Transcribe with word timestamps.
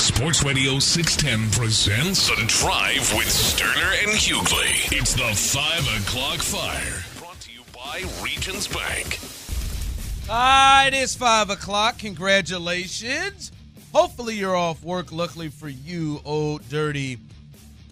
Sports 0.00 0.42
Radio 0.42 0.78
610 0.78 1.50
presents 1.50 2.28
The 2.28 2.42
Drive 2.46 3.12
with 3.14 3.26
Stoerner 3.26 4.02
and 4.02 4.12
Hughley. 4.12 4.90
It's 4.98 5.12
the 5.12 5.34
5 5.34 6.00
o'clock 6.00 6.38
fire. 6.38 7.04
Brought 7.18 7.38
to 7.40 7.52
you 7.52 7.60
by 7.74 8.02
Regions 8.24 8.66
Bank. 8.66 9.18
Ah, 10.30 10.86
it 10.86 10.94
is 10.94 11.14
5 11.14 11.50
o'clock. 11.50 11.98
Congratulations. 11.98 13.52
Hopefully 13.92 14.36
you're 14.36 14.56
off 14.56 14.82
work. 14.82 15.12
Luckily 15.12 15.48
for 15.48 15.68
you, 15.68 16.22
Old 16.24 16.66
Dirty 16.70 17.18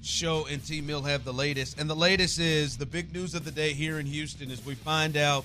Show 0.03 0.47
and 0.47 0.65
T 0.65 0.81
Mill 0.81 1.03
have 1.03 1.25
the 1.25 1.35
latest. 1.35 1.79
And 1.79 1.91
the 1.91 1.97
latest 1.97 2.39
is 2.39 2.79
the 2.79 2.87
big 2.87 3.13
news 3.13 3.35
of 3.35 3.45
the 3.45 3.51
day 3.51 3.75
here 3.75 3.99
in 3.99 4.07
Houston 4.07 4.51
as 4.51 4.65
we 4.65 4.75
find 4.75 5.19
out 5.19 5.45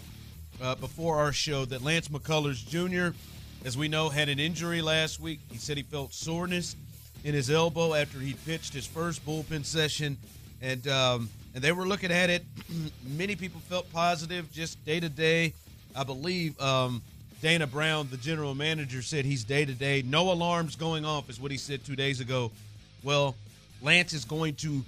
uh, 0.61 0.75
before 0.75 1.17
our 1.17 1.33
show 1.33 1.65
that 1.65 1.83
Lance 1.83 2.07
McCullers 2.07 2.65
Jr., 2.65 3.17
as 3.65 3.77
we 3.77 3.87
know, 3.87 4.09
had 4.09 4.27
an 4.29 4.39
injury 4.39 4.81
last 4.81 5.19
week. 5.19 5.39
He 5.49 5.57
said 5.57 5.77
he 5.77 5.83
felt 5.83 6.13
soreness 6.13 6.75
in 7.23 7.33
his 7.33 7.49
elbow 7.49 7.93
after 7.93 8.19
he 8.19 8.33
pitched 8.45 8.73
his 8.73 8.85
first 8.85 9.25
bullpen 9.25 9.63
session. 9.63 10.17
And, 10.61 10.85
um, 10.87 11.29
and 11.55 11.63
they 11.63 11.71
were 11.71 11.87
looking 11.87 12.11
at 12.11 12.29
it. 12.29 12.43
Many 13.07 13.35
people 13.35 13.61
felt 13.61 13.91
positive 13.93 14.51
just 14.51 14.83
day 14.85 14.99
to 14.99 15.07
day. 15.07 15.53
I 15.95 16.03
believe 16.03 16.59
um, 16.59 17.01
Dana 17.41 17.65
Brown, 17.65 18.09
the 18.11 18.17
general 18.17 18.53
manager, 18.53 19.01
said 19.01 19.23
he's 19.23 19.45
day 19.45 19.63
to 19.63 19.73
day. 19.73 20.01
No 20.01 20.31
alarms 20.31 20.75
going 20.75 21.05
off, 21.05 21.29
is 21.29 21.39
what 21.39 21.51
he 21.51 21.57
said 21.57 21.85
two 21.85 21.95
days 21.95 22.19
ago. 22.19 22.51
Well, 23.01 23.35
Lance 23.81 24.11
is 24.11 24.25
going 24.25 24.55
to 24.55 24.83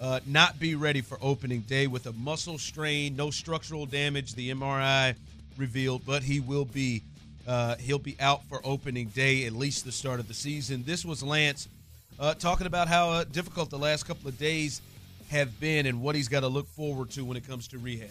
uh, 0.00 0.20
not 0.26 0.58
be 0.60 0.76
ready 0.76 1.00
for 1.00 1.18
opening 1.20 1.60
day 1.62 1.88
with 1.88 2.06
a 2.06 2.12
muscle 2.12 2.58
strain, 2.58 3.16
no 3.16 3.30
structural 3.30 3.86
damage. 3.86 4.34
The 4.34 4.50
MRI 4.50 5.14
revealed, 5.56 6.02
but 6.06 6.22
he 6.22 6.38
will 6.40 6.64
be 6.64 7.02
uh, 7.46 7.76
he'll 7.76 7.98
be 7.98 8.16
out 8.20 8.44
for 8.48 8.60
opening 8.64 9.08
day, 9.08 9.46
at 9.46 9.52
least 9.52 9.84
the 9.84 9.92
start 9.92 10.20
of 10.20 10.28
the 10.28 10.34
season. 10.34 10.84
This 10.84 11.04
was 11.04 11.22
Lance 11.22 11.68
uh, 12.18 12.34
talking 12.34 12.66
about 12.66 12.88
how 12.88 13.10
uh, 13.10 13.24
difficult 13.24 13.70
the 13.70 13.78
last 13.78 14.06
couple 14.06 14.28
of 14.28 14.38
days 14.38 14.82
have 15.30 15.58
been 15.60 15.86
and 15.86 16.02
what 16.02 16.14
he's 16.14 16.28
got 16.28 16.40
to 16.40 16.48
look 16.48 16.66
forward 16.68 17.10
to 17.10 17.24
when 17.24 17.36
it 17.36 17.46
comes 17.46 17.68
to 17.68 17.78
rehab. 17.78 18.08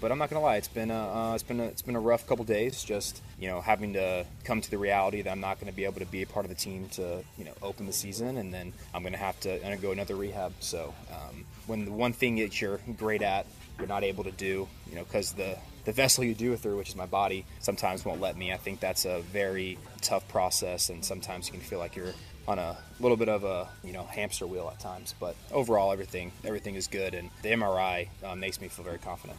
But 0.00 0.12
I'm 0.12 0.18
not 0.18 0.28
gonna 0.28 0.42
lie, 0.42 0.56
it's 0.56 0.68
been 0.68 0.90
a, 0.90 1.30
uh, 1.30 1.34
it's 1.34 1.42
been 1.42 1.58
a, 1.58 1.64
it's 1.64 1.82
been 1.82 1.96
a 1.96 2.00
rough 2.00 2.26
couple 2.26 2.44
days. 2.44 2.84
Just 2.84 3.22
you 3.38 3.48
know, 3.48 3.60
having 3.60 3.94
to 3.94 4.26
come 4.44 4.60
to 4.60 4.70
the 4.70 4.78
reality 4.78 5.22
that 5.22 5.30
I'm 5.30 5.40
not 5.40 5.58
to 5.60 5.72
be 5.72 5.84
able 5.84 6.00
to 6.00 6.06
be 6.06 6.22
a 6.22 6.26
part 6.26 6.44
of 6.44 6.50
the 6.50 6.54
team 6.54 6.88
to 6.90 7.22
you 7.38 7.44
know 7.44 7.52
open 7.62 7.86
the 7.86 7.92
season, 7.92 8.36
and 8.36 8.52
then 8.52 8.72
I'm 8.94 9.02
to 9.04 9.18
have 9.18 9.40
to 9.40 9.64
undergo 9.64 9.92
another 9.92 10.14
rehab. 10.14 10.52
So 10.60 10.94
um, 11.10 11.44
when 11.66 11.84
the 11.86 11.92
one 11.92 12.12
thing 12.12 12.36
that 12.36 12.60
you're 12.60 12.80
great 12.96 13.22
at, 13.22 13.46
you're 13.78 13.88
not 13.88 14.04
able 14.04 14.24
to 14.24 14.32
do, 14.32 14.68
you 14.88 14.96
know, 14.96 15.04
because 15.04 15.32
the 15.32 15.56
the 15.84 15.92
vessel 15.92 16.24
you 16.24 16.34
do 16.34 16.52
it 16.52 16.60
through, 16.60 16.76
which 16.76 16.90
is 16.90 16.96
my 16.96 17.06
body, 17.06 17.46
sometimes 17.60 18.04
won't 18.04 18.20
let 18.20 18.36
me. 18.36 18.52
I 18.52 18.56
think 18.56 18.80
that's 18.80 19.06
a 19.06 19.20
very 19.20 19.78
tough 20.02 20.26
process, 20.28 20.90
and 20.90 21.04
sometimes 21.04 21.46
you 21.46 21.52
can 21.52 21.62
feel 21.62 21.78
like 21.78 21.96
you're 21.96 22.12
on 22.48 22.58
a 22.58 22.76
little 23.00 23.16
bit 23.16 23.28
of 23.28 23.44
a 23.44 23.68
you 23.82 23.92
know 23.92 24.04
hamster 24.04 24.46
wheel 24.46 24.68
at 24.70 24.78
times. 24.78 25.14
But 25.18 25.36
overall, 25.52 25.92
everything 25.92 26.32
everything 26.44 26.74
is 26.74 26.86
good, 26.86 27.14
and 27.14 27.30
the 27.42 27.50
MRI 27.50 28.08
uh, 28.22 28.34
makes 28.34 28.60
me 28.60 28.68
feel 28.68 28.84
very 28.84 28.98
confident. 28.98 29.38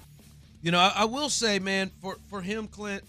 You 0.68 0.72
know, 0.72 0.80
I, 0.80 0.92
I 0.98 1.06
will 1.06 1.30
say, 1.30 1.60
man, 1.60 1.92
for 2.02 2.18
for 2.30 2.42
him, 2.42 2.68
Clint, 2.68 3.02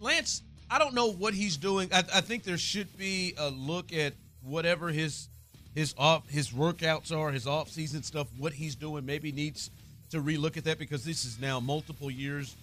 Lance, 0.00 0.42
I 0.68 0.80
don't 0.80 0.94
know 0.94 1.12
what 1.12 1.32
he's 1.32 1.56
doing. 1.56 1.90
I, 1.92 1.98
I 1.98 2.22
think 2.22 2.42
there 2.42 2.58
should 2.58 2.98
be 2.98 3.34
a 3.38 3.50
look 3.50 3.92
at 3.92 4.14
whatever 4.42 4.88
his 4.88 5.28
his 5.76 5.94
off 5.96 6.28
his 6.28 6.50
workouts 6.50 7.16
are, 7.16 7.30
his 7.30 7.46
off 7.46 7.68
season 7.68 8.02
stuff, 8.02 8.26
what 8.36 8.52
he's 8.52 8.74
doing. 8.74 9.06
Maybe 9.06 9.30
needs 9.30 9.70
to 10.10 10.20
relook 10.20 10.56
at 10.56 10.64
that 10.64 10.80
because 10.80 11.04
this 11.04 11.24
is 11.24 11.40
now 11.40 11.60
multiple 11.60 12.10
years 12.10 12.56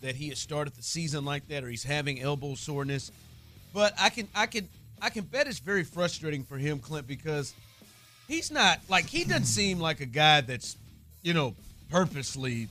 that 0.00 0.14
he 0.14 0.28
has 0.28 0.38
started 0.38 0.76
the 0.76 0.84
season 0.84 1.24
like 1.24 1.48
that, 1.48 1.64
or 1.64 1.68
he's 1.68 1.82
having 1.82 2.22
elbow 2.22 2.54
soreness. 2.54 3.10
But 3.74 3.92
I 3.98 4.08
can 4.08 4.28
I 4.36 4.46
can 4.46 4.68
I 5.02 5.10
can 5.10 5.24
bet 5.24 5.48
it's 5.48 5.58
very 5.58 5.82
frustrating 5.82 6.44
for 6.44 6.56
him, 6.56 6.78
Clint, 6.78 7.08
because 7.08 7.54
he's 8.28 8.52
not 8.52 8.78
like 8.88 9.06
he 9.06 9.24
doesn't 9.24 9.46
seem 9.46 9.80
like 9.80 10.00
a 10.00 10.06
guy 10.06 10.42
that's 10.42 10.76
you 11.22 11.34
know 11.34 11.56
purposely, 11.90 12.68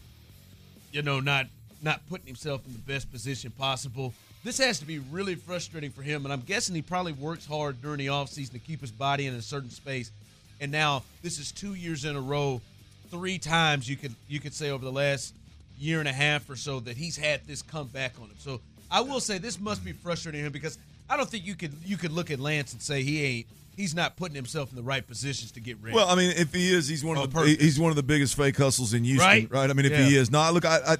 you 0.91 1.01
know, 1.01 1.19
not 1.19 1.47
not 1.81 2.01
putting 2.09 2.25
himself 2.25 2.65
in 2.65 2.73
the 2.73 2.79
best 2.79 3.11
position 3.11 3.51
possible. 3.51 4.13
This 4.43 4.57
has 4.59 4.79
to 4.79 4.85
be 4.85 4.99
really 4.99 5.35
frustrating 5.35 5.91
for 5.91 6.01
him, 6.01 6.25
and 6.25 6.33
I'm 6.33 6.41
guessing 6.41 6.73
he 6.73 6.81
probably 6.81 7.11
works 7.13 7.45
hard 7.45 7.81
during 7.81 7.97
the 7.97 8.07
offseason 8.07 8.51
to 8.53 8.59
keep 8.59 8.81
his 8.81 8.91
body 8.91 9.27
in 9.27 9.33
a 9.33 9.41
certain 9.41 9.69
space. 9.69 10.11
And 10.59 10.71
now 10.71 11.03
this 11.21 11.37
is 11.37 11.51
two 11.51 11.73
years 11.73 12.05
in 12.05 12.15
a 12.15 12.21
row, 12.21 12.61
three 13.09 13.37
times 13.37 13.89
you 13.89 13.95
could 13.95 14.15
you 14.27 14.39
could 14.39 14.53
say 14.53 14.69
over 14.69 14.83
the 14.83 14.91
last 14.91 15.33
year 15.79 15.99
and 15.99 16.07
a 16.07 16.13
half 16.13 16.49
or 16.49 16.55
so 16.55 16.79
that 16.81 16.97
he's 16.97 17.17
had 17.17 17.45
this 17.45 17.61
come 17.61 17.87
back 17.87 18.13
on 18.19 18.27
him. 18.27 18.35
So 18.39 18.59
I 18.89 19.01
will 19.01 19.19
say 19.19 19.37
this 19.37 19.59
must 19.59 19.85
be 19.85 19.91
frustrating 19.91 20.43
him 20.43 20.51
because 20.51 20.77
I 21.09 21.17
don't 21.17 21.29
think 21.29 21.45
you 21.45 21.55
could 21.55 21.73
you 21.85 21.97
could 21.97 22.11
look 22.11 22.31
at 22.31 22.39
Lance 22.39 22.73
and 22.73 22.81
say 22.81 23.03
he 23.03 23.23
ain't 23.23 23.47
he's 23.77 23.95
not 23.95 24.17
putting 24.17 24.35
himself 24.35 24.69
in 24.71 24.75
the 24.75 24.83
right 24.83 25.07
positions 25.07 25.51
to 25.53 25.61
get 25.61 25.77
ready. 25.81 25.95
Well, 25.95 26.09
I 26.09 26.15
mean, 26.15 26.31
if 26.35 26.53
he 26.53 26.73
is, 26.73 26.89
he's 26.89 27.05
one 27.05 27.15
of 27.15 27.23
Oh, 27.23 27.25
the 27.27 27.31
perfect. 27.33 27.61
he's 27.61 27.79
one 27.79 27.91
of 27.91 27.95
the 27.95 28.03
biggest 28.03 28.35
fake 28.35 28.57
hustles 28.57 28.93
in 28.93 29.05
Houston, 29.05 29.25
Right? 29.25 29.49
right? 29.51 29.69
I 29.69 29.73
mean, 29.73 29.85
if 29.85 29.91
Yeah. 29.93 30.05
he 30.05 30.17
is, 30.17 30.29
no, 30.29 30.51
look, 30.51 30.65
I, 30.65 30.79
I, 30.85 30.97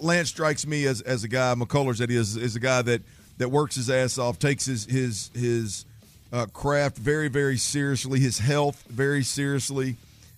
Lance 0.00 0.28
strikes 0.28 0.64
me 0.66 0.84
as 0.86 1.00
as 1.00 1.24
a 1.24 1.28
guy, 1.28 1.54
McCullers 1.56 1.96
that 1.98 2.10
he 2.10 2.16
is 2.16 2.36
is 2.36 2.54
a 2.54 2.60
guy 2.60 2.82
that 2.82 3.02
that 3.38 3.48
works 3.48 3.74
his 3.74 3.90
ass 3.90 4.18
off, 4.18 4.38
takes 4.38 4.66
his 4.66 4.84
his 4.84 5.30
his 5.34 5.84
uh, 6.32 6.46
craft 6.52 6.98
very 6.98 7.28
very 7.28 7.56
seriously, 7.56 8.20
his 8.20 8.38
health 8.38 8.84
very 8.88 9.24
seriously. 9.24 9.96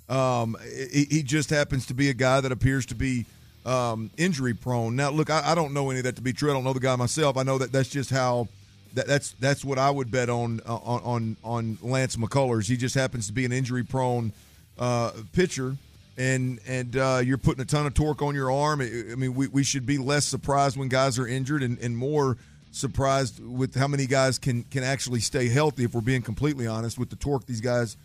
Um, 0.08 0.56
he, 0.92 1.04
he 1.10 1.22
just 1.22 1.50
happens 1.50 1.86
to 1.86 1.94
be 1.94 2.08
a 2.10 2.14
guy 2.14 2.40
that 2.40 2.52
appears 2.52 2.86
to 2.86 2.94
be 2.94 3.26
um, 3.64 4.10
injury 4.18 4.52
prone. 4.52 4.94
Now, 4.96 5.08
look, 5.10 5.30
I, 5.30 5.52
I 5.52 5.54
don't 5.54 5.72
know 5.72 5.88
any 5.90 6.00
of 6.00 6.04
that 6.04 6.16
to 6.16 6.22
be 6.22 6.32
true. 6.34 6.50
I 6.50 6.52
don't 6.54 6.62
know 6.64 6.74
the 6.74 6.80
guy 6.80 6.94
myself. 6.96 7.36
I 7.38 7.42
know 7.42 7.56
that 7.58 7.72
that's 7.72 7.88
just 7.88 8.10
how 8.10 8.46
that, 8.94 9.06
that's 9.06 9.32
that's 9.32 9.64
what 9.64 9.78
I 9.78 9.90
would 9.90 10.10
bet 10.10 10.28
on 10.28 10.60
uh, 10.66 10.74
on 10.76 11.00
on 11.02 11.36
on 11.44 11.78
Lance 11.82 12.16
McCullers. 12.16 12.68
He 12.68 12.76
just 12.76 12.94
happens 12.94 13.26
to 13.26 13.32
be 13.32 13.44
an 13.44 13.52
injury 13.52 13.82
prone 13.82 14.32
uh, 14.78 15.12
pitcher, 15.32 15.76
and 16.16 16.60
and 16.66 16.96
uh, 16.96 17.20
you're 17.24 17.38
putting 17.38 17.62
a 17.62 17.64
ton 17.64 17.86
of 17.86 17.94
torque 17.94 18.22
on 18.22 18.34
your 18.34 18.50
arm. 18.50 18.80
I, 18.80 19.14
mean, 19.14 19.34
we, 19.34 19.48
we 19.48 19.64
should 19.64 19.86
be 19.86 19.98
less 19.98 20.24
surprised 20.24 20.76
when 20.76 20.88
guys 20.88 21.18
are 21.18 21.26
injured, 21.26 21.62
and, 21.62 21.78
and 21.78 21.96
more 21.96 22.36
surprised 22.72 23.44
with 23.44 23.74
how 23.74 23.88
many 23.88 24.06
guys 24.06 24.38
can 24.38 24.64
can 24.64 24.84
actually 24.84 25.20
stay 25.20 25.48
healthy. 25.48 25.84
If 25.84 25.94
we're 25.94 26.00
being 26.00 26.22
completely 26.22 26.66
honest, 26.66 26.98
with 26.98 27.10
the 27.10 27.16
torque 27.16 27.46
these 27.46 27.60
guys 27.60 27.96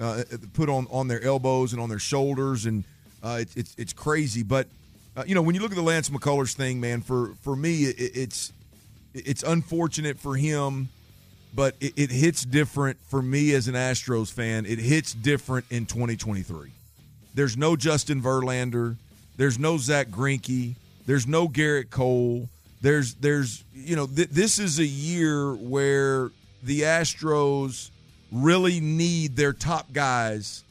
uh, 0.00 0.22
put 0.54 0.68
on 0.68 0.86
on 0.90 1.08
their 1.08 1.22
elbows 1.22 1.72
and 1.72 1.80
on 1.82 1.88
their 1.88 1.98
shoulders, 1.98 2.66
and 2.66 2.84
uh, 3.22 3.38
it, 3.40 3.48
it's 3.56 3.74
it's 3.76 3.92
crazy. 3.92 4.42
But 4.42 4.68
uh, 5.16 5.24
you 5.26 5.34
know, 5.34 5.42
when 5.42 5.54
you 5.54 5.60
look 5.60 5.72
at 5.72 5.76
the 5.76 5.82
Lance 5.82 6.08
McCullers 6.08 6.54
thing, 6.54 6.80
man, 6.80 7.02
for 7.02 7.34
for 7.42 7.54
me, 7.54 7.84
it, 7.84 7.96
it's 7.98 8.52
it's 9.14 9.42
unfortunate 9.42 10.18
for 10.18 10.36
him, 10.36 10.88
but 11.54 11.74
it, 11.80 11.94
it 11.96 12.10
hits 12.10 12.44
different 12.44 12.98
for 13.08 13.22
me 13.22 13.52
as 13.54 13.68
an 13.68 13.74
Astros 13.74 14.32
fan. 14.32 14.66
It 14.66 14.78
hits 14.78 15.12
different 15.12 15.66
in 15.70 15.86
2023. 15.86 16.70
There's 17.34 17.56
no 17.56 17.76
Justin 17.76 18.22
Verlander. 18.22 18.96
There's 19.36 19.58
no 19.58 19.78
Zack 19.78 20.08
Greinke. 20.08 20.74
There's 21.06 21.26
no 21.26 21.48
Gerrit 21.48 21.90
Cole. 21.90 22.48
There's 22.82 23.14
there's 23.14 23.64
you 23.74 23.96
know 23.96 24.06
th- 24.06 24.30
this 24.30 24.58
is 24.58 24.78
a 24.78 24.86
year 24.86 25.54
where 25.54 26.30
the 26.62 26.82
Astros 26.82 27.90
really 28.32 28.80
need 28.80 29.36
their 29.36 29.52
top 29.52 29.92
guys 29.92 30.62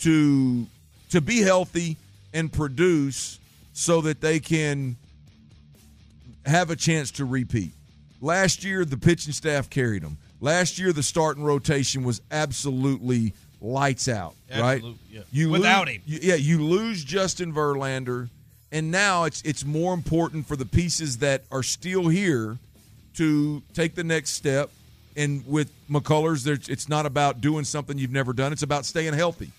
to 0.00 0.66
to 1.10 1.20
be 1.20 1.40
healthy 1.40 1.96
and 2.32 2.52
produce 2.52 3.38
so 3.72 4.00
that 4.02 4.20
they 4.20 4.40
can 4.40 4.96
have 6.46 6.70
a 6.70 6.76
chance 6.76 7.10
to 7.12 7.24
repeat. 7.24 7.72
Last 8.20 8.64
year, 8.64 8.84
the 8.84 8.96
pitching 8.96 9.32
staff 9.32 9.68
carried 9.70 10.02
them. 10.02 10.16
Last 10.40 10.78
year, 10.78 10.92
the 10.92 11.02
starting 11.02 11.42
rotation 11.44 12.04
was 12.04 12.20
absolutely 12.30 13.32
lights 13.60 14.08
out. 14.08 14.34
right? 14.56 14.82
Yeah. 15.10 15.20
You 15.32 15.50
Without 15.50 15.86
lose- 15.86 15.96
him. 15.96 16.02
you- 16.06 16.18
yeah, 16.22 16.34
you 16.34 16.62
lose 16.64 17.04
Justin 17.04 17.52
Verlander, 17.52 18.28
and 18.72 18.90
now 18.90 19.24
it's 19.24 19.42
it's 19.42 19.64
more 19.64 19.94
important 19.94 20.46
for 20.48 20.56
the 20.56 20.64
pieces 20.66 21.18
that 21.18 21.42
are 21.50 21.62
still 21.62 22.08
here 22.08 22.58
to 23.16 23.62
take 23.74 23.94
the 23.94 24.04
next 24.04 24.30
step. 24.30 24.70
And 25.14 25.46
with 25.46 25.70
McCullers, 25.90 26.46
it's 26.70 26.88
not 26.88 27.04
about 27.06 27.40
doing 27.42 27.64
something 27.64 27.98
you've 27.98 28.10
never 28.12 28.32
done. 28.32 28.52
It's 28.52 28.62
about 28.62 28.86
staying 28.86 29.12
healthy 29.12 29.50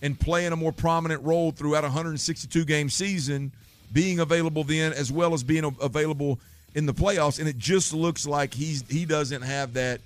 and 0.00 0.18
playing 0.18 0.52
a 0.52 0.56
more 0.56 0.72
prominent 0.72 1.22
role 1.22 1.52
throughout 1.52 1.84
a 1.84 1.88
162 1.88 2.64
game 2.64 2.88
season, 2.88 3.52
being 3.92 4.20
available 4.20 4.64
then 4.64 4.92
as 4.92 5.12
well 5.12 5.34
as 5.34 5.42
being 5.42 5.64
available 5.80 6.38
in 6.74 6.86
the 6.86 6.94
playoffs. 6.94 7.38
And 7.38 7.48
it 7.48 7.58
just 7.58 7.92
looks 7.92 8.26
like 8.26 8.54
he's 8.54 8.84
he 8.88 9.04
doesn't 9.04 9.42
have 9.42 9.74
that 9.74 10.00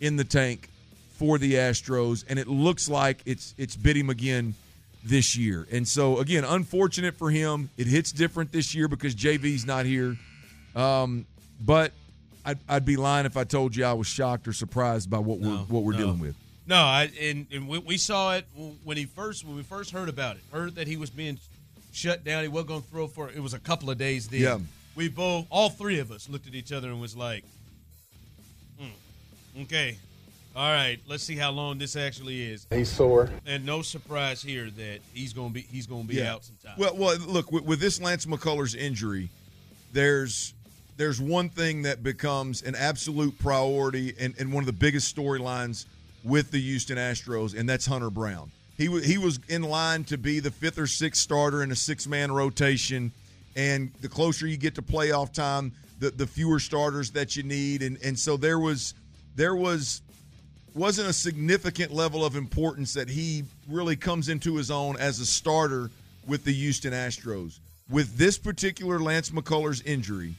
in 0.00 0.16
the 0.16 0.24
tank 0.24 0.68
for 1.18 1.36
the 1.36 1.54
Astros, 1.54 2.24
and 2.28 2.38
it 2.38 2.48
looks 2.48 2.88
like 2.88 3.20
it's 3.26 3.54
it's 3.58 3.76
bit 3.76 3.96
him 3.96 4.08
again 4.10 4.54
this 5.04 5.36
year. 5.36 5.66
And 5.70 5.86
so 5.86 6.18
again, 6.18 6.44
unfortunate 6.44 7.14
for 7.16 7.30
him. 7.30 7.70
It 7.76 7.86
hits 7.86 8.12
different 8.12 8.52
this 8.52 8.74
year 8.74 8.88
because 8.88 9.14
JV's 9.14 9.66
not 9.66 9.86
here. 9.86 10.16
Um, 10.74 11.26
but 11.60 11.92
I'd, 12.44 12.58
I'd 12.68 12.84
be 12.84 12.96
lying 12.96 13.26
if 13.26 13.36
I 13.36 13.44
told 13.44 13.76
you 13.76 13.84
I 13.84 13.92
was 13.92 14.06
shocked 14.06 14.48
or 14.48 14.52
surprised 14.52 15.10
by 15.10 15.18
what 15.18 15.40
we're 15.40 15.56
what 15.56 15.82
we're 15.82 15.92
no. 15.92 15.98
dealing 15.98 16.18
with. 16.20 16.36
No, 16.66 16.76
I 16.76 17.10
and, 17.20 17.46
and 17.52 17.68
we, 17.68 17.78
we 17.78 17.96
saw 17.96 18.36
it 18.36 18.46
when 18.84 18.96
he 18.96 19.04
first 19.04 19.44
when 19.44 19.56
we 19.56 19.62
first 19.62 19.90
heard 19.90 20.08
about 20.08 20.36
it. 20.36 20.42
Heard 20.52 20.76
that 20.76 20.86
he 20.86 20.96
was 20.96 21.10
being 21.10 21.38
shut 21.92 22.24
down. 22.24 22.42
He 22.42 22.48
wasn't 22.48 22.68
going 22.68 22.82
to 22.82 22.88
throw 22.88 23.06
for 23.06 23.28
it 23.28 23.40
was 23.40 23.54
a 23.54 23.58
couple 23.58 23.90
of 23.90 23.98
days 23.98 24.28
then. 24.28 24.40
Yeah. 24.40 24.58
We 24.96 25.08
both, 25.08 25.46
all 25.50 25.70
three 25.70 25.98
of 25.98 26.10
us, 26.10 26.28
looked 26.28 26.46
at 26.46 26.54
each 26.54 26.72
other 26.72 26.88
and 26.88 27.00
was 27.00 27.16
like, 27.16 27.44
mm, 28.80 29.62
Okay. 29.62 29.96
All 30.56 30.70
right. 30.70 30.98
Let's 31.06 31.22
see 31.22 31.36
how 31.36 31.52
long 31.52 31.78
this 31.78 31.94
actually 31.94 32.42
is. 32.42 32.66
He's 32.70 32.90
sore. 32.90 33.30
And 33.46 33.64
no 33.64 33.82
surprise 33.82 34.42
here 34.42 34.68
that 34.70 34.98
he's 35.14 35.32
going 35.32 35.48
to 35.48 35.54
be 35.54 35.60
he's 35.60 35.86
going 35.86 36.02
to 36.02 36.08
be 36.08 36.22
out 36.22 36.44
sometime. 36.44 36.74
Well, 36.76 36.96
well, 36.96 37.16
look 37.18 37.52
with, 37.52 37.64
with 37.64 37.80
this 37.80 38.00
Lance 38.00 38.26
McCullers 38.26 38.76
injury, 38.76 39.30
there's 39.92 40.54
there's 40.96 41.20
one 41.20 41.48
thing 41.48 41.82
that 41.82 42.02
becomes 42.02 42.62
an 42.62 42.74
absolute 42.74 43.38
priority 43.38 44.14
and, 44.20 44.34
and 44.38 44.52
one 44.52 44.62
of 44.62 44.66
the 44.66 44.72
biggest 44.72 45.16
storylines 45.16 45.86
with 46.24 46.50
the 46.50 46.60
Houston 46.60 46.98
Astros, 46.98 47.58
and 47.58 47.68
that's 47.68 47.86
Hunter 47.86 48.10
Brown. 48.10 48.50
He 48.80 48.88
was 48.88 49.04
he 49.04 49.18
was 49.18 49.38
in 49.48 49.60
line 49.60 50.04
to 50.04 50.16
be 50.16 50.40
the 50.40 50.50
fifth 50.50 50.78
or 50.78 50.86
sixth 50.86 51.20
starter 51.20 51.62
in 51.62 51.70
a 51.70 51.76
six 51.76 52.06
man 52.06 52.32
rotation, 52.32 53.12
and 53.54 53.92
the 54.00 54.08
closer 54.08 54.46
you 54.46 54.56
get 54.56 54.74
to 54.76 54.82
playoff 54.82 55.34
time, 55.34 55.72
the 55.98 56.10
the 56.10 56.26
fewer 56.26 56.58
starters 56.58 57.10
that 57.10 57.36
you 57.36 57.42
need, 57.42 57.82
and 57.82 57.98
and 58.02 58.18
so 58.18 58.38
there 58.38 58.58
was 58.58 58.94
there 59.36 59.54
was 59.54 60.00
wasn't 60.74 61.06
a 61.06 61.12
significant 61.12 61.92
level 61.92 62.24
of 62.24 62.36
importance 62.36 62.94
that 62.94 63.10
he 63.10 63.44
really 63.68 63.96
comes 63.96 64.30
into 64.30 64.56
his 64.56 64.70
own 64.70 64.96
as 64.96 65.20
a 65.20 65.26
starter 65.26 65.90
with 66.26 66.44
the 66.44 66.52
Houston 66.52 66.94
Astros. 66.94 67.58
With 67.90 68.16
this 68.16 68.38
particular 68.38 68.98
Lance 68.98 69.28
McCullers 69.28 69.84
injury, 69.84 70.32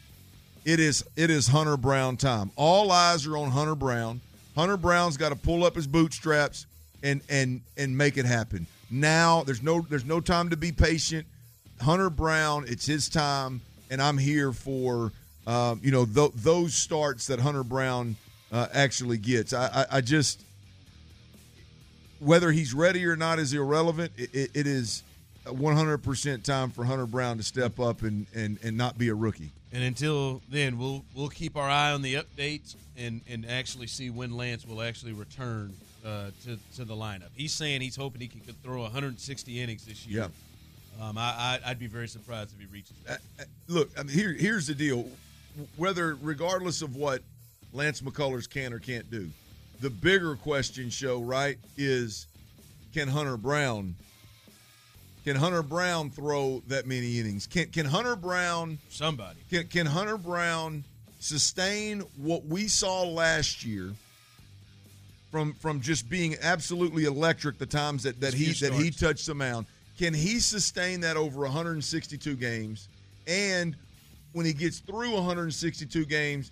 it 0.66 0.80
is 0.80 1.06
it 1.16 1.30
is 1.30 1.46
Hunter 1.46 1.78
Brown 1.78 2.18
time. 2.18 2.50
All 2.56 2.92
eyes 2.92 3.28
are 3.28 3.38
on 3.38 3.52
Hunter 3.52 3.76
Brown. 3.76 4.20
Hunter 4.56 4.78
Brown's 4.78 5.16
got 5.16 5.30
to 5.30 5.36
pull 5.36 5.64
up 5.64 5.76
his 5.76 5.86
bootstraps 5.86 6.66
and 7.03 7.21
and 7.30 7.62
and 7.77 7.98
make 7.98 8.18
it 8.18 8.25
happen. 8.25 8.68
Now 8.89 9.44
there's 9.44 9.62
no 9.62 9.81
there's 9.81 10.06
no 10.06 10.19
time 10.19 10.50
to 10.50 10.57
be 10.57 10.71
patient. 10.71 11.25
Hunter 11.81 12.09
Brown, 12.09 12.65
it's 12.68 12.86
his 12.86 13.09
time, 13.09 13.62
and 13.89 14.01
I'm 14.01 14.18
here 14.18 14.51
for 14.51 15.12
um, 15.48 15.80
you 15.83 15.92
know 15.92 16.06
th- 16.06 16.31
those 16.36 16.74
starts 16.74 17.27
that 17.27 17.39
Hunter 17.39 17.63
Brown 17.63 18.15
uh, 18.51 18.68
actually 18.74 19.18
gets. 19.18 19.53
I, 19.53 19.68
I, 19.68 19.98
I, 19.98 20.01
just 20.01 20.44
whether 22.19 22.51
he's 22.51 22.74
ready 22.74 23.06
or 23.06 23.15
not 23.15 23.39
is 23.39 23.54
irrelevant. 23.54 24.12
It, 24.18 24.36
it, 24.36 24.51
it 24.54 24.68
is 24.68 25.04
100% 25.45 26.44
time 26.44 26.69
for 26.69 26.83
Hunter 26.83 27.06
Brown 27.06 27.38
to 27.38 27.44
step 27.44 27.80
up 27.80 28.04
and, 28.04 28.27
and, 28.36 28.59
and 28.62 28.77
not 28.77 28.97
be 28.97 29.07
a 29.07 29.15
rookie. 29.15 29.51
And 29.74 29.83
until 29.83 30.42
then, 30.50 30.77
we'll 30.77 31.06
we'll 31.15 31.30
keep 31.30 31.56
our 31.56 31.69
eye 31.69 31.92
on 31.92 32.01
the 32.01 32.15
updates 32.15 32.75
and, 32.97 33.21
and 33.27 33.45
actually 33.50 33.88
see 33.88 34.09
when 34.09 34.36
Lance 34.36 34.68
will 34.68 34.81
actually 34.81 35.13
return 35.13 35.74
uh, 36.06 36.31
to, 36.44 36.57
to 36.75 36.86
the 36.86 36.95
lineup. 36.95 37.30
He's 37.36 37.53
saying 37.53 37.81
he's 37.81 37.95
hoping 37.95 38.21
he 38.21 38.27
can 38.27 38.42
throw 38.63 38.81
160 38.81 39.62
innings 39.62 39.86
this 39.86 40.06
year. 40.06 40.30
Yeah. 41.00 41.06
Um, 41.06 41.18
I, 41.18 41.59
I, 41.63 41.69
would 41.69 41.80
be 41.80 41.88
very 41.88 42.07
surprised 42.07 42.53
if 42.53 42.59
he 42.59 42.65
reaches. 42.74 42.94
Uh, 43.09 43.13
uh, 43.39 43.44
look, 43.68 43.89
I 43.98 44.03
mean, 44.03 44.15
here 44.15 44.33
here's 44.33 44.68
the 44.68 44.75
deal. 44.75 45.06
Whether 45.77 46.15
regardless 46.21 46.81
of 46.81 46.95
what 46.95 47.21
Lance 47.74 48.01
McCullers 48.01 48.50
can 48.50 48.74
or 48.74 48.80
can't 48.80 49.09
do. 49.09 49.30
The 49.80 49.89
bigger 49.89 50.36
question, 50.36 50.89
show 50.89 51.21
right, 51.21 51.57
is 51.77 52.27
can 52.94 53.07
Hunter 53.07 53.38
Brown 53.38 53.95
can 55.24 55.36
Hunter 55.36 55.62
Brown 55.62 56.09
throw 56.09 56.63
that 56.68 56.88
many 56.88 57.19
innings? 57.19 57.45
Can 57.47 57.68
can 57.68 57.86
Hunter 57.86 58.15
Brown 58.15 58.80
somebody 58.89 59.39
can 59.50 59.68
can 59.68 59.86
Hunter 59.86 60.18
Brown 60.18 60.83
sustain 61.19 62.01
what 62.18 62.45
we 62.45 62.68
saw 62.68 63.04
last 63.04 63.63
year 63.63 63.94
from 65.31 65.54
from 65.54 65.81
just 65.81 66.10
being 66.10 66.36
absolutely 66.42 67.06
electric 67.06 67.57
the 67.57 67.66
times 67.66 68.04
that, 68.04 68.19
that 68.22 68.33
he 68.33 68.51
that 68.66 68.74
he 68.74 68.92
touched 68.92 69.25
the 69.25 69.33
mound? 69.33 69.66
Can 69.98 70.13
he 70.13 70.39
sustain 70.39 71.01
that 71.01 71.18
over 71.18 71.42
162 71.42 72.36
games? 72.36 72.88
And 73.28 73.75
when 74.33 74.45
he 74.45 74.54
gets 74.54 74.80
through 74.80 75.13
162 75.13 76.06
games, 76.06 76.51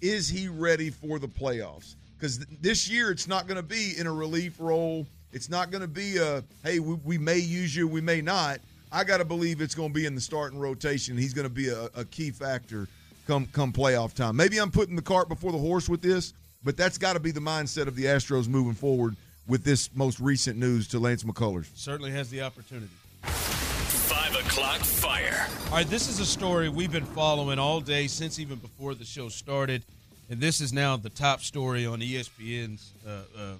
is 0.00 0.28
he 0.28 0.48
ready 0.48 0.90
for 0.90 1.18
the 1.18 1.28
playoffs? 1.28 1.96
Because 2.16 2.38
this 2.60 2.88
year 2.88 3.10
it's 3.10 3.26
not 3.26 3.46
going 3.46 3.56
to 3.56 3.62
be 3.62 3.94
in 3.98 4.06
a 4.06 4.12
relief 4.12 4.56
role. 4.58 5.06
It's 5.32 5.48
not 5.48 5.70
going 5.70 5.80
to 5.80 5.88
be 5.88 6.18
a 6.18 6.42
hey, 6.64 6.78
we, 6.78 6.94
we, 7.04 7.18
may 7.18 7.38
use 7.38 7.74
you, 7.74 7.88
we 7.88 8.00
may 8.00 8.20
not. 8.20 8.60
I 8.92 9.04
got 9.04 9.18
to 9.18 9.24
believe 9.24 9.60
it's 9.60 9.74
going 9.74 9.90
to 9.90 9.94
be 9.94 10.06
in 10.06 10.14
the 10.14 10.20
starting 10.20 10.58
rotation. 10.58 11.16
He's 11.16 11.34
going 11.34 11.48
to 11.48 11.54
be 11.54 11.68
a, 11.68 11.84
a 11.94 12.04
key 12.04 12.30
factor 12.30 12.88
come 13.26 13.46
come 13.52 13.72
playoff 13.72 14.12
time. 14.12 14.36
Maybe 14.36 14.58
I'm 14.58 14.70
putting 14.70 14.96
the 14.96 15.02
cart 15.02 15.28
before 15.28 15.52
the 15.52 15.58
horse 15.58 15.88
with 15.88 16.02
this, 16.02 16.34
but 16.64 16.76
that's 16.76 16.98
got 16.98 17.14
to 17.14 17.20
be 17.20 17.30
the 17.30 17.40
mindset 17.40 17.86
of 17.86 17.96
the 17.96 18.04
Astros 18.04 18.48
moving 18.48 18.74
forward 18.74 19.16
with 19.46 19.64
this 19.64 19.90
most 19.94 20.20
recent 20.20 20.58
news 20.58 20.86
to 20.88 20.98
Lance 20.98 21.24
McCullers. 21.24 21.66
Certainly 21.74 22.12
has 22.12 22.30
the 22.30 22.42
opportunity. 22.42 22.92
Five 23.22 24.34
o'clock 24.34 24.80
fire. 24.80 25.48
All 25.66 25.72
right, 25.72 25.86
this 25.86 26.08
is 26.08 26.20
a 26.20 26.26
story 26.26 26.68
we've 26.68 26.92
been 26.92 27.04
following 27.04 27.58
all 27.58 27.80
day 27.80 28.06
since 28.06 28.38
even 28.38 28.58
before 28.58 28.94
the 28.94 29.04
show 29.04 29.28
started, 29.28 29.82
and 30.28 30.40
this 30.40 30.60
is 30.60 30.72
now 30.72 30.96
the 30.96 31.10
top 31.10 31.40
story 31.40 31.86
on 31.86 32.00
ESPN's 32.00 32.92
uh, 33.06 33.10
uh, 33.36 33.52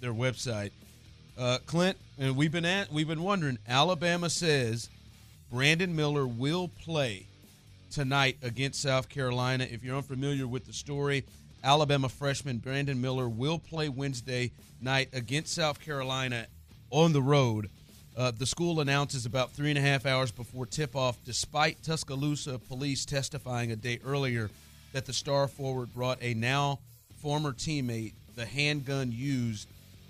their 0.00 0.12
website. 0.12 0.70
Uh, 1.38 1.58
Clint, 1.66 1.96
and 2.18 2.36
we've 2.36 2.50
been 2.50 2.64
at, 2.64 2.92
we've 2.92 3.06
been 3.06 3.22
wondering. 3.22 3.58
Alabama 3.68 4.28
says 4.28 4.88
Brandon 5.52 5.94
Miller 5.94 6.26
will 6.26 6.68
play 6.68 7.26
tonight 7.90 8.36
against 8.42 8.82
South 8.82 9.08
Carolina. 9.08 9.66
If 9.70 9.84
you're 9.84 9.96
unfamiliar 9.96 10.46
with 10.46 10.66
the 10.66 10.72
story, 10.72 11.24
Alabama 11.62 12.08
freshman 12.08 12.58
Brandon 12.58 13.00
Miller 13.00 13.28
will 13.28 13.58
play 13.58 13.88
Wednesday 13.88 14.52
night 14.80 15.08
against 15.12 15.54
South 15.54 15.80
Carolina 15.80 16.46
on 16.90 17.12
the 17.12 17.22
road 17.22 17.68
uh, 18.18 18.32
the 18.36 18.46
school 18.46 18.80
announces 18.80 19.26
about 19.26 19.52
three 19.52 19.70
and 19.70 19.78
a 19.78 19.80
half 19.80 20.04
hours 20.04 20.32
before 20.32 20.66
tip 20.66 20.96
off, 20.96 21.16
despite 21.24 21.80
Tuscaloosa 21.84 22.58
police 22.58 23.04
testifying 23.04 23.70
a 23.70 23.76
day 23.76 24.00
earlier 24.04 24.50
that 24.92 25.06
the 25.06 25.12
star 25.12 25.46
forward 25.46 25.94
brought 25.94 26.20
a 26.20 26.34
now 26.34 26.80
former 27.22 27.52
teammate 27.52 28.14
the 28.34 28.44
handgun 28.44 29.12
used 29.12 29.68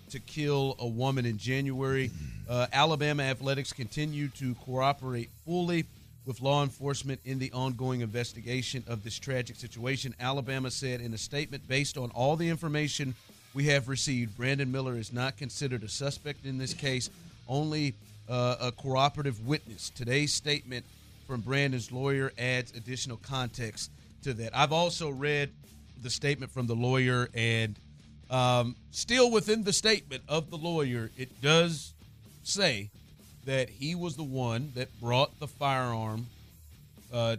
to 0.08 0.18
kill 0.20 0.74
a 0.78 0.86
woman 0.86 1.26
in 1.26 1.36
January. 1.36 2.10
Uh, 2.48 2.66
Alabama 2.72 3.24
athletics 3.24 3.74
continue 3.74 4.28
to 4.28 4.54
cooperate 4.54 5.28
fully 5.44 5.84
with 6.28 6.42
law 6.42 6.62
enforcement 6.62 7.18
in 7.24 7.38
the 7.38 7.50
ongoing 7.52 8.02
investigation 8.02 8.84
of 8.86 9.02
this 9.02 9.18
tragic 9.18 9.56
situation. 9.56 10.14
Alabama 10.20 10.70
said 10.70 11.00
in 11.00 11.14
a 11.14 11.18
statement 11.18 11.66
based 11.66 11.96
on 11.96 12.10
all 12.10 12.36
the 12.36 12.46
information 12.46 13.14
we 13.54 13.64
have 13.64 13.88
received, 13.88 14.36
Brandon 14.36 14.70
Miller 14.70 14.96
is 14.98 15.10
not 15.10 15.38
considered 15.38 15.82
a 15.82 15.88
suspect 15.88 16.44
in 16.44 16.58
this 16.58 16.74
case 16.74 17.08
only 17.48 17.94
uh, 18.28 18.56
a 18.60 18.72
cooperative 18.72 19.46
witness. 19.46 19.88
Today's 19.88 20.34
statement 20.34 20.84
from 21.26 21.40
Brandon's 21.40 21.90
lawyer 21.90 22.30
adds 22.38 22.76
additional 22.76 23.16
context 23.16 23.90
to 24.22 24.34
that. 24.34 24.54
I've 24.54 24.72
also 24.72 25.08
read 25.08 25.50
the 26.02 26.10
statement 26.10 26.52
from 26.52 26.66
the 26.66 26.76
lawyer, 26.76 27.30
and 27.32 27.74
um, 28.30 28.76
still 28.90 29.30
within 29.30 29.64
the 29.64 29.72
statement 29.72 30.24
of 30.28 30.50
the 30.50 30.58
lawyer, 30.58 31.10
it 31.16 31.40
does 31.40 31.94
say 32.42 32.90
that 33.48 33.70
he 33.70 33.94
was 33.94 34.14
the 34.14 34.22
one 34.22 34.70
that 34.74 35.00
brought 35.00 35.40
the 35.40 35.48
firearm 35.48 36.26
uh, 37.10 37.34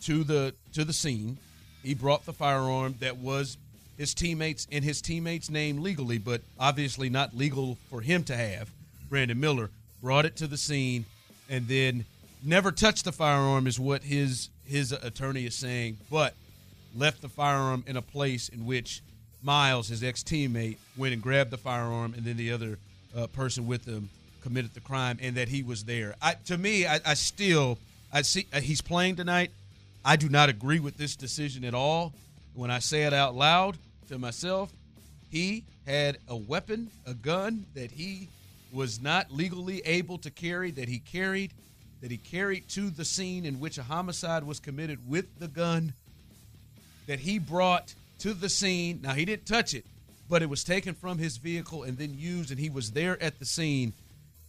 to 0.00 0.24
the 0.24 0.54
to 0.72 0.82
the 0.82 0.94
scene. 0.94 1.36
He 1.82 1.92
brought 1.92 2.24
the 2.24 2.32
firearm 2.32 2.94
that 3.00 3.18
was 3.18 3.58
his 3.98 4.14
teammates 4.14 4.66
in 4.70 4.82
his 4.82 5.02
teammates' 5.02 5.50
name 5.50 5.82
legally, 5.82 6.16
but 6.16 6.40
obviously 6.58 7.10
not 7.10 7.36
legal 7.36 7.76
for 7.90 8.00
him 8.00 8.24
to 8.24 8.34
have. 8.34 8.70
Brandon 9.10 9.38
Miller, 9.38 9.68
brought 10.00 10.24
it 10.24 10.36
to 10.36 10.46
the 10.46 10.56
scene, 10.56 11.04
and 11.50 11.68
then 11.68 12.06
never 12.42 12.72
touched 12.72 13.04
the 13.04 13.12
firearm, 13.12 13.66
is 13.66 13.78
what 13.78 14.02
his 14.04 14.48
his 14.64 14.90
attorney 14.90 15.44
is 15.44 15.54
saying, 15.54 15.98
but 16.10 16.34
left 16.96 17.20
the 17.20 17.28
firearm 17.28 17.84
in 17.86 17.98
a 17.98 18.02
place 18.02 18.48
in 18.48 18.64
which 18.64 19.02
Miles, 19.42 19.88
his 19.88 20.02
ex 20.02 20.22
teammate, 20.22 20.78
went 20.96 21.12
and 21.12 21.22
grabbed 21.22 21.50
the 21.50 21.58
firearm, 21.58 22.14
and 22.14 22.24
then 22.24 22.38
the 22.38 22.52
other 22.52 22.78
uh, 23.14 23.26
person 23.26 23.66
with 23.66 23.84
him 23.84 24.08
committed 24.42 24.74
the 24.74 24.80
crime, 24.80 25.18
and 25.22 25.36
that 25.36 25.48
he 25.48 25.62
was 25.62 25.84
there. 25.84 26.14
I, 26.20 26.34
to 26.46 26.58
me, 26.58 26.86
I, 26.86 27.00
I 27.06 27.14
still 27.14 27.78
I 28.12 28.22
see 28.22 28.46
uh, 28.52 28.60
he's 28.60 28.82
playing 28.82 29.16
tonight. 29.16 29.50
I 30.04 30.16
do 30.16 30.28
not 30.28 30.48
agree 30.48 30.80
with 30.80 30.98
this 30.98 31.16
decision 31.16 31.64
at 31.64 31.74
all. 31.74 32.12
When 32.54 32.70
I 32.70 32.80
say 32.80 33.04
it 33.04 33.14
out 33.14 33.34
loud 33.34 33.78
to 34.08 34.18
myself, 34.18 34.70
he 35.30 35.64
had 35.86 36.18
a 36.28 36.36
weapon, 36.36 36.90
a 37.06 37.14
gun 37.14 37.64
that 37.74 37.90
he 37.90 38.28
was 38.70 39.00
not 39.00 39.32
legally 39.32 39.80
able 39.86 40.18
to 40.18 40.30
carry, 40.30 40.70
that 40.72 40.88
he 40.88 40.98
carried, 40.98 41.52
that 42.02 42.10
he 42.10 42.18
carried 42.18 42.68
to 42.70 42.90
the 42.90 43.04
scene 43.04 43.46
in 43.46 43.60
which 43.60 43.78
a 43.78 43.82
homicide 43.82 44.44
was 44.44 44.60
committed 44.60 44.98
with 45.08 45.26
the 45.38 45.48
gun, 45.48 45.94
that 47.06 47.20
he 47.20 47.38
brought 47.38 47.94
to 48.18 48.34
the 48.34 48.48
scene. 48.48 49.00
Now, 49.02 49.14
he 49.14 49.24
didn't 49.24 49.46
touch 49.46 49.72
it, 49.72 49.86
but 50.28 50.42
it 50.42 50.50
was 50.50 50.64
taken 50.64 50.94
from 50.94 51.16
his 51.18 51.38
vehicle 51.38 51.82
and 51.82 51.96
then 51.96 52.14
used, 52.18 52.50
and 52.50 52.60
he 52.60 52.68
was 52.68 52.90
there 52.90 53.22
at 53.22 53.38
the 53.38 53.46
scene. 53.46 53.94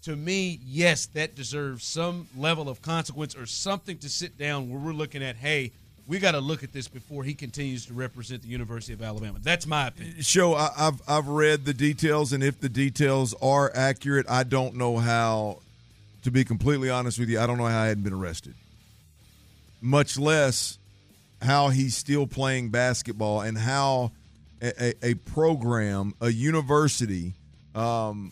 To 0.04 0.16
me, 0.16 0.60
yes, 0.66 1.06
that 1.08 1.36
deserves 1.36 1.86
some 1.86 2.28
level 2.36 2.68
of 2.68 2.82
consequence 2.82 3.36
or 3.36 3.46
something 3.46 3.98
to 4.00 4.10
sit 4.10 4.38
down 4.38 4.70
where 4.70 4.80
we're 4.80 4.92
looking 4.92 5.24
at, 5.24 5.38
hey, 5.38 5.72
we 6.08 6.20
got 6.20 6.32
to 6.32 6.42
look 6.42 6.62
at 6.62 6.74
this 6.74 6.90
before 6.90 7.24
he 7.24 7.34
continues 7.34 7.86
to 7.86 7.94
represent 7.94 8.42
the 8.42 8.50
University 8.50 8.92
of 8.92 9.02
Alabama. 9.02 9.40
That's 9.42 9.66
my 9.66 9.88
opinion. 9.88 10.22
Show 10.22 10.56
I, 10.56 10.70
have 10.78 11.02
I've 11.08 11.28
read 11.28 11.64
the 11.64 11.74
details, 11.74 12.34
and 12.34 12.44
if 12.44 12.60
the 12.60 12.68
details 12.68 13.34
are 13.42 13.72
accurate, 13.74 14.26
I 14.30 14.44
don't 14.44 14.76
know 14.76 14.98
how. 14.98 15.60
To 16.24 16.32
be 16.32 16.46
completely 16.46 16.90
honest 16.90 17.20
with 17.20 17.28
you, 17.28 17.38
I 17.38 17.46
don't 17.46 17.58
know 17.58 17.66
how 17.66 17.82
I 17.82 17.88
hadn't 17.88 18.04
been 18.04 18.14
arrested. 18.14 18.54
Much 19.82 20.18
less 20.18 20.78
how 21.42 21.68
he's 21.68 21.98
still 21.98 22.26
playing 22.26 22.70
basketball 22.70 23.42
and 23.42 23.58
how 23.58 24.12
a, 24.62 24.72
a, 24.82 24.94
a 25.04 25.14
program, 25.16 26.14
a 26.22 26.30
university, 26.30 27.34
um, 27.76 28.32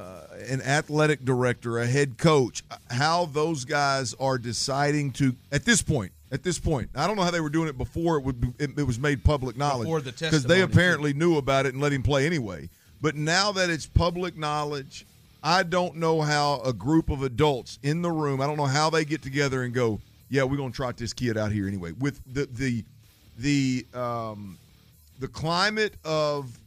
uh, 0.00 0.22
an 0.48 0.62
athletic 0.62 1.24
director, 1.24 1.78
a 1.78 1.86
head 1.86 2.16
coach, 2.16 2.62
how 2.90 3.26
those 3.26 3.64
guys 3.64 4.14
are 4.14 4.38
deciding 4.38 5.12
to 5.12 5.34
at 5.52 5.64
this 5.64 5.82
point. 5.82 6.12
At 6.32 6.44
this 6.44 6.60
point, 6.60 6.90
I 6.94 7.08
don't 7.08 7.16
know 7.16 7.22
how 7.22 7.32
they 7.32 7.40
were 7.40 7.50
doing 7.50 7.68
it 7.68 7.76
before 7.76 8.16
it 8.16 8.24
would 8.24 8.54
it, 8.58 8.78
it 8.78 8.84
was 8.84 9.00
made 9.00 9.24
public 9.24 9.56
knowledge 9.56 9.86
Before 9.86 10.00
the 10.00 10.12
because 10.12 10.44
they 10.44 10.62
apparently 10.62 11.12
knew 11.12 11.38
about 11.38 11.66
it 11.66 11.72
and 11.74 11.82
let 11.82 11.92
him 11.92 12.04
play 12.04 12.24
anyway. 12.24 12.68
But 13.02 13.16
now 13.16 13.50
that 13.52 13.68
it's 13.68 13.86
public 13.86 14.36
knowledge, 14.36 15.06
I 15.42 15.64
don't 15.64 15.96
know 15.96 16.20
how 16.20 16.60
a 16.64 16.72
group 16.72 17.10
of 17.10 17.24
adults 17.24 17.80
in 17.82 18.00
the 18.00 18.12
room. 18.12 18.40
I 18.40 18.46
don't 18.46 18.56
know 18.56 18.66
how 18.66 18.90
they 18.90 19.04
get 19.04 19.22
together 19.22 19.64
and 19.64 19.74
go, 19.74 20.00
"Yeah, 20.28 20.44
we're 20.44 20.56
going 20.56 20.70
to 20.70 20.76
trot 20.76 20.96
this 20.96 21.12
kid 21.12 21.36
out 21.36 21.50
here 21.50 21.66
anyway." 21.66 21.92
With 21.98 22.20
the 22.32 22.46
the 22.46 22.84
the 23.36 23.86
um, 23.92 24.56
the 25.18 25.28
climate 25.28 25.94
of 26.04 26.59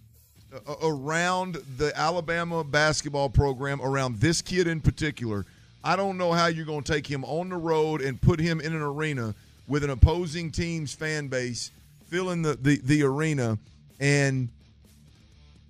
around 0.81 1.55
the 1.77 1.91
Alabama 1.97 2.63
basketball 2.63 3.29
program, 3.29 3.81
around 3.81 4.19
this 4.19 4.41
kid 4.41 4.67
in 4.67 4.81
particular, 4.81 5.45
I 5.83 5.95
don't 5.95 6.17
know 6.17 6.31
how 6.31 6.47
you're 6.47 6.65
going 6.65 6.83
to 6.83 6.91
take 6.91 7.07
him 7.07 7.25
on 7.25 7.49
the 7.49 7.57
road 7.57 8.01
and 8.01 8.21
put 8.21 8.39
him 8.39 8.61
in 8.61 8.73
an 8.73 8.81
arena 8.81 9.35
with 9.67 9.83
an 9.83 9.89
opposing 9.89 10.51
team's 10.51 10.93
fan 10.93 11.27
base, 11.27 11.71
filling 12.07 12.41
the, 12.41 12.55
the, 12.55 12.77
the 12.83 13.03
arena, 13.03 13.57
and 13.99 14.49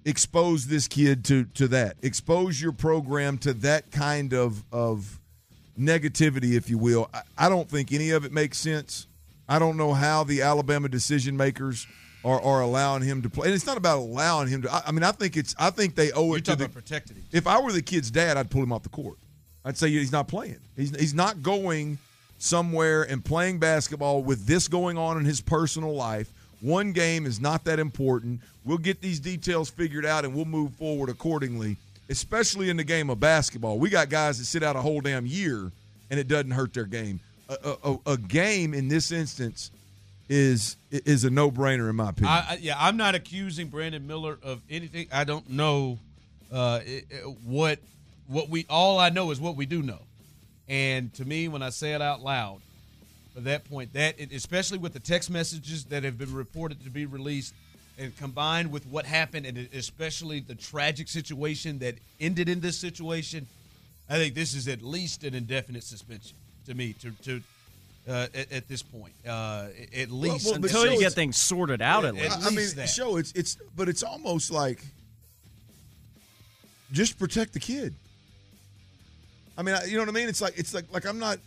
expose 0.05 0.67
this 0.67 0.87
kid 0.87 1.23
to, 1.25 1.45
to 1.45 1.67
that. 1.69 1.95
Expose 2.01 2.61
your 2.61 2.71
program 2.71 3.37
to 3.39 3.53
that 3.53 3.91
kind 3.91 4.33
of, 4.33 4.63
of 4.71 5.19
negativity, 5.79 6.53
if 6.53 6.69
you 6.69 6.77
will. 6.77 7.09
I, 7.13 7.21
I 7.37 7.49
don't 7.49 7.69
think 7.69 7.91
any 7.91 8.11
of 8.11 8.25
it 8.25 8.31
makes 8.31 8.57
sense. 8.57 9.07
I 9.47 9.59
don't 9.59 9.77
know 9.77 9.93
how 9.93 10.23
the 10.23 10.41
Alabama 10.41 10.89
decision 10.89 11.37
makers– 11.37 11.87
are, 12.23 12.41
are 12.41 12.61
allowing 12.61 13.03
him 13.03 13.21
to 13.21 13.29
play. 13.29 13.47
And 13.47 13.55
it's 13.55 13.65
not 13.65 13.77
about 13.77 13.99
allowing 13.99 14.47
him 14.47 14.61
to. 14.63 14.73
I, 14.73 14.83
I 14.87 14.91
mean, 14.91 15.03
I 15.03 15.11
think 15.11 15.37
it's. 15.37 15.55
I 15.59 15.69
think 15.69 15.95
they 15.95 16.11
owe 16.11 16.33
it 16.33 16.47
You're 16.47 16.55
to 16.55 16.55
the. 16.55 16.65
him. 16.65 16.71
If 17.31 17.47
I 17.47 17.59
were 17.61 17.71
the 17.71 17.81
kid's 17.81 18.11
dad, 18.11 18.37
I'd 18.37 18.49
pull 18.49 18.63
him 18.63 18.71
off 18.71 18.83
the 18.83 18.89
court. 18.89 19.17
I'd 19.65 19.77
say 19.77 19.89
he's 19.89 20.11
not 20.11 20.27
playing. 20.27 20.59
He's 20.75 20.95
he's 20.95 21.13
not 21.13 21.41
going 21.41 21.97
somewhere 22.37 23.03
and 23.03 23.23
playing 23.23 23.59
basketball 23.59 24.21
with 24.21 24.45
this 24.45 24.67
going 24.67 24.97
on 24.97 25.17
in 25.17 25.25
his 25.25 25.41
personal 25.41 25.93
life. 25.95 26.29
One 26.61 26.91
game 26.91 27.25
is 27.25 27.39
not 27.39 27.63
that 27.65 27.79
important. 27.79 28.41
We'll 28.65 28.77
get 28.77 29.01
these 29.01 29.19
details 29.19 29.69
figured 29.69 30.05
out 30.05 30.25
and 30.25 30.33
we'll 30.33 30.45
move 30.45 30.73
forward 30.73 31.09
accordingly. 31.09 31.77
Especially 32.09 32.69
in 32.69 32.75
the 32.75 32.83
game 32.83 33.09
of 33.09 33.19
basketball, 33.19 33.79
we 33.79 33.89
got 33.89 34.09
guys 34.09 34.37
that 34.37 34.45
sit 34.45 34.61
out 34.61 34.75
a 34.75 34.81
whole 34.81 34.99
damn 34.99 35.25
year 35.25 35.71
and 36.09 36.19
it 36.19 36.27
doesn't 36.27 36.51
hurt 36.51 36.73
their 36.73 36.85
game. 36.85 37.19
A, 37.49 37.75
a, 37.83 37.97
a 38.07 38.17
game 38.17 38.73
in 38.73 38.87
this 38.87 39.11
instance 39.11 39.71
is 40.29 40.77
is 40.91 41.23
a 41.23 41.29
no 41.29 41.51
brainer 41.51 41.89
in 41.89 41.95
my 41.95 42.09
opinion. 42.09 42.33
I, 42.33 42.57
yeah, 42.61 42.75
I'm 42.77 42.97
not 42.97 43.15
accusing 43.15 43.67
Brandon 43.67 44.05
Miller 44.05 44.37
of 44.41 44.61
anything. 44.69 45.07
I 45.11 45.23
don't 45.23 45.49
know 45.49 45.99
uh, 46.51 46.79
what 47.45 47.79
what 48.27 48.49
we. 48.49 48.65
All 48.69 48.99
I 48.99 49.09
know 49.09 49.31
is 49.31 49.39
what 49.39 49.55
we 49.55 49.65
do 49.65 49.81
know. 49.81 49.99
And 50.69 51.13
to 51.15 51.25
me, 51.25 51.47
when 51.47 51.61
I 51.61 51.69
say 51.69 51.93
it 51.93 52.01
out 52.01 52.21
loud, 52.21 52.61
at 53.35 53.43
that 53.45 53.69
point, 53.69 53.93
that 53.93 54.19
especially 54.31 54.77
with 54.77 54.93
the 54.93 54.99
text 54.99 55.29
messages 55.29 55.85
that 55.85 56.03
have 56.03 56.17
been 56.17 56.33
reported 56.33 56.83
to 56.83 56.89
be 56.89 57.05
released, 57.05 57.53
and 57.97 58.15
combined 58.17 58.71
with 58.71 58.85
what 58.87 59.05
happened, 59.05 59.45
and 59.45 59.57
especially 59.73 60.39
the 60.39 60.55
tragic 60.55 61.07
situation 61.09 61.79
that 61.79 61.95
ended 62.19 62.47
in 62.47 62.61
this 62.61 62.77
situation, 62.77 63.47
I 64.09 64.15
think 64.15 64.35
this 64.35 64.53
is 64.53 64.67
at 64.67 64.81
least 64.81 65.23
an 65.23 65.35
indefinite 65.35 65.83
suspension 65.83 66.37
to 66.65 66.73
me 66.73 66.93
to 66.93 67.11
to 67.23 67.41
uh, 68.07 68.27
at, 68.33 68.51
at, 68.51 68.67
this 68.67 68.83
point. 68.83 69.13
Uh, 69.27 69.67
at 69.95 70.11
least 70.11 70.45
well, 70.45 70.55
well, 70.55 70.63
until 70.63 70.91
you 70.91 70.99
get 70.99 71.13
things 71.13 71.37
sorted 71.37 71.81
out. 71.81 72.05
At, 72.05 72.15
least. 72.15 72.45
I 72.45 72.49
mean, 72.49 72.67
that. 72.75 72.89
show 72.89 73.17
it's 73.17 73.31
it's, 73.33 73.57
but 73.75 73.89
it's 73.89 74.03
almost 74.03 74.51
like 74.51 74.83
just 76.91 77.17
protect 77.17 77.53
the 77.53 77.59
kid. 77.59 77.93
I 79.57 79.61
mean, 79.61 79.75
you 79.87 79.93
know 79.93 80.01
what 80.01 80.09
I 80.09 80.13
mean? 80.13 80.29
It's 80.29 80.41
like 80.41 80.57
it's 80.57 80.73
like 80.73 80.85
like 80.91 81.05
I'm 81.05 81.19
not. 81.19 81.39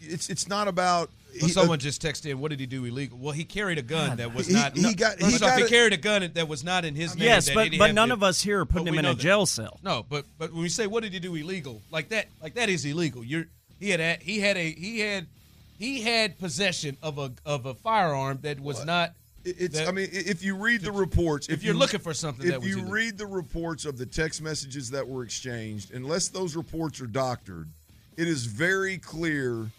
It's 0.00 0.28
it's 0.28 0.48
not 0.48 0.68
about. 0.68 1.10
Well, 1.40 1.50
someone 1.50 1.78
uh, 1.78 1.80
just 1.80 2.00
texted 2.00 2.30
in. 2.30 2.38
What 2.38 2.50
did 2.50 2.60
he 2.60 2.66
do 2.66 2.84
illegal? 2.84 3.18
Well, 3.18 3.32
he 3.32 3.44
carried 3.44 3.78
a 3.78 3.82
gun 3.82 4.10
God, 4.10 4.18
that 4.18 4.34
was 4.34 4.46
he, 4.46 4.54
not. 4.54 4.76
He, 4.76 4.82
he 4.82 4.94
got. 4.94 5.20
He, 5.20 5.36
got 5.36 5.58
he 5.58 5.66
carried 5.66 5.92
a 5.92 5.96
gun 5.96 6.30
that 6.34 6.46
was 6.46 6.62
not 6.62 6.84
in 6.84 6.94
his 6.94 7.16
name. 7.16 7.24
Yes, 7.24 7.50
but 7.50 7.70
but 7.76 7.92
none 7.92 8.08
to, 8.08 8.14
of 8.14 8.22
us 8.22 8.40
here 8.40 8.60
are 8.60 8.64
putting 8.64 8.86
him 8.86 8.98
in 8.98 9.04
a 9.04 9.14
that. 9.14 9.18
jail 9.18 9.44
cell. 9.44 9.80
No, 9.82 10.06
but 10.08 10.24
but 10.38 10.52
when 10.52 10.62
we 10.62 10.68
say 10.68 10.86
what 10.86 11.02
did 11.02 11.12
he 11.12 11.18
do 11.18 11.34
illegal, 11.34 11.82
like 11.90 12.10
that, 12.10 12.28
like 12.40 12.54
that 12.54 12.68
is 12.68 12.84
illegal. 12.84 13.24
You're 13.24 13.46
he 13.78 13.90
had 13.90 14.00
a, 14.00 14.18
he 14.20 14.40
had 14.40 14.56
a 14.56 14.70
he 14.70 15.00
had 15.00 15.26
he 15.78 16.02
had 16.02 16.38
possession 16.38 16.96
of 17.02 17.18
a 17.18 17.32
of 17.44 17.66
a 17.66 17.74
firearm 17.74 18.38
that 18.42 18.60
was 18.60 18.78
what? 18.78 18.86
not. 18.86 19.12
It's. 19.44 19.78
That, 19.78 19.88
I 19.88 19.92
mean, 19.92 20.08
if 20.10 20.42
you 20.42 20.56
read 20.56 20.80
the 20.80 20.92
reports, 20.92 21.48
if, 21.48 21.58
if 21.58 21.64
you're 21.64 21.74
you, 21.74 21.80
looking 21.80 22.00
for 22.00 22.14
something, 22.14 22.50
if 22.50 22.64
you 22.64 22.82
read 22.84 23.18
the 23.18 23.26
reports 23.26 23.84
of 23.84 23.98
the 23.98 24.06
text 24.06 24.40
messages 24.40 24.90
that 24.90 25.06
were 25.06 25.22
exchanged, 25.22 25.92
unless 25.92 26.28
those 26.28 26.56
reports 26.56 27.00
are 27.00 27.06
doctored, 27.06 27.68
it 28.16 28.26
is 28.26 28.46
very 28.46 28.96
clear. 28.96 29.70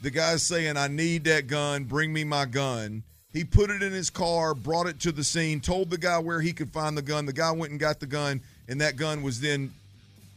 The 0.00 0.10
guy's 0.10 0.42
saying, 0.42 0.76
"I 0.76 0.88
need 0.88 1.24
that 1.24 1.46
gun. 1.46 1.84
Bring 1.84 2.12
me 2.12 2.24
my 2.24 2.46
gun." 2.46 3.04
He 3.32 3.44
put 3.44 3.70
it 3.70 3.82
in 3.82 3.92
his 3.92 4.10
car, 4.10 4.54
brought 4.54 4.86
it 4.86 5.00
to 5.00 5.12
the 5.12 5.24
scene, 5.24 5.60
told 5.60 5.88
the 5.88 5.96
guy 5.96 6.18
where 6.18 6.40
he 6.40 6.52
could 6.52 6.70
find 6.70 6.98
the 6.98 7.02
gun. 7.02 7.24
The 7.24 7.32
guy 7.32 7.50
went 7.52 7.70
and 7.70 7.80
got 7.80 7.98
the 7.98 8.06
gun, 8.06 8.42
and 8.68 8.80
that 8.80 8.96
gun 8.96 9.22
was 9.22 9.40
then 9.40 9.72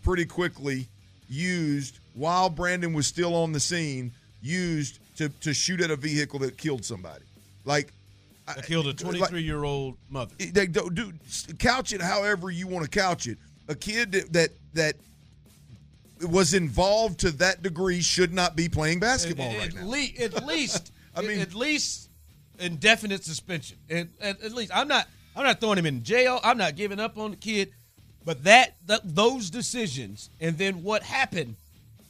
pretty 0.03 0.25
quickly 0.25 0.87
used 1.27 1.99
while 2.15 2.49
Brandon 2.49 2.93
was 2.93 3.05
still 3.05 3.35
on 3.35 3.51
the 3.51 3.59
scene, 3.59 4.11
used 4.41 4.99
to, 5.17 5.29
to 5.29 5.53
shoot 5.53 5.81
at 5.81 5.91
a 5.91 5.95
vehicle 5.95 6.39
that 6.39 6.57
killed 6.57 6.83
somebody. 6.83 7.23
Like, 7.65 7.93
killed 8.63 8.87
a 8.87 8.93
23 8.93 9.41
year 9.41 9.63
old 9.63 9.97
mother. 10.09 10.33
They 10.37 10.67
do 10.67 11.13
couch 11.59 11.93
it 11.93 12.01
however 12.01 12.49
you 12.49 12.67
want 12.67 12.85
to 12.85 12.89
couch 12.89 13.27
it. 13.27 13.37
A 13.67 13.75
kid 13.75 14.11
that, 14.11 14.33
that 14.33 14.49
that 14.73 14.95
was 16.29 16.53
involved 16.53 17.21
to 17.21 17.31
that 17.31 17.63
degree 17.63 18.01
should 18.01 18.33
not 18.33 18.55
be 18.55 18.69
playing 18.69 18.99
basketball 18.99 19.49
at, 19.49 19.57
right 19.57 19.75
now. 19.75 19.85
Le- 19.87 20.23
at 20.23 20.45
least, 20.45 20.91
I 21.15 21.21
mean, 21.21 21.39
at 21.39 21.55
least 21.55 22.09
indefinite 22.59 23.23
suspension. 23.23 23.77
At, 23.89 24.07
at, 24.21 24.41
at, 24.41 24.51
least, 24.53 24.71
I'm 24.73 24.87
not. 24.87 25.07
I'm 25.35 25.43
not 25.43 25.59
throwing 25.59 25.77
him 25.77 25.85
in 25.85 26.03
jail. 26.03 26.39
I'm 26.43 26.57
not 26.57 26.77
giving 26.77 26.99
up 26.99 27.17
on 27.17 27.31
the 27.31 27.37
kid. 27.37 27.73
But 28.23 28.45
that, 28.45 28.75
that 28.87 29.01
those 29.03 29.49
decisions 29.49 30.29
and 30.39 30.57
then 30.57 30.81
what 30.81 31.03
happened 31.03 31.57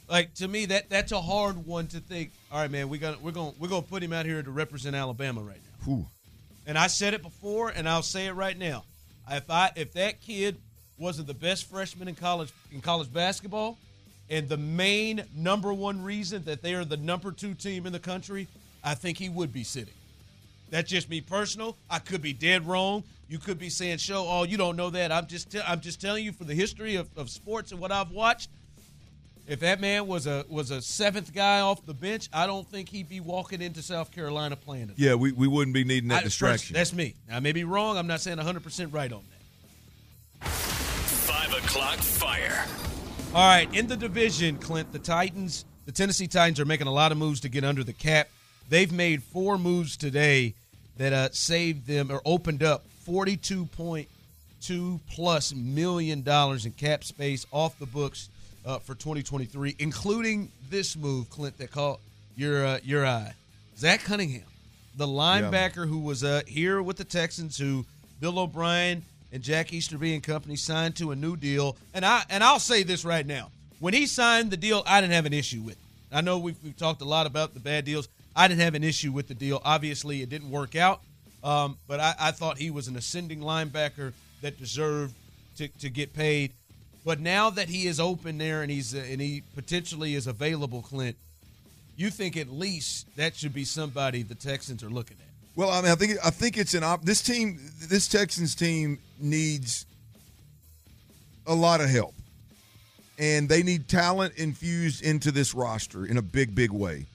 like 0.08 0.34
to 0.34 0.48
me 0.48 0.66
that 0.66 0.88
that's 0.90 1.12
a 1.12 1.20
hard 1.20 1.66
one 1.66 1.86
to 1.88 2.00
think. 2.00 2.30
All 2.52 2.60
right, 2.60 2.70
man, 2.70 2.88
we 2.88 2.98
got 2.98 3.20
we're 3.22 3.32
going 3.32 3.54
we're 3.58 3.68
going 3.68 3.82
to 3.82 3.88
put 3.88 4.02
him 4.02 4.12
out 4.12 4.26
here 4.26 4.42
to 4.42 4.50
represent 4.50 4.94
Alabama 4.94 5.40
right 5.40 5.60
now. 5.86 5.92
Ooh. 5.92 6.06
And 6.66 6.76
I 6.76 6.88
said 6.88 7.14
it 7.14 7.22
before, 7.22 7.68
and 7.68 7.88
I'll 7.88 8.02
say 8.02 8.26
it 8.26 8.32
right 8.32 8.56
now. 8.56 8.84
If 9.30 9.50
I 9.50 9.70
if 9.76 9.92
that 9.94 10.20
kid 10.20 10.56
wasn't 10.98 11.26
the 11.26 11.34
best 11.34 11.68
freshman 11.68 12.08
in 12.08 12.14
college 12.14 12.52
in 12.72 12.80
college 12.80 13.12
basketball, 13.12 13.78
and 14.30 14.48
the 14.48 14.56
main 14.56 15.24
number 15.34 15.72
one 15.72 16.02
reason 16.02 16.44
that 16.44 16.62
they 16.62 16.74
are 16.74 16.84
the 16.84 16.96
number 16.96 17.32
two 17.32 17.54
team 17.54 17.86
in 17.86 17.92
the 17.92 17.98
country, 17.98 18.48
I 18.82 18.94
think 18.94 19.18
he 19.18 19.28
would 19.28 19.52
be 19.52 19.64
sitting. 19.64 19.94
That's 20.70 20.90
just 20.90 21.08
me 21.08 21.20
personal. 21.20 21.76
I 21.88 22.00
could 22.00 22.22
be 22.22 22.32
dead 22.32 22.66
wrong. 22.66 23.04
You 23.28 23.38
could 23.38 23.58
be 23.58 23.70
saying, 23.70 23.98
"Show, 23.98 24.26
oh, 24.28 24.44
you 24.44 24.56
don't 24.56 24.76
know 24.76 24.90
that." 24.90 25.12
I'm 25.12 25.26
just, 25.26 25.54
I'm 25.66 25.80
just 25.80 26.00
telling 26.00 26.24
you 26.24 26.32
for 26.32 26.44
the 26.44 26.54
history 26.54 26.96
of, 26.96 27.08
of 27.16 27.30
sports 27.30 27.72
and 27.72 27.80
what 27.80 27.92
I've 27.92 28.10
watched. 28.10 28.50
If 29.46 29.60
that 29.60 29.80
man 29.80 30.08
was 30.08 30.26
a 30.26 30.44
was 30.48 30.72
a 30.72 30.82
seventh 30.82 31.32
guy 31.32 31.60
off 31.60 31.86
the 31.86 31.94
bench, 31.94 32.28
I 32.32 32.46
don't 32.46 32.66
think 32.66 32.88
he'd 32.88 33.08
be 33.08 33.20
walking 33.20 33.62
into 33.62 33.80
South 33.80 34.10
Carolina 34.10 34.56
playing 34.56 34.90
it. 34.90 34.94
Yeah, 34.96 35.14
we, 35.14 35.30
we 35.30 35.46
wouldn't 35.46 35.74
be 35.74 35.84
needing 35.84 36.08
that 36.08 36.20
I, 36.20 36.24
distraction. 36.24 36.74
That's 36.74 36.92
me. 36.92 37.14
I 37.30 37.38
may 37.38 37.52
be 37.52 37.62
wrong. 37.62 37.96
I'm 37.96 38.08
not 38.08 38.20
saying 38.20 38.38
100 38.38 38.64
percent 38.64 38.92
right 38.92 39.12
on 39.12 39.22
that. 40.40 40.48
Five 40.48 41.52
o'clock 41.52 41.98
fire. 41.98 42.66
All 43.34 43.46
right, 43.46 43.72
in 43.74 43.86
the 43.86 43.96
division, 43.96 44.56
Clint, 44.56 44.92
the 44.92 44.98
Titans, 44.98 45.64
the 45.84 45.92
Tennessee 45.92 46.26
Titans 46.26 46.58
are 46.58 46.64
making 46.64 46.86
a 46.86 46.92
lot 46.92 47.12
of 47.12 47.18
moves 47.18 47.40
to 47.40 47.48
get 47.48 47.64
under 47.64 47.84
the 47.84 47.92
cap. 47.92 48.28
They've 48.68 48.90
made 48.90 49.22
four 49.22 49.58
moves 49.58 49.96
today 49.96 50.54
that 50.96 51.12
uh, 51.12 51.28
saved 51.30 51.86
them 51.86 52.10
or 52.10 52.20
opened 52.24 52.62
up 52.62 52.84
42.2 53.06 55.00
plus 55.08 55.54
million 55.54 56.22
dollars 56.22 56.66
in 56.66 56.72
cap 56.72 57.04
space 57.04 57.46
off 57.52 57.78
the 57.78 57.86
books 57.86 58.28
uh, 58.66 58.78
for 58.80 58.94
2023, 58.94 59.76
including 59.78 60.50
this 60.68 60.96
move, 60.96 61.30
Clint, 61.30 61.56
that 61.58 61.70
caught 61.70 62.00
your 62.36 62.66
uh, 62.66 62.78
your 62.82 63.06
eye. 63.06 63.32
Zach 63.78 64.02
Cunningham, 64.04 64.42
the 64.96 65.06
linebacker 65.06 65.76
yeah. 65.76 65.86
who 65.86 66.00
was 66.00 66.24
uh, 66.24 66.42
here 66.46 66.82
with 66.82 66.96
the 66.96 67.04
Texans, 67.04 67.56
who 67.56 67.84
Bill 68.20 68.38
O'Brien 68.38 69.02
and 69.32 69.42
Jack 69.42 69.72
Easterby 69.72 70.14
and 70.14 70.22
company 70.22 70.56
signed 70.56 70.96
to 70.96 71.12
a 71.12 71.16
new 71.16 71.36
deal. 71.36 71.76
And 71.94 72.04
I 72.04 72.24
and 72.28 72.42
I'll 72.42 72.58
say 72.58 72.82
this 72.82 73.04
right 73.04 73.26
now: 73.26 73.50
when 73.78 73.94
he 73.94 74.06
signed 74.06 74.50
the 74.50 74.56
deal, 74.56 74.82
I 74.86 75.00
didn't 75.00 75.14
have 75.14 75.26
an 75.26 75.32
issue 75.32 75.60
with. 75.60 75.74
It. 75.74 75.78
I 76.12 76.20
know 76.20 76.38
we've, 76.38 76.56
we've 76.62 76.76
talked 76.76 77.02
a 77.02 77.06
lot 77.06 77.26
about 77.26 77.54
the 77.54 77.60
bad 77.60 77.84
deals. 77.84 78.08
I 78.34 78.48
didn't 78.48 78.60
have 78.60 78.74
an 78.74 78.84
issue 78.84 79.12
with 79.12 79.28
the 79.28 79.34
deal. 79.34 79.60
Obviously, 79.64 80.22
it 80.22 80.28
didn't 80.28 80.50
work 80.50 80.76
out, 80.76 81.00
um, 81.42 81.78
but 81.88 82.00
I, 82.00 82.14
I 82.18 82.30
thought 82.32 82.58
he 82.58 82.70
was 82.70 82.86
an 82.88 82.96
ascending 82.96 83.40
linebacker 83.40 84.12
that 84.42 84.58
deserved 84.58 85.14
to, 85.56 85.68
to 85.68 85.88
get 85.88 86.12
paid. 86.12 86.52
But 87.06 87.20
now 87.20 87.50
that 87.50 87.68
he 87.68 87.86
is 87.86 88.00
open 88.00 88.36
there 88.36 88.62
and 88.62 88.70
he's 88.70 88.92
uh, 88.92 88.98
and 88.98 89.20
he 89.20 89.44
potentially 89.54 90.16
is 90.16 90.26
available, 90.26 90.82
Clint, 90.82 91.16
you 91.96 92.10
think 92.10 92.36
at 92.36 92.50
least 92.50 93.06
that 93.14 93.36
should 93.36 93.54
be 93.54 93.64
somebody 93.64 94.24
the 94.24 94.34
Texans 94.34 94.82
are 94.82 94.90
looking 94.90 95.16
at? 95.20 95.26
Well, 95.54 95.70
I 95.70 95.82
mean, 95.82 95.92
I 95.92 95.94
think 95.94 96.18
I 96.24 96.30
think 96.30 96.58
it's 96.58 96.74
an 96.74 96.82
op. 96.82 97.04
This 97.04 97.22
team, 97.22 97.60
this 97.88 98.08
Texans 98.08 98.56
team 98.56 98.98
needs 99.20 99.86
a 101.46 101.54
lot 101.54 101.80
of 101.80 101.88
help, 101.88 102.12
and 103.20 103.48
they 103.48 103.62
need 103.62 103.86
talent 103.86 104.34
infused 104.36 105.04
into 105.04 105.30
this 105.30 105.54
roster 105.54 106.06
in 106.06 106.16
a 106.16 106.22
big, 106.22 106.56
big 106.56 106.72
way. 106.72 107.06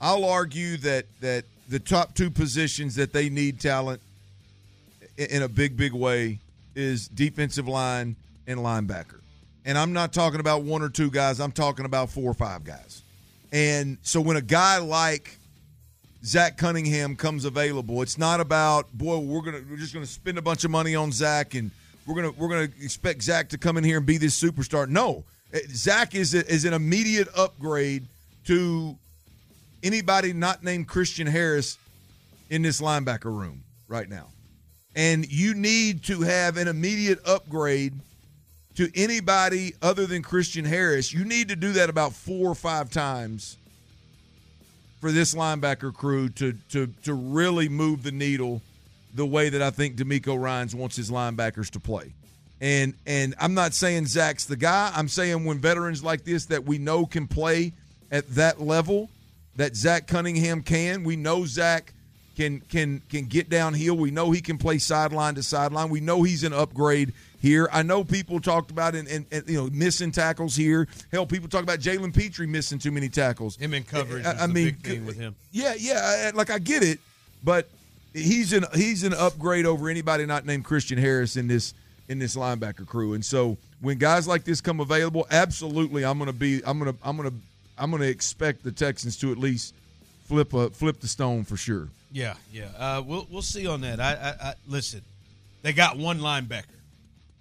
I'll 0.00 0.26
argue 0.26 0.76
that 0.76 1.06
that 1.22 1.44
the 1.68 1.80
top 1.80 2.14
two 2.14 2.30
positions 2.30 2.94
that 2.94 3.12
they 3.12 3.28
need 3.28 3.58
talent 3.58 4.00
in 5.18 5.42
a 5.42 5.48
big, 5.48 5.76
big 5.76 5.92
way 5.92 6.38
is 6.76 7.08
defensive 7.08 7.66
line 7.66 8.14
and 8.46 8.60
linebacker. 8.60 9.19
And 9.64 9.76
I'm 9.76 9.92
not 9.92 10.12
talking 10.12 10.40
about 10.40 10.62
one 10.62 10.82
or 10.82 10.88
two 10.88 11.10
guys. 11.10 11.40
I'm 11.40 11.52
talking 11.52 11.84
about 11.84 12.10
four 12.10 12.30
or 12.30 12.34
five 12.34 12.64
guys. 12.64 13.02
And 13.52 13.98
so 14.02 14.20
when 14.20 14.36
a 14.36 14.42
guy 14.42 14.78
like 14.78 15.38
Zach 16.24 16.58
Cunningham 16.58 17.16
comes 17.16 17.44
available. 17.44 18.02
It's 18.02 18.18
not 18.18 18.40
about 18.40 18.92
boy, 18.92 19.18
we're 19.18 19.40
gonna 19.40 19.62
we're 19.70 19.76
just 19.76 19.94
gonna 19.94 20.06
spend 20.06 20.38
a 20.38 20.42
bunch 20.42 20.64
of 20.64 20.70
money 20.70 20.94
on 20.94 21.12
Zach 21.12 21.54
and 21.54 21.70
we're 22.06 22.14
gonna 22.14 22.32
we're 22.32 22.48
gonna 22.48 22.68
expect 22.80 23.22
Zach 23.22 23.48
to 23.50 23.58
come 23.58 23.76
in 23.78 23.84
here 23.84 23.98
and 23.98 24.06
be 24.06 24.18
this 24.18 24.40
superstar. 24.40 24.88
No, 24.88 25.24
eh, 25.52 25.60
Zach 25.68 26.14
is 26.14 26.34
a, 26.34 26.46
is 26.46 26.64
an 26.64 26.74
immediate 26.74 27.28
upgrade 27.36 28.06
to 28.46 28.96
anybody 29.82 30.32
not 30.32 30.62
named 30.62 30.88
Christian 30.88 31.26
Harris 31.26 31.78
in 32.50 32.62
this 32.62 32.80
linebacker 32.80 33.24
room 33.26 33.62
right 33.88 34.08
now, 34.08 34.28
and 34.94 35.26
you 35.30 35.54
need 35.54 36.02
to 36.04 36.20
have 36.20 36.58
an 36.58 36.68
immediate 36.68 37.20
upgrade 37.26 37.94
to 38.80 38.90
anybody 38.98 39.74
other 39.82 40.06
than 40.06 40.22
Christian 40.22 40.64
Harris. 40.64 41.12
You 41.12 41.26
need 41.26 41.48
to 41.48 41.56
do 41.56 41.72
that 41.72 41.90
about 41.90 42.14
four 42.14 42.48
or 42.48 42.54
five 42.54 42.88
times 42.88 43.58
for 45.02 45.12
this 45.12 45.34
linebacker 45.34 45.92
crew 45.92 46.30
to 46.30 46.54
to 46.70 46.86
to 47.02 47.12
really 47.12 47.68
move 47.68 48.02
the 48.02 48.10
needle 48.10 48.62
the 49.12 49.26
way 49.26 49.50
that 49.50 49.60
I 49.60 49.68
think 49.68 49.96
DeMeco 49.96 50.40
Ryans 50.40 50.74
wants 50.74 50.96
his 50.96 51.10
linebackers 51.10 51.68
to 51.72 51.80
play. 51.80 52.14
And 52.62 52.94
and 53.04 53.34
I'm 53.38 53.52
not 53.52 53.74
saying 53.74 54.06
Zach's 54.06 54.46
the 54.46 54.56
guy. 54.56 54.90
I'm 54.96 55.08
saying 55.08 55.44
when 55.44 55.58
veterans 55.58 56.02
like 56.02 56.24
this 56.24 56.46
that 56.46 56.64
we 56.64 56.78
know 56.78 57.04
can 57.04 57.26
play 57.26 57.74
at 58.10 58.26
that 58.30 58.62
level, 58.62 59.10
that 59.56 59.76
Zach 59.76 60.06
Cunningham 60.06 60.62
can. 60.62 61.04
We 61.04 61.16
know 61.16 61.44
Zach 61.44 61.92
can 62.40 62.60
can 62.70 63.02
can 63.10 63.26
get 63.26 63.50
downhill. 63.50 63.96
We 63.96 64.10
know 64.10 64.30
he 64.30 64.40
can 64.40 64.56
play 64.56 64.78
sideline 64.78 65.34
to 65.34 65.42
sideline. 65.42 65.90
We 65.90 66.00
know 66.00 66.22
he's 66.22 66.42
an 66.42 66.54
upgrade 66.54 67.12
here. 67.42 67.68
I 67.70 67.82
know 67.82 68.02
people 68.02 68.40
talked 68.40 68.70
about 68.70 68.94
and, 68.94 69.06
and, 69.08 69.26
and, 69.30 69.46
you 69.46 69.58
know 69.58 69.68
missing 69.70 70.10
tackles 70.10 70.56
here. 70.56 70.88
Hell, 71.12 71.26
people 71.26 71.50
talk 71.50 71.62
about 71.62 71.80
Jalen 71.80 72.14
Pitre 72.14 72.46
missing 72.46 72.78
too 72.78 72.92
many 72.92 73.10
tackles. 73.10 73.56
Him 73.56 73.74
in 73.74 73.82
coverage. 73.82 74.24
I, 74.24 74.44
I 74.44 74.46
mean, 74.46 74.74
thing 74.76 75.04
with 75.04 75.18
him. 75.18 75.34
Yeah, 75.52 75.74
yeah. 75.78 76.30
Like 76.34 76.50
I 76.50 76.58
get 76.58 76.82
it, 76.82 76.98
but 77.44 77.68
he's 78.14 78.54
an 78.54 78.64
he's 78.74 79.04
an 79.04 79.12
upgrade 79.12 79.66
over 79.66 79.90
anybody 79.90 80.24
not 80.24 80.46
named 80.46 80.64
Christian 80.64 80.96
Harris 80.96 81.36
in 81.36 81.46
this 81.46 81.74
in 82.08 82.18
this 82.18 82.36
linebacker 82.36 82.86
crew. 82.86 83.12
And 83.12 83.24
so 83.24 83.58
when 83.82 83.98
guys 83.98 84.26
like 84.26 84.44
this 84.44 84.62
come 84.62 84.80
available, 84.80 85.26
absolutely, 85.30 86.06
I'm 86.06 86.18
gonna 86.18 86.32
be 86.32 86.62
I'm 86.64 86.78
gonna 86.78 86.94
I'm 87.02 87.18
gonna 87.18 87.34
I'm 87.76 87.90
gonna 87.90 88.04
expect 88.04 88.64
the 88.64 88.72
Texans 88.72 89.18
to 89.18 89.30
at 89.30 89.36
least 89.36 89.74
flip 90.24 90.54
a 90.54 90.70
flip 90.70 91.00
the 91.00 91.08
stone 91.08 91.44
for 91.44 91.58
sure. 91.58 91.88
Yeah, 92.12 92.34
yeah. 92.52 92.70
Uh, 92.76 93.02
we'll 93.06 93.26
we'll 93.30 93.42
see 93.42 93.66
on 93.66 93.82
that. 93.82 94.00
I, 94.00 94.12
I, 94.12 94.48
I 94.48 94.54
listen. 94.66 95.02
They 95.62 95.72
got 95.72 95.96
one 95.96 96.18
linebacker 96.18 96.80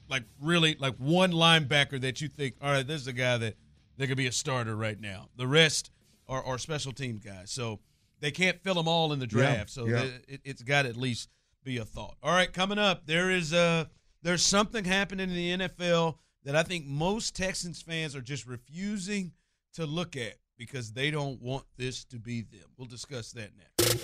like 0.10 0.24
really 0.42 0.76
like 0.80 0.96
one 0.98 1.32
linebacker 1.32 2.02
that 2.02 2.22
you 2.22 2.28
think, 2.28 2.56
all 2.62 2.72
right, 2.72 2.86
this 2.86 3.02
is 3.02 3.08
a 3.08 3.14
guy 3.14 3.38
that 3.38 3.56
they 3.98 4.08
could 4.08 4.18
be 4.18 4.28
a 4.28 4.32
starter 4.32 4.76
right 4.76 5.00
now. 5.00 5.30
The 5.38 5.48
rest 5.48 5.92
are, 6.28 6.44
are 6.44 6.58
special 6.58 6.92
team 6.92 7.22
guys, 7.24 7.52
so 7.52 7.80
they 8.20 8.32
can't 8.32 8.60
fill 8.62 8.76
them 8.76 8.88
all 8.88 9.14
in 9.14 9.20
the 9.20 9.28
draft. 9.28 9.58
Yeah, 9.78 9.84
so 9.84 9.86
yeah. 9.86 10.06
it, 10.28 10.42
has 10.46 10.64
got 10.64 10.84
to 10.84 10.90
at 10.90 10.98
least 10.98 11.30
be 11.64 11.78
a 11.78 11.86
thought. 11.86 12.16
All 12.24 12.34
right, 12.34 12.52
coming 12.52 12.80
up, 12.80 13.06
there 13.06 13.30
is 13.30 13.54
a 13.54 13.90
there's 14.22 14.44
something 14.44 14.84
happening 14.84 15.30
in 15.30 15.36
the 15.36 15.68
NFL 15.68 16.16
that 16.44 16.56
I 16.56 16.64
think 16.64 16.86
most 16.86 17.36
Texans 17.36 17.82
fans 17.82 18.16
are 18.16 18.22
just 18.22 18.48
refusing 18.48 19.32
to 19.74 19.86
look 19.86 20.18
at 20.18 20.36
because 20.60 20.92
they 20.92 21.10
don't 21.10 21.42
want 21.42 21.64
this 21.78 22.04
to 22.04 22.20
be 22.20 22.42
them. 22.42 22.68
We'll 22.78 22.88
discuss 22.88 23.32
that 23.32 23.50
next. 23.58 24.00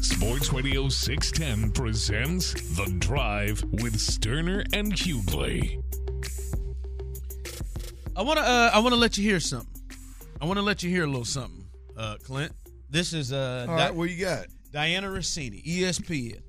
Sports 0.00 0.52
Radio 0.52 0.88
610 0.88 1.72
presents 1.72 2.52
The 2.76 2.86
Drive 3.00 3.62
with 3.72 3.96
Stoerner 3.96 4.64
and 4.72 4.92
Hughley. 4.92 5.82
I 8.16 8.22
want 8.22 8.38
to 8.38 8.44
uh, 8.44 8.70
I 8.72 8.78
want 8.78 8.94
to 8.94 9.00
let 9.00 9.18
you 9.18 9.24
hear 9.24 9.40
something. 9.40 9.68
I 10.40 10.46
want 10.46 10.58
to 10.58 10.62
let 10.62 10.82
you 10.82 10.90
hear 10.90 11.04
a 11.04 11.06
little 11.06 11.24
something, 11.24 11.66
uh, 11.98 12.16
Clint. 12.22 12.52
This 12.88 13.12
is 13.12 13.32
uh, 13.32 13.66
All 13.68 13.74
right, 13.74 13.88
Di- 13.88 13.94
what 13.94 14.08
you 14.08 14.24
got? 14.24 14.46
Dianna 14.72 15.12
Russini, 15.12 15.62
ESPN. 15.64 16.40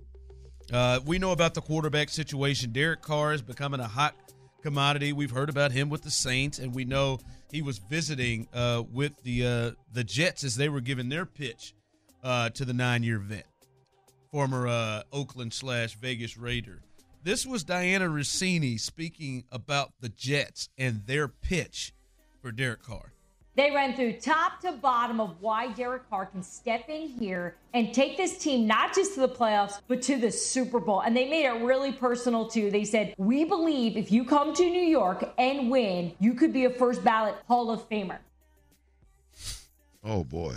Uh, 0.71 0.99
we 1.05 1.17
know 1.17 1.31
about 1.31 1.55
the 1.55 1.61
quarterback 1.61 2.09
situation. 2.09 2.71
Derek 2.71 3.01
Carr 3.01 3.33
is 3.33 3.41
becoming 3.41 3.79
a 3.79 3.87
hot 3.87 4.13
commodity. 4.61 5.13
We've 5.13 5.31
heard 5.31 5.49
about 5.49 5.71
him 5.71 5.89
with 5.89 6.03
the 6.03 6.11
Saints, 6.11 6.59
and 6.59 6.73
we 6.73 6.85
know 6.85 7.19
he 7.51 7.61
was 7.61 7.77
visiting 7.77 8.47
uh, 8.53 8.83
with 8.91 9.23
the 9.23 9.45
uh, 9.45 9.71
the 9.91 10.03
Jets 10.03 10.43
as 10.43 10.55
they 10.55 10.69
were 10.69 10.81
giving 10.81 11.09
their 11.09 11.25
pitch 11.25 11.73
uh, 12.23 12.49
to 12.49 12.65
the 12.65 12.73
nine 12.73 13.03
year 13.03 13.19
vet 13.19 13.45
former 14.31 14.67
uh, 14.67 15.03
Oakland 15.11 15.53
slash 15.53 15.95
Vegas 15.95 16.37
Raider. 16.37 16.81
This 17.23 17.45
was 17.45 17.65
Dianna 17.65 18.09
Russini 18.09 18.79
speaking 18.79 19.43
about 19.51 19.93
the 19.99 20.09
Jets 20.09 20.69
and 20.77 21.05
their 21.05 21.27
pitch 21.27 21.93
for 22.41 22.51
Derek 22.51 22.83
Carr. 22.83 23.13
They 23.57 23.71
ran 23.71 23.95
through 23.95 24.13
top 24.13 24.61
to 24.61 24.71
bottom 24.71 25.19
of 25.19 25.41
why 25.41 25.71
Derek 25.71 26.07
Carr 26.11 26.27
can 26.27 26.43
step 26.43 26.89
in 26.89 27.07
here 27.07 27.55
and 27.73 27.91
take 27.91 28.15
this 28.15 28.37
team 28.37 28.67
not 28.67 28.93
just 28.93 29.15
to 29.15 29.21
the 29.21 29.27
playoffs, 29.27 29.81
but 29.87 30.03
to 30.03 30.15
the 30.15 30.31
Super 30.31 30.79
Bowl. 30.79 31.01
And 31.01 31.17
they 31.17 31.27
made 31.27 31.45
it 31.45 31.63
really 31.63 31.91
personal 31.91 32.47
too. 32.47 32.69
They 32.69 32.85
said, 32.85 33.15
We 33.17 33.45
believe 33.45 33.97
if 33.97 34.11
you 34.11 34.25
come 34.25 34.53
to 34.53 34.63
New 34.63 34.85
York 34.85 35.33
and 35.39 35.71
win, 35.71 36.13
you 36.19 36.35
could 36.35 36.53
be 36.53 36.65
a 36.65 36.69
first 36.69 37.03
ballot 37.03 37.33
Hall 37.47 37.71
of 37.71 37.89
Famer. 37.89 38.19
Oh, 40.03 40.23
boy. 40.23 40.53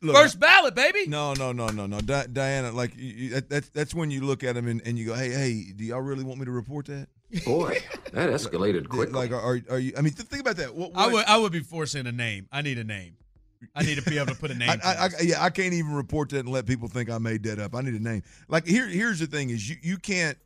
Look, 0.00 0.16
First 0.16 0.40
ballot, 0.40 0.74
baby. 0.74 1.06
No, 1.06 1.34
no, 1.34 1.52
no, 1.52 1.68
no, 1.68 1.84
no. 1.84 2.00
Di- 2.00 2.26
Dianna, 2.28 2.72
like 2.72 2.92
you, 2.96 3.28
that, 3.30 3.50
that, 3.50 3.74
that's 3.74 3.94
when 3.94 4.10
you 4.10 4.22
look 4.22 4.42
at 4.42 4.56
him 4.56 4.68
and, 4.68 4.80
and 4.86 4.98
you 4.98 5.06
go, 5.06 5.14
"Hey, 5.14 5.30
hey, 5.30 5.72
do 5.74 5.84
y'all 5.84 6.00
really 6.00 6.24
want 6.24 6.38
me 6.38 6.44
to 6.44 6.50
report 6.50 6.86
that?" 6.86 7.08
Boy, 7.44 7.78
that 8.12 8.30
escalated 8.30 8.88
quickly. 8.88 9.14
Like, 9.14 9.32
are, 9.32 9.60
are 9.70 9.78
you? 9.78 9.92
I 9.96 10.00
mean, 10.00 10.12
think 10.12 10.40
about 10.40 10.56
that. 10.56 10.74
What, 10.74 10.92
what, 10.92 10.98
I 10.98 11.12
would, 11.12 11.24
I 11.26 11.36
would 11.36 11.52
be 11.52 11.60
forcing 11.60 12.06
a 12.06 12.12
name. 12.12 12.48
I 12.50 12.62
need 12.62 12.78
a 12.78 12.84
name. 12.84 13.16
I 13.74 13.82
need 13.82 13.98
to 13.98 14.08
be 14.08 14.16
able 14.18 14.32
to 14.32 14.40
put 14.40 14.50
a 14.50 14.54
name. 14.58 14.70
I, 14.70 14.76
I, 14.84 15.08
yeah, 15.22 15.42
I 15.42 15.50
can't 15.50 15.74
even 15.74 15.92
report 15.92 16.30
that 16.30 16.40
and 16.40 16.48
let 16.48 16.66
people 16.66 16.88
think 16.88 17.10
I 17.10 17.18
made 17.18 17.42
that 17.42 17.58
up. 17.58 17.74
I 17.74 17.82
need 17.82 17.94
a 17.94 18.02
name. 18.02 18.22
Like 18.48 18.66
here, 18.66 18.86
here's 18.86 19.18
the 19.18 19.26
thing: 19.26 19.50
is 19.50 19.68
you, 19.68 19.76
you 19.82 19.98
can't. 19.98 20.38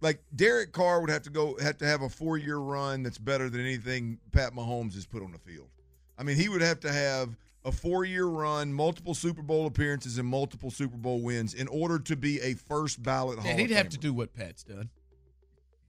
Like 0.00 0.22
Derek 0.34 0.72
Carr 0.72 1.00
would 1.00 1.10
have 1.10 1.22
to 1.22 1.30
go 1.30 1.56
have 1.60 1.76
to 1.78 1.86
have 1.86 2.02
a 2.02 2.08
four 2.08 2.38
year 2.38 2.58
run 2.58 3.02
that's 3.02 3.18
better 3.18 3.50
than 3.50 3.60
anything 3.60 4.18
Pat 4.32 4.54
Mahomes 4.54 4.94
has 4.94 5.04
put 5.04 5.22
on 5.22 5.32
the 5.32 5.38
field. 5.38 5.68
I 6.16 6.22
mean, 6.22 6.36
he 6.36 6.48
would 6.48 6.62
have 6.62 6.80
to 6.80 6.92
have 6.92 7.36
a 7.64 7.72
four 7.72 8.04
year 8.04 8.26
run, 8.26 8.72
multiple 8.72 9.14
Super 9.14 9.42
Bowl 9.42 9.66
appearances, 9.66 10.16
and 10.18 10.26
multiple 10.26 10.70
Super 10.70 10.96
Bowl 10.96 11.20
wins 11.20 11.52
in 11.52 11.68
order 11.68 11.98
to 11.98 12.16
be 12.16 12.40
a 12.40 12.54
first 12.54 13.02
ballot 13.02 13.38
Hall. 13.38 13.48
And 13.48 13.60
he'd 13.60 13.70
have 13.70 13.88
to 13.90 13.98
do 13.98 14.12
what 14.12 14.34
Pat's 14.34 14.62
done. 14.62 14.88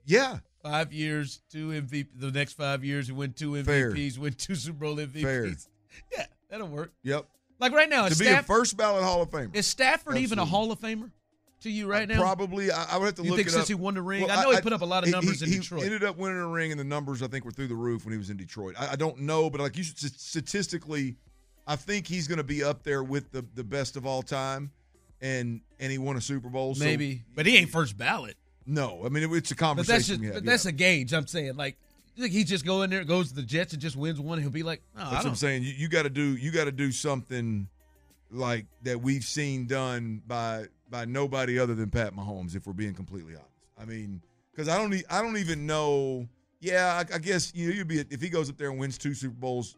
Yeah. 0.09 0.39
Five 0.61 0.91
years, 0.91 1.41
two 1.49 1.69
MVP. 1.69 2.07
The 2.15 2.31
next 2.31 2.53
five 2.53 2.83
years, 2.83 3.07
he 3.07 3.13
win 3.13 3.33
two 3.33 3.51
MVPs, 3.51 3.65
Fair. 4.13 4.21
win 4.21 4.33
two 4.33 4.55
Super 4.55 4.79
Bowl 4.79 4.95
MVPs. 4.97 5.21
Fair. 5.21 5.47
Yeah, 6.15 6.25
that'll 6.49 6.67
work. 6.67 6.93
Yep. 7.03 7.25
Like 7.59 7.73
right 7.73 7.89
now, 7.89 8.07
to 8.07 8.17
be 8.17 8.25
Staff- 8.25 8.43
a 8.43 8.47
first 8.47 8.77
ballot 8.77 9.03
Hall 9.03 9.21
of 9.21 9.29
Famer. 9.31 9.53
Is 9.53 9.67
Stafford 9.67 10.13
Absolutely. 10.13 10.21
even 10.21 10.39
a 10.39 10.45
Hall 10.45 10.71
of 10.71 10.79
Famer? 10.79 11.11
to 11.61 11.69
you 11.69 11.87
right 11.87 12.09
uh, 12.09 12.13
now? 12.13 12.21
Probably. 12.21 12.71
I, 12.71 12.85
I 12.91 12.97
would 12.97 13.05
have 13.05 13.15
to 13.15 13.21
look. 13.21 13.25
you 13.25 13.31
look 13.31 13.37
think 13.37 13.49
since 13.49 13.63
up. 13.63 13.67
he 13.67 13.73
won 13.73 13.95
the 13.95 14.01
ring? 14.01 14.21
Well, 14.21 14.31
I 14.31 14.43
know 14.43 14.51
I, 14.51 14.55
he 14.55 14.61
put 14.61 14.73
up 14.73 14.81
a 14.81 14.85
lot 14.85 15.03
of 15.03 15.11
numbers 15.11 15.39
he, 15.41 15.45
in 15.45 15.51
he 15.51 15.59
Detroit. 15.59 15.81
He 15.81 15.85
ended 15.87 16.03
up 16.03 16.17
winning 16.17 16.39
a 16.39 16.47
ring, 16.47 16.71
and 16.71 16.79
the 16.79 16.85
numbers 16.85 17.21
I 17.21 17.27
think 17.27 17.45
were 17.45 17.51
through 17.51 17.67
the 17.67 17.75
roof 17.75 18.05
when 18.05 18.11
he 18.11 18.17
was 18.17 18.29
in 18.29 18.37
Detroit. 18.37 18.75
I, 18.79 18.93
I 18.93 18.95
don't 18.95 19.19
know, 19.19 19.49
but 19.49 19.61
like 19.61 19.77
you 19.77 19.83
should 19.83 19.97
statistically, 19.97 21.15
I 21.67 21.75
think 21.75 22.07
he's 22.07 22.27
going 22.27 22.37
to 22.37 22.43
be 22.43 22.63
up 22.63 22.83
there 22.83 23.03
with 23.03 23.31
the 23.31 23.45
the 23.55 23.63
best 23.63 23.97
of 23.97 24.05
all 24.05 24.21
time, 24.21 24.71
and 25.21 25.61
and 25.79 25.91
he 25.91 25.97
won 25.97 26.15
a 26.15 26.21
Super 26.21 26.49
Bowl. 26.49 26.75
So, 26.75 26.83
Maybe, 26.83 27.23
but 27.35 27.45
he 27.45 27.57
ain't 27.57 27.69
first 27.69 27.97
ballot. 27.97 28.35
No, 28.65 29.01
I 29.05 29.09
mean 29.09 29.23
it, 29.23 29.31
it's 29.35 29.51
a 29.51 29.55
conversation. 29.55 30.17
But 30.17 30.21
that's 30.21 30.33
just, 30.33 30.33
but 30.33 30.45
that's 30.45 30.65
a 30.65 30.71
gauge. 30.71 31.13
I'm 31.13 31.27
saying 31.27 31.55
like. 31.55 31.77
Think 32.17 32.33
he 32.33 32.43
just 32.43 32.65
go 32.65 32.81
in 32.81 32.89
there, 32.89 33.05
goes 33.05 33.29
to 33.29 33.35
the 33.35 33.43
Jets, 33.43 33.71
and 33.71 33.81
just 33.81 33.95
wins 33.95 34.19
one? 34.19 34.41
He'll 34.41 34.49
be 34.49 34.61
like, 34.61 34.81
oh, 34.97 35.09
"That's 35.09 35.23
what 35.23 35.27
I'm 35.27 35.35
saying. 35.35 35.63
You, 35.63 35.69
you 35.69 35.87
got 35.87 36.03
to 36.03 36.09
do, 36.09 36.35
you 36.35 36.51
got 36.51 36.65
to 36.65 36.71
do 36.71 36.91
something 36.91 37.69
like 38.31 38.65
that 38.83 39.01
we've 39.01 39.23
seen 39.23 39.65
done 39.65 40.21
by 40.27 40.65
by 40.89 41.05
nobody 41.05 41.57
other 41.57 41.75
than 41.75 41.89
Pat 41.89 42.13
Mahomes. 42.13 42.55
If 42.55 42.67
we're 42.67 42.73
being 42.73 42.93
completely 42.93 43.35
honest, 43.35 43.47
I 43.79 43.85
mean, 43.85 44.21
because 44.51 44.67
I 44.67 44.77
don't, 44.77 44.93
I 45.09 45.21
don't 45.21 45.37
even 45.37 45.65
know. 45.65 46.27
Yeah, 46.59 47.01
I, 47.09 47.15
I 47.15 47.19
guess 47.19 47.53
you 47.55 47.69
know, 47.69 47.75
you'd 47.75 47.87
be 47.87 47.99
if 48.09 48.21
he 48.21 48.29
goes 48.29 48.49
up 48.49 48.57
there 48.57 48.69
and 48.69 48.79
wins 48.79 48.97
two 48.97 49.13
Super 49.13 49.35
Bowls, 49.35 49.77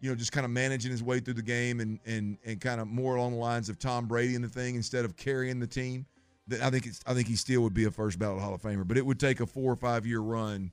you 0.00 0.10
know, 0.10 0.16
just 0.16 0.32
kind 0.32 0.44
of 0.44 0.50
managing 0.50 0.90
his 0.90 1.02
way 1.02 1.20
through 1.20 1.34
the 1.34 1.42
game 1.42 1.80
and 1.80 1.98
and 2.04 2.38
and 2.44 2.60
kind 2.60 2.80
of 2.80 2.88
more 2.88 3.16
along 3.16 3.32
the 3.32 3.38
lines 3.38 3.68
of 3.68 3.78
Tom 3.78 4.06
Brady 4.06 4.34
and 4.34 4.44
the 4.44 4.48
thing 4.48 4.74
instead 4.74 5.04
of 5.04 5.16
carrying 5.16 5.58
the 5.58 5.66
team. 5.66 6.04
That 6.48 6.62
I 6.62 6.70
think 6.70 6.86
it's 6.86 7.00
I 7.06 7.14
think 7.14 7.28
he 7.28 7.36
still 7.36 7.62
would 7.62 7.74
be 7.74 7.84
a 7.84 7.90
first 7.90 8.18
ballot 8.18 8.42
Hall 8.42 8.54
of 8.54 8.62
Famer, 8.62 8.86
but 8.86 8.96
it 8.96 9.06
would 9.06 9.20
take 9.20 9.40
a 9.40 9.46
four 9.46 9.72
or 9.72 9.76
five 9.76 10.06
year 10.06 10.20
run 10.20 10.72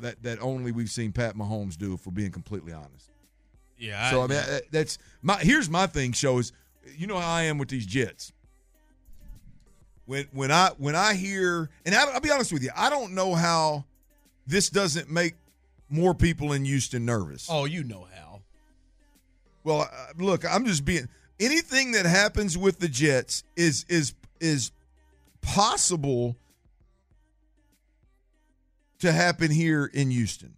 that 0.00 0.22
that 0.22 0.40
only 0.40 0.72
we've 0.72 0.90
seen 0.90 1.12
Pat 1.12 1.36
Mahomes 1.36 1.76
do. 1.76 1.94
If 1.94 2.06
we're 2.06 2.12
being 2.12 2.32
completely 2.32 2.72
honest. 2.72 3.10
Yeah. 3.78 4.10
So 4.10 4.22
I, 4.22 4.24
I 4.24 4.26
mean, 4.26 4.60
that's 4.70 4.98
my 5.22 5.36
here's 5.36 5.70
my 5.70 5.86
thing. 5.86 6.12
Show 6.12 6.38
is 6.38 6.52
you 6.96 7.06
know 7.06 7.18
how 7.18 7.32
I 7.32 7.42
am 7.42 7.58
with 7.58 7.68
these 7.68 7.86
Jets. 7.86 8.32
When 10.06 10.26
when 10.32 10.50
I 10.50 10.70
when 10.78 10.96
I 10.96 11.14
hear 11.14 11.70
and 11.84 11.94
I, 11.94 12.04
I'll 12.12 12.20
be 12.20 12.30
honest 12.30 12.52
with 12.52 12.62
you, 12.62 12.70
I 12.74 12.90
don't 12.90 13.14
know 13.14 13.34
how 13.34 13.84
this 14.46 14.70
doesn't 14.70 15.10
make 15.10 15.34
more 15.90 16.14
people 16.14 16.52
in 16.52 16.64
Houston 16.64 17.04
nervous. 17.04 17.48
Oh, 17.50 17.64
you 17.66 17.84
know 17.84 18.06
how. 18.14 18.40
Well, 19.64 19.82
uh, 19.82 20.12
look, 20.16 20.44
I'm 20.50 20.64
just 20.64 20.84
being 20.84 21.08
anything 21.38 21.92
that 21.92 22.06
happens 22.06 22.56
with 22.56 22.78
the 22.78 22.88
Jets 22.88 23.44
is 23.56 23.84
is 23.88 24.14
is 24.40 24.72
possible 25.40 26.36
to 29.00 29.12
happen 29.12 29.50
here 29.50 29.86
in 29.86 30.10
Houston. 30.10 30.54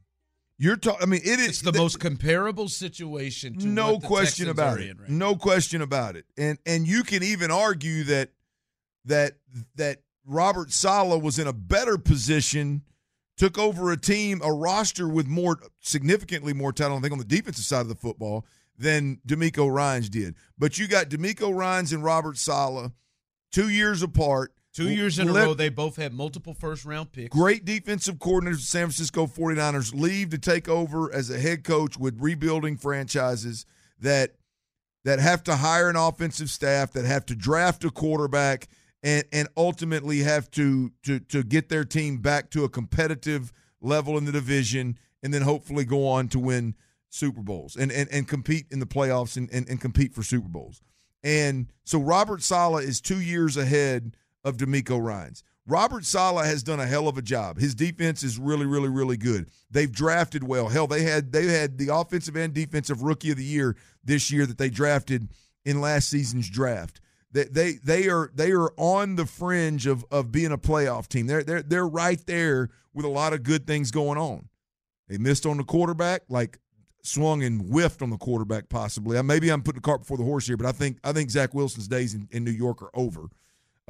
You're 0.58 0.76
talking. 0.76 1.02
I 1.02 1.06
mean, 1.06 1.22
it 1.24 1.40
is 1.40 1.48
it's 1.48 1.60
the, 1.62 1.72
most 1.72 2.00
comparable 2.00 2.68
situation. 2.68 3.56
no 3.58 3.98
question 3.98 4.46
Texans 4.46 4.50
about 4.50 4.80
it. 4.80 5.00
Right 5.00 5.08
no 5.08 5.34
question 5.34 5.80
about 5.80 6.16
it. 6.16 6.26
And 6.36 6.58
and 6.66 6.86
you 6.86 7.02
can 7.02 7.22
even 7.22 7.50
argue 7.50 8.04
that 8.04 8.30
that 9.06 9.38
that 9.76 10.02
Robert 10.26 10.70
Saleh 10.70 11.22
was 11.22 11.38
in 11.38 11.46
a 11.46 11.52
better 11.54 11.96
position, 11.96 12.82
took 13.38 13.58
over 13.58 13.90
a 13.90 13.96
team, 13.96 14.42
a 14.44 14.52
roster 14.52 15.08
with 15.08 15.26
more 15.26 15.58
significantly 15.80 16.52
more 16.52 16.72
talent. 16.72 16.98
I 16.98 17.00
think 17.02 17.12
on 17.12 17.18
the 17.18 17.24
defensive 17.24 17.64
side 17.64 17.80
of 17.80 17.88
the 17.88 17.94
football 17.94 18.44
than 18.78 19.18
DeMeco 19.26 19.72
Ryans 19.72 20.10
did. 20.10 20.34
But 20.58 20.78
you 20.78 20.88
got 20.88 21.08
DeMeco 21.08 21.54
Ryans 21.54 21.92
and 21.92 22.04
Robert 22.04 22.36
Saleh, 22.36 22.92
two 23.50 23.68
years 23.68 24.02
apart. 24.02 24.52
Two 24.72 24.88
years 24.88 25.18
in 25.18 25.28
a 25.28 25.33
row, 25.33 25.54
they 25.54 25.68
both 25.68 25.96
had 25.96 26.12
multiple 26.12 26.54
first 26.54 26.85
round 26.85 27.11
picks. 27.11 27.37
Great 27.37 27.64
defensive 27.64 28.16
coordinators, 28.16 28.61
San 28.61 28.87
Francisco 28.87 29.26
49ers, 29.26 29.92
leave 29.92 30.30
to 30.30 30.38
take 30.38 30.68
over 30.68 31.12
as 31.12 31.28
a 31.28 31.40
head 31.40 31.64
coach 31.64 31.98
with 31.98 32.20
rebuilding 32.20 32.76
franchises 32.76 33.66
that 34.00 34.35
that 35.04 35.18
have 35.18 35.42
to 35.44 35.56
hire 35.56 35.88
an 35.88 35.96
offensive 35.96 36.50
staff, 36.50 36.92
that 36.92 37.04
have 37.04 37.26
to 37.26 37.35
draft 37.35 37.85
a 37.85 37.90
quarterback, 37.90 38.68
and 39.02 39.24
and 39.33 39.48
ultimately 39.56 40.20
have 40.20 40.48
to 40.52 40.92
to 41.02 41.18
to 41.18 41.42
get 41.42 41.68
their 41.68 41.85
team 41.85 42.18
back 42.18 42.50
to 42.50 42.62
a 42.62 42.68
competitive 42.68 43.52
level 43.80 44.16
in 44.16 44.24
the 44.24 44.33
division, 44.33 44.96
and 45.20 45.35
then 45.35 45.42
hopefully 45.42 45.85
go 45.85 46.06
on 46.06 46.28
to 46.28 46.38
win 46.38 46.76
Super 47.09 47.42
Bowls 47.42 47.74
and 47.74 47.90
and, 47.90 48.09
and 48.12 48.28
compete 48.28 48.66
in 48.70 48.78
the 48.78 48.87
playoffs 48.87 49.37
and, 49.37 49.50
and, 49.52 49.68
and 49.68 49.80
compete 49.80 50.14
for 50.14 50.22
Super 50.22 50.48
Bowls. 50.48 50.80
And 51.24 51.72
so 51.83 51.98
Robert 51.98 52.40
Saleh 52.40 52.85
is 52.85 53.00
two 53.00 53.20
years 53.20 53.56
ahead 53.56 54.16
of 54.44 54.57
DeMeco 54.57 55.00
Ryans. 55.00 55.42
Robert 55.66 56.05
Saleh 56.05 56.46
has 56.46 56.62
done 56.62 56.81
a 56.81 56.87
hell 56.87 57.07
of 57.07 57.16
a 57.16 57.22
job. 57.22 57.59
His 57.59 57.74
defense 57.74 58.22
is 58.22 58.38
really, 58.38 58.66
really, 58.66 58.88
really 58.88 59.16
good. 59.16 59.48
They've 59.70 59.90
drafted 59.90 60.42
well. 60.42 60.68
Hell, 60.68 60.87
they 60.87 61.03
had 61.03 61.33
they 61.33 61.46
had 61.46 61.79
the 61.79 61.94
offensive 61.94 62.37
and 62.37 62.53
defensive 62.53 63.03
rookie 63.03 63.31
of 63.31 63.37
the 63.37 63.44
year 63.44 63.76
this 64.03 64.31
year 64.31 64.46
that 64.46 64.59
they 64.59 64.70
drafted 64.70 65.29
in 65.64 65.81
last 65.81 66.09
season's 66.09 66.48
draft. 66.50 67.00
They 67.33 67.44
they 67.44 67.72
they 67.85 68.09
are 68.09 68.31
they 68.35 68.50
are 68.53 68.72
on 68.76 69.16
the 69.16 69.26
fringe 69.26 69.87
of 69.87 70.05
of 70.11 70.33
being 70.33 70.50
a 70.50 70.59
playoff 70.59 71.07
team. 71.07 71.26
They're 71.26 71.44
they're 71.44 71.62
they're 71.62 71.87
right 71.87 72.24
there 72.26 72.70
with 72.92 73.05
a 73.05 73.09
lot 73.11 73.33
of 73.33 73.42
good 73.42 73.66
things 73.66 73.90
going 73.90 74.18
on. 74.18 74.48
They 75.09 75.18
missed 75.18 75.46
on 75.46 75.57
the 75.57 75.64
quarterback, 75.64 76.22
like 76.29 76.59
swung 77.03 77.42
and 77.42 77.62
whiffed 77.62 78.03
on 78.03 78.11
the 78.11 78.16
quarterback 78.16 78.68
possibly. 78.68 79.20
Maybe 79.22 79.50
I'm 79.50 79.62
putting 79.62 79.81
the 79.81 79.87
cart 79.87 80.00
before 80.00 80.16
the 80.16 80.24
horse 80.24 80.46
here, 80.46 80.57
but 80.57 80.66
I 80.66 80.72
think 80.72 80.98
I 81.05 81.12
think 81.12 81.31
Zach 81.31 81.55
Wilson's 81.55 81.88
days 81.88 82.14
in, 82.14 82.29
in 82.33 82.44
New 82.44 82.50
York 82.50 82.83
are 82.83 82.90
over. 82.94 83.29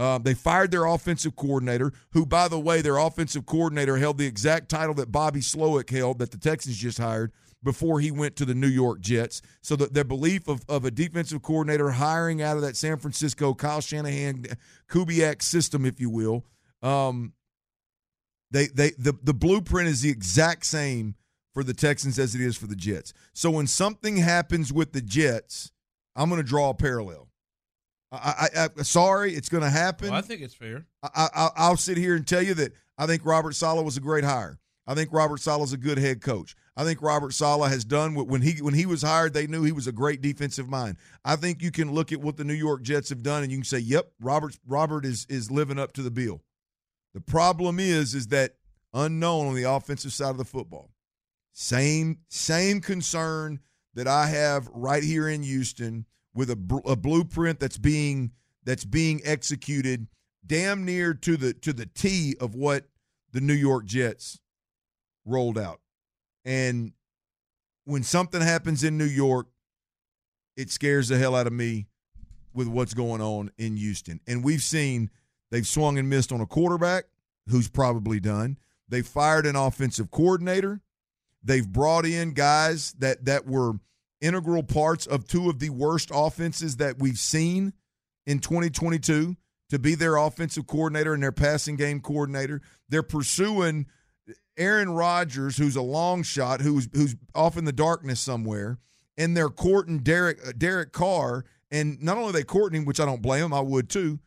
Uh, 0.00 0.16
they 0.16 0.32
fired 0.32 0.70
their 0.70 0.86
offensive 0.86 1.36
coordinator, 1.36 1.92
who, 2.12 2.24
by 2.24 2.48
the 2.48 2.58
way, 2.58 2.80
their 2.80 2.96
offensive 2.96 3.44
coordinator 3.44 3.98
held 3.98 4.16
the 4.16 4.24
exact 4.24 4.70
title 4.70 4.94
that 4.94 5.12
Bobby 5.12 5.40
Slowik 5.40 5.90
held 5.90 6.20
that 6.20 6.30
the 6.30 6.38
Texans 6.38 6.78
just 6.78 6.96
hired 6.96 7.32
before 7.62 8.00
he 8.00 8.10
went 8.10 8.34
to 8.36 8.46
the 8.46 8.54
New 8.54 8.66
York 8.66 9.00
Jets. 9.00 9.42
So 9.60 9.76
their 9.76 10.04
belief 10.04 10.48
of, 10.48 10.64
of 10.70 10.86
a 10.86 10.90
defensive 10.90 11.42
coordinator 11.42 11.90
hiring 11.90 12.40
out 12.40 12.56
of 12.56 12.62
that 12.62 12.78
San 12.78 12.96
Francisco 12.96 13.52
Kyle 13.52 13.82
Shanahan 13.82 14.46
Kubiak 14.88 15.42
system, 15.42 15.84
if 15.84 16.00
you 16.00 16.08
will, 16.08 16.46
um, 16.82 17.34
they 18.50 18.68
they 18.68 18.92
the, 18.92 19.12
the 19.22 19.34
blueprint 19.34 19.90
is 19.90 20.00
the 20.00 20.08
exact 20.08 20.64
same 20.64 21.14
for 21.52 21.62
the 21.62 21.74
Texans 21.74 22.18
as 22.18 22.34
it 22.34 22.40
is 22.40 22.56
for 22.56 22.66
the 22.66 22.74
Jets. 22.74 23.12
So 23.34 23.50
when 23.50 23.66
something 23.66 24.16
happens 24.16 24.72
with 24.72 24.92
the 24.94 25.02
Jets, 25.02 25.72
I'm 26.16 26.30
going 26.30 26.40
to 26.40 26.48
draw 26.48 26.70
a 26.70 26.74
parallel. 26.74 27.29
I, 28.12 28.48
I, 28.56 28.68
I 28.78 28.82
sorry, 28.82 29.34
it's 29.34 29.48
going 29.48 29.62
to 29.62 29.70
happen. 29.70 30.10
Well, 30.10 30.18
I 30.18 30.22
think 30.22 30.42
it's 30.42 30.54
fair. 30.54 30.86
I, 31.02 31.50
I, 31.56 31.70
will 31.70 31.76
sit 31.76 31.96
here 31.96 32.16
and 32.16 32.26
tell 32.26 32.42
you 32.42 32.54
that 32.54 32.72
I 32.98 33.06
think 33.06 33.24
Robert 33.24 33.54
Saleh 33.54 33.84
was 33.84 33.96
a 33.96 34.00
great 34.00 34.24
hire. 34.24 34.58
I 34.86 34.94
think 34.94 35.12
Robert 35.12 35.40
Saleh 35.40 35.62
is 35.62 35.72
a 35.72 35.76
good 35.76 35.98
head 35.98 36.20
coach. 36.20 36.56
I 36.76 36.84
think 36.84 37.02
Robert 37.02 37.32
Saleh 37.32 37.70
has 37.70 37.84
done 37.84 38.14
what 38.14 38.26
when 38.26 38.42
he 38.42 38.60
when 38.60 38.74
he 38.74 38.86
was 38.86 39.02
hired, 39.02 39.34
they 39.34 39.46
knew 39.46 39.62
he 39.62 39.72
was 39.72 39.86
a 39.86 39.92
great 39.92 40.20
defensive 40.20 40.68
mind. 40.68 40.96
I 41.24 41.36
think 41.36 41.62
you 41.62 41.70
can 41.70 41.92
look 41.92 42.10
at 42.10 42.20
what 42.20 42.36
the 42.36 42.44
New 42.44 42.54
York 42.54 42.82
Jets 42.82 43.10
have 43.10 43.22
done 43.22 43.42
and 43.42 43.52
you 43.52 43.58
can 43.58 43.64
say, 43.64 43.78
"Yep, 43.78 44.10
Robert 44.20 44.58
Robert 44.66 45.04
is 45.04 45.26
is 45.28 45.50
living 45.50 45.78
up 45.78 45.92
to 45.92 46.02
the 46.02 46.10
bill." 46.10 46.42
The 47.14 47.20
problem 47.20 47.78
is 47.78 48.14
is 48.14 48.28
that 48.28 48.54
unknown 48.92 49.46
on 49.46 49.54
the 49.54 49.64
offensive 49.64 50.12
side 50.12 50.30
of 50.30 50.38
the 50.38 50.44
football. 50.44 50.90
Same 51.52 52.18
same 52.28 52.80
concern 52.80 53.60
that 53.94 54.08
I 54.08 54.26
have 54.26 54.68
right 54.72 55.02
here 55.02 55.28
in 55.28 55.42
Houston 55.42 56.06
with 56.34 56.50
a, 56.50 56.82
a 56.86 56.96
blueprint 56.96 57.60
that's 57.60 57.78
being 57.78 58.32
that's 58.64 58.84
being 58.84 59.20
executed 59.24 60.06
damn 60.46 60.84
near 60.84 61.14
to 61.14 61.36
the 61.36 61.52
to 61.54 61.72
the 61.72 61.86
T 61.86 62.36
of 62.40 62.54
what 62.54 62.84
the 63.32 63.40
New 63.40 63.54
York 63.54 63.84
Jets 63.84 64.40
rolled 65.24 65.58
out. 65.58 65.80
And 66.44 66.92
when 67.84 68.02
something 68.02 68.40
happens 68.40 68.84
in 68.84 68.98
New 68.98 69.04
York, 69.04 69.48
it 70.56 70.70
scares 70.70 71.08
the 71.08 71.18
hell 71.18 71.34
out 71.34 71.46
of 71.46 71.52
me 71.52 71.86
with 72.52 72.68
what's 72.68 72.94
going 72.94 73.20
on 73.20 73.50
in 73.58 73.76
Houston. 73.76 74.20
And 74.26 74.44
we've 74.44 74.62
seen 74.62 75.10
they've 75.50 75.66
swung 75.66 75.98
and 75.98 76.08
missed 76.08 76.32
on 76.32 76.40
a 76.40 76.46
quarterback 76.46 77.04
who's 77.48 77.68
probably 77.68 78.20
done. 78.20 78.58
They 78.88 79.02
fired 79.02 79.46
an 79.46 79.56
offensive 79.56 80.10
coordinator. 80.10 80.80
They've 81.42 81.66
brought 81.66 82.04
in 82.04 82.32
guys 82.32 82.92
that 82.98 83.24
that 83.24 83.46
were 83.46 83.74
integral 84.20 84.62
parts 84.62 85.06
of 85.06 85.26
two 85.26 85.48
of 85.48 85.58
the 85.58 85.70
worst 85.70 86.10
offenses 86.12 86.76
that 86.76 86.98
we've 86.98 87.18
seen 87.18 87.72
in 88.26 88.38
2022 88.38 89.36
to 89.70 89.78
be 89.78 89.94
their 89.94 90.16
offensive 90.16 90.66
coordinator 90.66 91.14
and 91.14 91.22
their 91.22 91.32
passing 91.32 91.76
game 91.76 92.00
coordinator. 92.00 92.60
They're 92.88 93.02
pursuing 93.02 93.86
Aaron 94.56 94.90
Rodgers, 94.90 95.56
who's 95.56 95.76
a 95.76 95.82
long 95.82 96.22
shot, 96.22 96.60
who's 96.60 96.88
who's 96.92 97.16
off 97.34 97.56
in 97.56 97.64
the 97.64 97.72
darkness 97.72 98.20
somewhere, 98.20 98.78
and 99.16 99.36
they're 99.36 99.48
courting 99.48 100.00
Derek 100.00 100.38
uh, 100.46 100.52
Derek 100.56 100.92
Carr. 100.92 101.44
And 101.72 102.02
not 102.02 102.18
only 102.18 102.32
they 102.32 102.42
courting 102.42 102.80
him, 102.80 102.84
which 102.84 102.98
I 102.98 103.04
don't 103.04 103.22
blame 103.22 103.42
them, 103.42 103.54
I 103.54 103.60
would 103.60 103.88
too. 103.88 104.18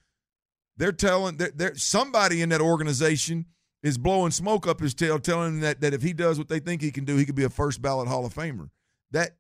They're 0.77 0.93
telling 0.93 1.37
they're, 1.37 1.51
they're, 1.53 1.75
somebody 1.75 2.41
in 2.41 2.49
that 2.49 2.61
organization 2.61 3.45
is 3.83 3.97
blowing 3.97 4.31
smoke 4.31 4.65
up 4.65 4.79
his 4.79 4.93
tail, 4.93 5.19
telling 5.19 5.55
him 5.55 5.59
that 5.59 5.81
that 5.81 5.93
if 5.93 6.01
he 6.01 6.13
does 6.13 6.37
what 6.37 6.47
they 6.47 6.59
think 6.59 6.81
he 6.81 6.91
can 6.91 7.05
do, 7.05 7.17
he 7.17 7.25
could 7.25 7.35
be 7.35 7.43
a 7.43 7.49
first 7.49 7.81
ballot 7.81 8.07
Hall 8.07 8.25
of 8.25 8.33
Famer. 8.33 8.69
That 9.11 9.35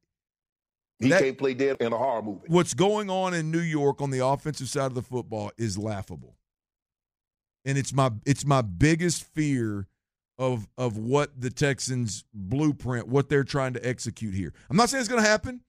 he 1.03 1.09
that, 1.09 1.21
can't 1.21 1.37
play 1.37 1.53
dead 1.53 1.77
in 1.79 1.93
a 1.93 1.97
horror 1.97 2.21
movie. 2.21 2.47
What's 2.47 2.73
going 2.73 3.09
on 3.09 3.33
in 3.33 3.51
New 3.51 3.59
York 3.59 4.01
on 4.01 4.09
the 4.09 4.25
offensive 4.25 4.69
side 4.69 4.87
of 4.87 4.95
the 4.95 5.01
football 5.01 5.51
is 5.57 5.77
laughable. 5.77 6.35
And 7.65 7.77
it's 7.77 7.93
my 7.93 8.11
it's 8.25 8.45
my 8.45 8.61
biggest 8.61 9.23
fear 9.23 9.87
of 10.37 10.67
of 10.77 10.97
what 10.97 11.39
the 11.39 11.49
Texans 11.49 12.25
blueprint, 12.33 13.07
what 13.07 13.29
they're 13.29 13.43
trying 13.43 13.73
to 13.73 13.87
execute 13.87 14.33
here. 14.33 14.53
I'm 14.69 14.77
not 14.77 14.89
saying 14.89 15.01
it's 15.01 15.09
going 15.09 15.23
to 15.23 15.29
happen. 15.29 15.61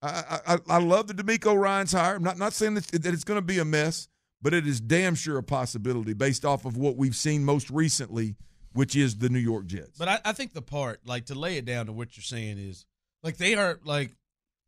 I, 0.00 0.40
I 0.46 0.58
I 0.68 0.78
love 0.78 1.06
the 1.06 1.14
DeMeco 1.14 1.58
Ryans 1.58 1.92
hire. 1.92 2.16
I'm 2.16 2.22
not 2.22 2.38
not 2.38 2.52
saying 2.52 2.74
that, 2.74 2.86
that 2.86 3.12
it's 3.12 3.24
going 3.24 3.38
to 3.38 3.42
be 3.42 3.58
a 3.58 3.64
mess, 3.64 4.08
but 4.40 4.54
it 4.54 4.66
is 4.66 4.80
damn 4.80 5.14
sure 5.14 5.38
a 5.38 5.42
possibility 5.42 6.12
based 6.12 6.44
off 6.44 6.64
of 6.64 6.76
what 6.76 6.96
we've 6.96 7.16
seen 7.16 7.44
most 7.44 7.70
recently, 7.70 8.36
which 8.72 8.96
is 8.96 9.16
the 9.18 9.28
New 9.28 9.38
York 9.38 9.66
Jets. 9.66 9.98
But 9.98 10.08
I, 10.08 10.20
I 10.24 10.32
think 10.32 10.52
the 10.52 10.62
part, 10.62 11.00
like 11.06 11.26
to 11.26 11.34
lay 11.34 11.56
it 11.56 11.64
down 11.64 11.86
to 11.86 11.92
what 11.92 12.16
you're 12.16 12.22
saying 12.22 12.58
is, 12.58 12.86
like 13.22 13.38
they 13.38 13.54
are 13.54 13.80
like 13.84 14.12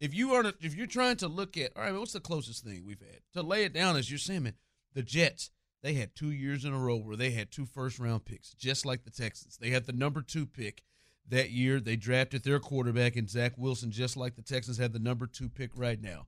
if 0.00 0.14
you 0.14 0.34
are 0.34 0.52
if 0.60 0.74
you're 0.74 0.86
trying 0.86 1.16
to 1.16 1.28
look 1.28 1.56
at 1.56 1.72
all 1.76 1.82
right, 1.82 1.94
what's 1.94 2.12
the 2.12 2.20
closest 2.20 2.64
thing 2.64 2.84
we've 2.86 3.00
had 3.00 3.20
to 3.32 3.42
lay 3.42 3.64
it 3.64 3.72
down 3.72 3.96
as 3.96 4.10
you're 4.10 4.18
saying, 4.18 4.44
man, 4.44 4.54
the 4.94 5.02
Jets. 5.02 5.50
They 5.82 5.92
had 5.92 6.16
two 6.16 6.32
years 6.32 6.64
in 6.64 6.72
a 6.72 6.78
row 6.78 6.96
where 6.96 7.16
they 7.16 7.30
had 7.30 7.52
two 7.52 7.66
first 7.66 8.00
round 8.00 8.24
picks, 8.24 8.54
just 8.54 8.84
like 8.84 9.04
the 9.04 9.10
Texans. 9.10 9.56
They 9.56 9.70
had 9.70 9.86
the 9.86 9.92
number 9.92 10.20
two 10.20 10.44
pick 10.44 10.82
that 11.28 11.50
year. 11.50 11.78
They 11.78 11.94
drafted 11.94 12.42
their 12.42 12.58
quarterback 12.58 13.14
in 13.14 13.28
Zach 13.28 13.52
Wilson, 13.56 13.92
just 13.92 14.16
like 14.16 14.34
the 14.34 14.42
Texans 14.42 14.78
had 14.78 14.92
the 14.92 14.98
number 14.98 15.26
two 15.26 15.48
pick 15.48 15.70
right 15.76 16.00
now. 16.00 16.26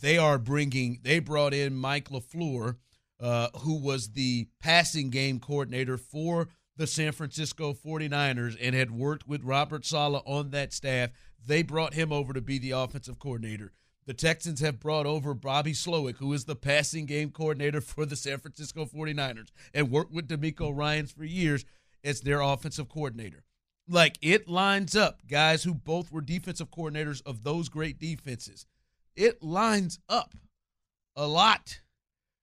They 0.00 0.18
are 0.18 0.38
bringing. 0.38 1.00
They 1.02 1.18
brought 1.18 1.54
in 1.54 1.74
Mike 1.74 2.10
LaFleur, 2.10 2.76
uh, 3.18 3.48
who 3.60 3.80
was 3.80 4.12
the 4.12 4.46
passing 4.60 5.10
game 5.10 5.40
coordinator 5.40 5.96
for 5.96 6.48
the 6.76 6.86
San 6.86 7.12
Francisco 7.12 7.72
49ers 7.74 8.56
and 8.60 8.74
had 8.74 8.90
worked 8.90 9.26
with 9.28 9.44
Robert 9.44 9.84
Saleh 9.84 10.22
on 10.26 10.50
that 10.50 10.72
staff. 10.72 11.10
They 11.44 11.62
brought 11.62 11.94
him 11.94 12.12
over 12.12 12.32
to 12.32 12.40
be 12.40 12.58
the 12.58 12.70
offensive 12.70 13.18
coordinator. 13.18 13.72
The 14.06 14.14
Texans 14.14 14.60
have 14.60 14.80
brought 14.80 15.06
over 15.06 15.32
Bobby 15.32 15.72
Slowik, 15.72 16.16
who 16.16 16.32
is 16.32 16.44
the 16.44 16.56
passing 16.56 17.06
game 17.06 17.30
coordinator 17.30 17.80
for 17.82 18.04
the 18.04 18.16
San 18.16 18.38
Francisco 18.38 18.84
49ers, 18.84 19.48
and 19.72 19.90
worked 19.90 20.12
with 20.12 20.28
DeMeco 20.28 20.76
Ryans 20.76 21.12
for 21.12 21.24
years 21.24 21.64
as 22.02 22.20
their 22.20 22.40
offensive 22.40 22.88
coordinator. 22.88 23.44
Like 23.88 24.18
it 24.22 24.48
lines 24.48 24.96
up, 24.96 25.26
guys 25.26 25.64
who 25.64 25.74
both 25.74 26.10
were 26.10 26.20
defensive 26.20 26.70
coordinators 26.70 27.22
of 27.26 27.42
those 27.42 27.68
great 27.68 27.98
defenses. 27.98 28.66
It 29.14 29.42
lines 29.42 29.98
up. 30.08 30.34
a 31.14 31.26
lot. 31.26 31.81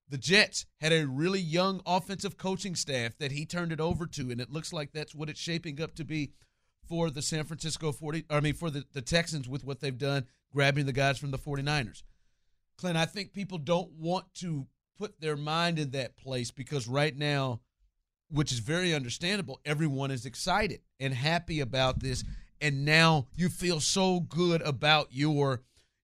The 0.09 0.17
Jets 0.17 0.65
had 0.81 0.91
a 0.91 1.05
really 1.05 1.39
young 1.39 1.81
offensive 1.85 2.35
coaching 2.35 2.75
staff 2.75 3.17
that 3.19 3.31
he 3.31 3.45
turned 3.45 3.71
it 3.71 3.79
over 3.79 4.07
to, 4.07 4.31
and 4.31 4.41
it 4.41 4.51
looks 4.51 4.73
like 4.73 4.91
that's 4.91 5.13
what 5.13 5.29
it's 5.29 5.39
shaping 5.39 5.79
up 5.81 5.93
to 5.95 6.03
be 6.03 6.31
for 6.87 7.11
the 7.11 7.21
San 7.21 7.43
Francisco 7.43 7.91
40 7.91 8.25
I 8.29 8.39
mean 8.39 8.55
for 8.55 8.71
the, 8.71 8.83
the 8.93 9.01
Texans 9.01 9.47
with 9.47 9.63
what 9.63 9.79
they've 9.79 9.97
done, 9.97 10.25
grabbing 10.51 10.87
the 10.87 10.93
guys 10.93 11.19
from 11.19 11.29
the 11.29 11.37
49ers. 11.37 12.01
Clint, 12.77 12.97
I 12.97 13.05
think 13.05 13.33
people 13.33 13.59
don't 13.59 13.91
want 13.91 14.25
to 14.35 14.65
put 14.97 15.21
their 15.21 15.37
mind 15.37 15.77
in 15.77 15.91
that 15.91 16.17
place 16.17 16.49
because 16.49 16.87
right 16.87 17.15
now, 17.15 17.61
which 18.29 18.51
is 18.51 18.59
very 18.59 18.93
understandable, 18.93 19.59
everyone 19.63 20.11
is 20.11 20.25
excited 20.25 20.81
and 20.99 21.13
happy 21.13 21.59
about 21.59 21.99
this. 21.99 22.23
And 22.61 22.83
now 22.83 23.27
you 23.35 23.49
feel 23.49 23.79
so 23.79 24.21
good 24.21 24.61
about 24.63 25.09
your 25.11 25.61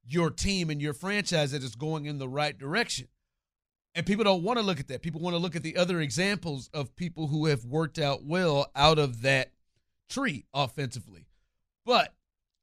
your 0.08 0.30
team 0.30 0.70
and 0.70 0.80
your 0.80 0.94
franchise 0.94 1.52
that 1.52 1.64
it's 1.64 1.76
going 1.76 2.06
in 2.06 2.20
the 2.20 2.30
right 2.30 2.58
direction. 2.58 3.08
And 3.96 4.06
people 4.06 4.26
don't 4.26 4.44
want 4.44 4.60
to 4.60 4.66
look 4.66 4.82
at 4.82 4.90
that. 4.90 5.02
People 5.02 5.22
want 5.22 5.36
to 5.36 5.40
look 5.40 5.56
at 5.56 5.64
the 5.64 5.78
other 5.78 6.02
examples 6.02 6.70
of 6.74 6.96
people 6.98 7.28
who 7.28 7.46
have 7.46 7.64
worked 7.64 7.98
out 7.98 8.26
well 8.26 8.70
out 8.76 9.00
of 9.00 9.22
that 9.22 9.54
tree 10.10 10.46
offensively. 10.54 11.28
But 11.86 12.14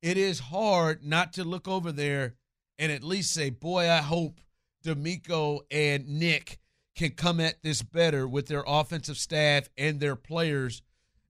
it 0.02 0.18
is 0.18 0.38
hard 0.40 1.02
not 1.02 1.32
to 1.34 1.44
look 1.44 1.66
over 1.66 1.90
there 1.90 2.34
and 2.78 2.92
at 2.92 3.02
least 3.02 3.32
say, 3.32 3.48
boy, 3.48 3.88
I 3.88 3.98
hope 3.98 4.40
DeMeco 4.84 5.60
and 5.70 6.06
Nick 6.06 6.58
can 6.94 7.12
come 7.12 7.40
at 7.40 7.62
this 7.62 7.80
better 7.80 8.28
with 8.28 8.48
their 8.48 8.64
offensive 8.66 9.16
staff 9.16 9.70
and 9.78 10.00
their 10.00 10.16
players 10.16 10.82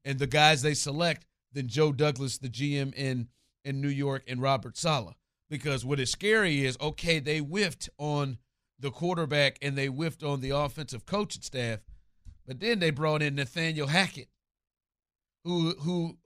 and 0.04 0.18
the 0.18 0.26
guys 0.26 0.62
they 0.62 0.74
select 0.74 1.26
than 1.52 1.68
Joe 1.68 1.92
Douglas, 1.92 2.38
the 2.38 2.48
GM 2.48 2.92
in, 2.94 3.28
in 3.64 3.80
New 3.80 3.88
York, 3.88 4.24
and 4.26 4.42
Robert 4.42 4.76
Saleh. 4.76 5.14
Because 5.48 5.84
what 5.84 6.00
is 6.00 6.10
scary 6.10 6.64
is, 6.64 6.76
okay, 6.80 7.20
they 7.20 7.38
whiffed 7.38 7.88
on 7.98 8.38
the 8.82 8.90
quarterback 8.90 9.58
and 9.62 9.76
they 9.78 9.86
whiffed 9.86 10.22
on 10.22 10.40
the 10.40 10.50
offensive 10.50 11.06
coaching 11.06 11.42
staff, 11.42 11.78
but 12.46 12.60
then 12.60 12.80
they 12.80 12.90
brought 12.90 13.22
in 13.22 13.36
Nathaniel 13.36 13.86
Hackett, 13.86 14.28
who 15.44 15.74
who 15.80 16.18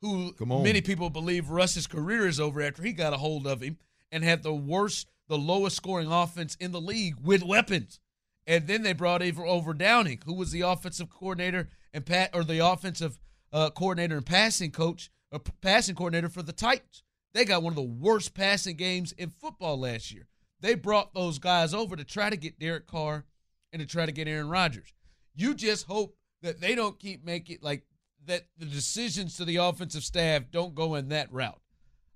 who, 0.00 0.34
who 0.38 0.62
many 0.62 0.82
people 0.82 1.10
believe 1.10 1.50
Russ's 1.50 1.86
career 1.86 2.26
is 2.26 2.38
over 2.38 2.62
after 2.62 2.82
he 2.82 2.92
got 2.92 3.14
a 3.14 3.18
hold 3.18 3.46
of 3.46 3.62
him 3.62 3.78
and 4.12 4.22
had 4.22 4.42
the 4.42 4.54
worst, 4.54 5.10
the 5.28 5.38
lowest 5.38 5.76
scoring 5.76 6.12
offense 6.12 6.54
in 6.56 6.70
the 6.70 6.80
league 6.80 7.16
with 7.22 7.42
weapons. 7.42 7.98
And 8.46 8.66
then 8.66 8.82
they 8.82 8.92
brought 8.92 9.22
over, 9.22 9.46
over 9.46 9.72
Downing, 9.72 10.20
who 10.26 10.34
was 10.34 10.50
the 10.50 10.62
offensive 10.62 11.08
coordinator 11.08 11.68
and 11.94 12.04
pat 12.04 12.30
or 12.34 12.44
the 12.44 12.58
offensive 12.58 13.18
uh, 13.52 13.70
coordinator 13.70 14.16
and 14.16 14.26
passing 14.26 14.72
coach, 14.72 15.10
or 15.30 15.40
passing 15.60 15.94
coordinator 15.94 16.28
for 16.28 16.42
the 16.42 16.52
Titans. 16.52 17.04
They 17.32 17.44
got 17.44 17.62
one 17.62 17.70
of 17.70 17.76
the 17.76 17.82
worst 17.82 18.34
passing 18.34 18.76
games 18.76 19.12
in 19.12 19.30
football 19.30 19.78
last 19.78 20.12
year. 20.12 20.26
They 20.62 20.76
brought 20.76 21.12
those 21.12 21.38
guys 21.38 21.74
over 21.74 21.96
to 21.96 22.04
try 22.04 22.30
to 22.30 22.36
get 22.36 22.60
Derek 22.60 22.86
Carr 22.86 23.24
and 23.72 23.80
to 23.80 23.86
try 23.86 24.06
to 24.06 24.12
get 24.12 24.28
Aaron 24.28 24.48
Rodgers. 24.48 24.94
You 25.34 25.54
just 25.54 25.86
hope 25.86 26.16
that 26.42 26.60
they 26.60 26.74
don't 26.74 26.98
keep 26.98 27.24
making 27.24 27.58
like 27.62 27.82
that 28.26 28.46
the 28.56 28.66
decisions 28.66 29.36
to 29.36 29.44
the 29.44 29.56
offensive 29.56 30.04
staff 30.04 30.44
don't 30.52 30.74
go 30.74 30.94
in 30.94 31.08
that 31.08 31.32
route. 31.32 31.60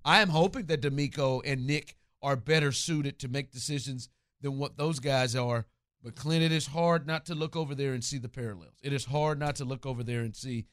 I 0.05 0.21
am 0.21 0.29
hoping 0.29 0.67
that 0.67 0.81
DeMeco 0.81 1.41
and 1.45 1.67
Nick 1.67 1.97
are 2.21 2.37
better 2.37 2.71
suited 2.71 3.19
to 3.19 3.27
make 3.27 3.51
decisions 3.51 4.07
than 4.41 4.57
what 4.57 4.77
those 4.77 4.99
guys 4.99 5.35
are. 5.35 5.65
But 6.01 6.15
Clint, 6.15 6.43
it 6.43 6.53
is 6.53 6.67
hard 6.67 7.05
not 7.05 7.25
to 7.25 7.35
look 7.35 7.57
over 7.57 7.75
there 7.75 7.93
and 7.93 8.03
see 8.03 8.17
the 8.17 8.29
parallels. 8.29 8.79
It 8.81 8.93
is 8.93 9.05
hard 9.05 9.39
not 9.39 9.57
to 9.57 9.65
look 9.65 9.85
over 9.85 10.03
there 10.03 10.21
and 10.21 10.33
see 10.33 10.67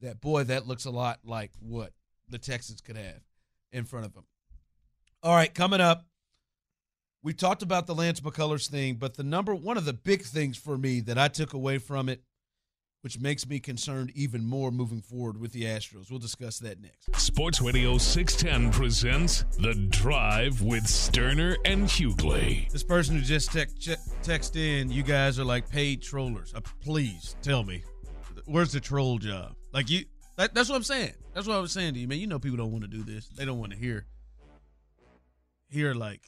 that 0.00 0.22
boy 0.22 0.44
that 0.44 0.66
looks 0.66 0.86
a 0.86 0.90
lot 0.90 1.18
like 1.22 1.52
what 1.58 1.92
the 2.28 2.38
Texans 2.38 2.80
could 2.80 2.96
have 2.96 3.20
in 3.72 3.84
front 3.84 4.06
of 4.06 4.14
them. 4.14 4.24
All 5.22 5.34
right, 5.34 5.52
coming 5.52 5.82
up, 5.82 6.06
we 7.22 7.32
talked 7.32 7.62
about 7.62 7.86
the 7.86 7.94
Lance 7.94 8.20
McCullers 8.20 8.68
thing, 8.68 8.94
but 8.94 9.16
the 9.16 9.22
number 9.22 9.54
one 9.54 9.76
of 9.76 9.84
the 9.84 9.92
big 9.92 10.22
things 10.22 10.56
for 10.56 10.78
me 10.78 11.00
that 11.00 11.18
I 11.18 11.28
took 11.28 11.52
away 11.52 11.78
from 11.78 12.08
it 12.08 12.22
which 13.02 13.18
makes 13.18 13.48
me 13.48 13.58
concerned 13.58 14.12
even 14.14 14.44
more 14.44 14.70
moving 14.70 15.00
forward 15.00 15.40
with 15.40 15.52
the 15.52 15.62
Astros. 15.62 16.10
We'll 16.10 16.18
discuss 16.18 16.58
that 16.58 16.80
next. 16.80 17.14
Sports 17.18 17.60
Radio 17.60 17.96
610 17.98 18.72
presents 18.72 19.44
The 19.58 19.74
Drive 19.88 20.60
with 20.60 20.84
Stoerner 20.84 21.56
and 21.64 21.86
Hughley. 21.86 22.70
This 22.70 22.82
person 22.82 23.16
who 23.16 23.22
just 23.22 23.52
te- 23.52 23.96
text 24.22 24.56
in, 24.56 24.90
you 24.90 25.02
guys 25.02 25.38
are 25.38 25.44
like 25.44 25.68
paid 25.70 26.02
trollers. 26.02 26.52
Uh, 26.54 26.60
please 26.82 27.36
tell 27.42 27.64
me, 27.64 27.82
where's 28.44 28.72
the 28.72 28.80
troll 28.80 29.18
job? 29.18 29.54
Like 29.72 29.88
you, 29.88 30.04
that, 30.36 30.54
that's 30.54 30.68
what 30.68 30.76
I'm 30.76 30.82
saying. 30.82 31.14
That's 31.34 31.46
what 31.46 31.56
I 31.56 31.60
was 31.60 31.72
saying 31.72 31.94
to 31.94 32.00
you, 32.00 32.08
man. 32.08 32.18
You 32.18 32.26
know, 32.26 32.38
people 32.38 32.58
don't 32.58 32.72
want 32.72 32.84
to 32.84 32.90
do 32.90 33.02
this. 33.02 33.28
They 33.28 33.44
don't 33.44 33.58
want 33.58 33.72
to 33.72 33.78
hear, 33.78 34.04
hear 35.70 35.94
like, 35.94 36.20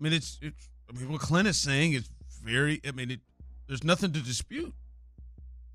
I 0.00 0.04
mean, 0.04 0.12
it's, 0.12 0.38
it's, 0.40 0.68
I 0.88 0.98
mean, 0.98 1.10
what 1.10 1.20
Clint 1.20 1.48
is 1.48 1.58
saying 1.58 1.92
is 1.92 2.08
very, 2.42 2.80
I 2.86 2.92
mean, 2.92 3.10
it, 3.10 3.20
there's 3.66 3.84
nothing 3.84 4.12
to 4.12 4.20
dispute, 4.20 4.72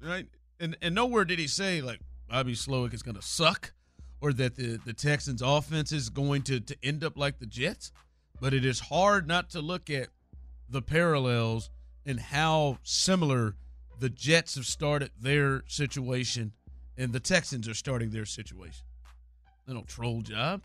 right? 0.01 0.27
and 0.63 0.77
and 0.81 0.95
nowhere 0.95 1.25
did 1.25 1.39
he 1.39 1.47
say 1.47 1.81
like 1.81 1.99
Bobby 2.29 2.53
Slowik 2.53 2.93
is 2.93 3.03
going 3.03 3.15
to 3.15 3.21
suck 3.21 3.73
or 4.21 4.33
that 4.33 4.55
the 4.55 4.79
the 4.85 4.93
Texans 4.93 5.41
offense 5.41 5.91
is 5.91 6.09
going 6.09 6.41
to 6.43 6.59
to 6.59 6.75
end 6.81 7.03
up 7.03 7.17
like 7.17 7.39
the 7.39 7.45
Jets. 7.45 7.91
But 8.41 8.53
it 8.53 8.65
is 8.65 8.79
hard 8.79 9.27
not 9.27 9.49
to 9.51 9.61
look 9.61 9.89
at 9.89 10.07
the 10.69 10.81
parallels 10.81 11.69
and 12.05 12.19
how 12.19 12.79
similar 12.83 13.55
the 13.99 14.09
Jets 14.09 14.55
have 14.55 14.65
started 14.65 15.11
their 15.19 15.63
situation 15.67 16.53
and 16.97 17.13
the 17.13 17.19
Texans 17.19 17.67
are 17.67 17.73
starting 17.73 18.09
their 18.09 18.25
situation. 18.25 18.85
Little 19.67 19.83
troll 19.83 20.21
job. 20.21 20.61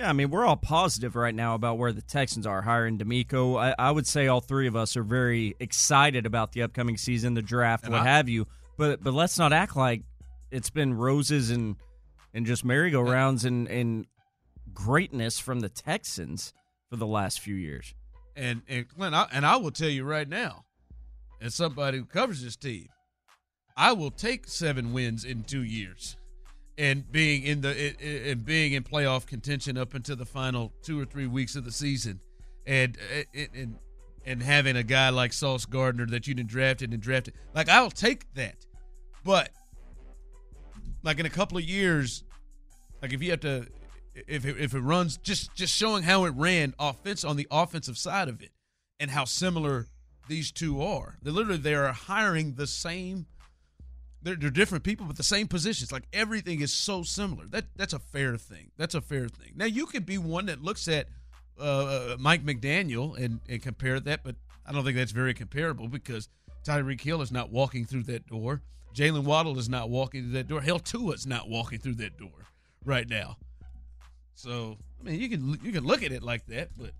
Yeah, 0.00 0.08
I 0.08 0.14
mean, 0.14 0.30
we're 0.30 0.46
all 0.46 0.56
positive 0.56 1.14
right 1.14 1.34
now 1.34 1.54
about 1.54 1.76
where 1.76 1.92
the 1.92 2.00
Texans 2.00 2.46
are 2.46 2.62
hiring 2.62 2.96
DeMeco. 2.96 3.60
I, 3.60 3.74
I 3.78 3.90
would 3.90 4.06
say 4.06 4.28
all 4.28 4.40
three 4.40 4.66
of 4.66 4.74
us 4.74 4.96
are 4.96 5.02
very 5.02 5.54
excited 5.60 6.24
about 6.24 6.52
the 6.52 6.62
upcoming 6.62 6.96
season, 6.96 7.34
the 7.34 7.42
draft, 7.42 7.84
and 7.84 7.92
what 7.92 8.00
I, 8.00 8.06
have 8.06 8.26
you. 8.26 8.46
But 8.78 9.04
but 9.04 9.12
let's 9.12 9.38
not 9.38 9.52
act 9.52 9.76
like 9.76 10.04
it's 10.50 10.70
been 10.70 10.94
roses 10.94 11.50
and 11.50 11.76
and 12.32 12.46
just 12.46 12.64
merry-go-rounds 12.64 13.44
and 13.44 13.68
and 13.68 14.06
greatness 14.72 15.38
from 15.38 15.60
the 15.60 15.68
Texans 15.68 16.54
for 16.88 16.96
the 16.96 17.06
last 17.06 17.40
few 17.40 17.54
years. 17.54 17.92
And 18.34 18.62
and 18.70 18.88
Clint, 18.88 19.14
I, 19.14 19.26
and 19.30 19.44
I 19.44 19.58
will 19.58 19.70
tell 19.70 19.90
you 19.90 20.04
right 20.04 20.26
now, 20.26 20.64
as 21.42 21.54
somebody 21.54 21.98
who 21.98 22.06
covers 22.06 22.42
this 22.42 22.56
team, 22.56 22.88
I 23.76 23.92
will 23.92 24.10
take 24.10 24.48
seven 24.48 24.94
wins 24.94 25.26
in 25.26 25.44
two 25.44 25.62
years, 25.62 26.16
and 26.80 27.12
being 27.12 27.42
in 27.42 27.60
the 27.60 27.94
and 28.30 28.42
being 28.42 28.72
in 28.72 28.82
playoff 28.82 29.26
contention 29.26 29.76
up 29.76 29.92
until 29.92 30.16
the 30.16 30.24
final 30.24 30.72
two 30.82 30.98
or 30.98 31.04
three 31.04 31.26
weeks 31.26 31.54
of 31.54 31.64
the 31.64 31.70
season, 31.70 32.18
and 32.66 32.96
uh, 33.14 33.40
and 33.54 33.78
and 34.24 34.42
having 34.42 34.76
a 34.76 34.82
guy 34.82 35.10
like 35.10 35.34
Sauce 35.34 35.66
Gardner 35.66 36.06
that 36.06 36.26
you 36.26 36.32
didn't 36.34 36.48
drafted 36.48 36.94
and 36.94 37.02
drafted, 37.02 37.34
like 37.54 37.68
I'll 37.68 37.90
take 37.90 38.32
that. 38.32 38.66
But 39.22 39.50
like 41.02 41.20
in 41.20 41.26
a 41.26 41.30
couple 41.30 41.58
of 41.58 41.64
years, 41.64 42.24
like 43.02 43.12
if 43.12 43.22
you 43.22 43.30
have 43.32 43.40
to, 43.40 43.66
if 44.14 44.46
it, 44.46 44.56
if 44.58 44.72
it 44.72 44.80
runs, 44.80 45.18
just 45.18 45.54
just 45.54 45.76
showing 45.76 46.02
how 46.02 46.24
it 46.24 46.32
ran 46.34 46.74
offense 46.78 47.24
on 47.24 47.36
the 47.36 47.46
offensive 47.50 47.98
side 47.98 48.28
of 48.28 48.40
it, 48.40 48.52
and 48.98 49.10
how 49.10 49.26
similar 49.26 49.86
these 50.28 50.50
two 50.50 50.80
are. 50.80 51.18
They 51.22 51.30
literally 51.30 51.58
they 51.58 51.74
are 51.74 51.92
hiring 51.92 52.54
the 52.54 52.66
same. 52.66 53.26
They're, 54.22 54.36
they're 54.36 54.50
different 54.50 54.84
people, 54.84 55.06
but 55.06 55.16
the 55.16 55.22
same 55.22 55.48
positions. 55.48 55.92
Like 55.92 56.04
everything 56.12 56.60
is 56.60 56.72
so 56.72 57.02
similar. 57.02 57.46
That 57.46 57.66
that's 57.76 57.92
a 57.92 57.98
fair 57.98 58.36
thing. 58.36 58.70
That's 58.76 58.94
a 58.94 59.00
fair 59.00 59.28
thing. 59.28 59.52
Now 59.56 59.64
you 59.64 59.86
could 59.86 60.04
be 60.04 60.18
one 60.18 60.46
that 60.46 60.62
looks 60.62 60.88
at 60.88 61.06
uh, 61.58 61.62
uh 61.62 62.16
Mike 62.18 62.44
McDaniel 62.44 63.16
and, 63.16 63.40
and 63.48 63.62
compare 63.62 63.98
that, 64.00 64.22
but 64.22 64.36
I 64.66 64.72
don't 64.72 64.84
think 64.84 64.96
that's 64.96 65.12
very 65.12 65.34
comparable 65.34 65.88
because 65.88 66.28
Tyreek 66.64 67.00
Hill 67.00 67.22
is 67.22 67.32
not 67.32 67.50
walking 67.50 67.84
through 67.86 68.04
that 68.04 68.26
door. 68.26 68.62
Jaylen 68.94 69.24
Waddle 69.24 69.58
is 69.58 69.68
not 69.68 69.88
walking 69.88 70.24
through 70.24 70.32
that 70.32 70.48
door. 70.48 70.60
Hell, 70.60 70.78
Tua's 70.78 71.26
not 71.26 71.48
walking 71.48 71.78
through 71.78 71.94
that 71.96 72.18
door 72.18 72.46
right 72.84 73.08
now. 73.08 73.36
So 74.34 74.76
I 75.00 75.04
mean, 75.04 75.20
you 75.20 75.28
can 75.28 75.58
you 75.62 75.72
can 75.72 75.84
look 75.84 76.02
at 76.02 76.12
it 76.12 76.22
like 76.22 76.46
that, 76.46 76.70
but 76.76 76.90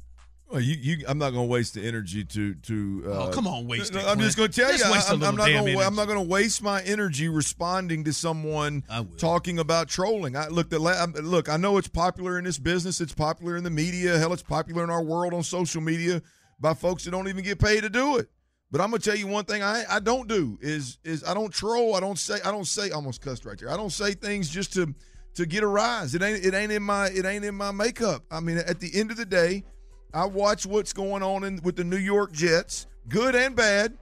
well, 0.51 0.61
you, 0.61 0.77
you, 0.81 1.05
I'm 1.07 1.19
not 1.19 1.31
going 1.31 1.47
to 1.47 1.53
waste 1.53 1.75
the 1.75 1.83
energy 1.83 2.25
to 2.25 2.55
to. 2.55 3.03
Uh, 3.07 3.11
oh, 3.11 3.31
come 3.31 3.47
on, 3.47 3.69
waste 3.69 3.95
no, 3.95 4.01
it. 4.01 4.07
I'm 4.07 4.19
just 4.19 4.37
going 4.37 4.51
to 4.51 4.61
tell 4.61 4.77
you, 4.77 4.83
I'm, 4.85 5.23
I'm, 5.23 5.37
not 5.37 5.47
going 5.47 5.77
to. 5.77 5.79
I'm 5.81 5.95
not 5.95 6.09
going 6.09 6.19
to 6.19 6.29
waste 6.29 6.63
my 6.63 6.83
energy 6.83 7.29
responding 7.29 8.05
to 8.05 8.13
someone 8.13 8.83
talking 9.17 9.61
about 9.61 9.89
trolling. 9.89 10.37
I 10.37 10.49
look 10.49 10.69
the 10.71 10.79
look. 10.79 11.49
I 11.49 11.57
know 11.57 11.79
it's 11.79 11.89
popular 11.89 12.37
in 12.39 12.45
this 12.45 12.59
business. 12.59 13.01
It's 13.01 13.15
popular 13.15 13.57
in 13.57 13.65
the 13.65 13.71
media. 13.71 14.19
Hell, 14.19 14.33
it's 14.33 14.43
popular 14.43 14.83
in 14.83 14.91
our 14.91 15.03
world 15.03 15.35
on 15.35 15.45
social 15.45 15.81
media 15.81 16.21
by 16.59 16.75
folks 16.75 17.05
that 17.05 17.13
don't 17.13 17.29
even 17.29 17.45
get 17.45 17.61
paid 17.61 17.83
to 17.83 17.91
do 17.91 18.17
it. 18.17 18.29
But 18.73 18.81
I'm 18.81 18.91
gonna 18.91 19.01
tell 19.01 19.17
you 19.17 19.27
one 19.27 19.45
thing 19.45 19.63
I, 19.63 19.85
I 19.89 20.01
don't 20.01 20.29
do 20.29 20.59
is 20.61 20.99
is 21.05 21.25
I 21.25 21.35
don't 21.35 21.53
troll. 21.53 21.95
I 21.95 22.01
don't 22.01 22.19
say 22.19 22.39
I 22.45 22.51
don't 22.51 22.67
say 22.67 22.91
almost 22.91 23.21
cussed 23.21 23.45
right 23.45 23.59
there. 23.59 23.71
I 23.71 23.77
don't 23.77 23.91
say 23.91 24.15
things 24.15 24.49
just 24.49 24.73
to 24.75 24.95
to 25.35 25.47
get 25.47 25.63
a 25.63 25.67
rise. 25.67 26.15
It 26.15 26.23
ain't 26.23 26.45
it 26.45 26.55
ain't 26.55 26.73
in 26.73 26.83
my 26.83 27.09
it 27.09 27.25
ain't 27.25 27.45
in 27.45 27.55
my 27.55 27.71
makeup. 27.71 28.25
I 28.31 28.41
mean, 28.41 28.59
at 28.59 28.81
the 28.81 28.91
end 28.95 29.11
of 29.11 29.17
the 29.17 29.27
day, 29.27 29.65
I 30.13 30.27
watch 30.27 30.67
what's 30.67 30.93
going 30.93 31.23
on 31.23 31.45
in, 31.45 31.61
with 31.63 31.77
the 31.77 31.85
New 31.85 31.97
York 31.99 32.33
Jets, 32.33 32.87
good 33.09 33.35
and 33.35 33.55
bad, 33.55 33.97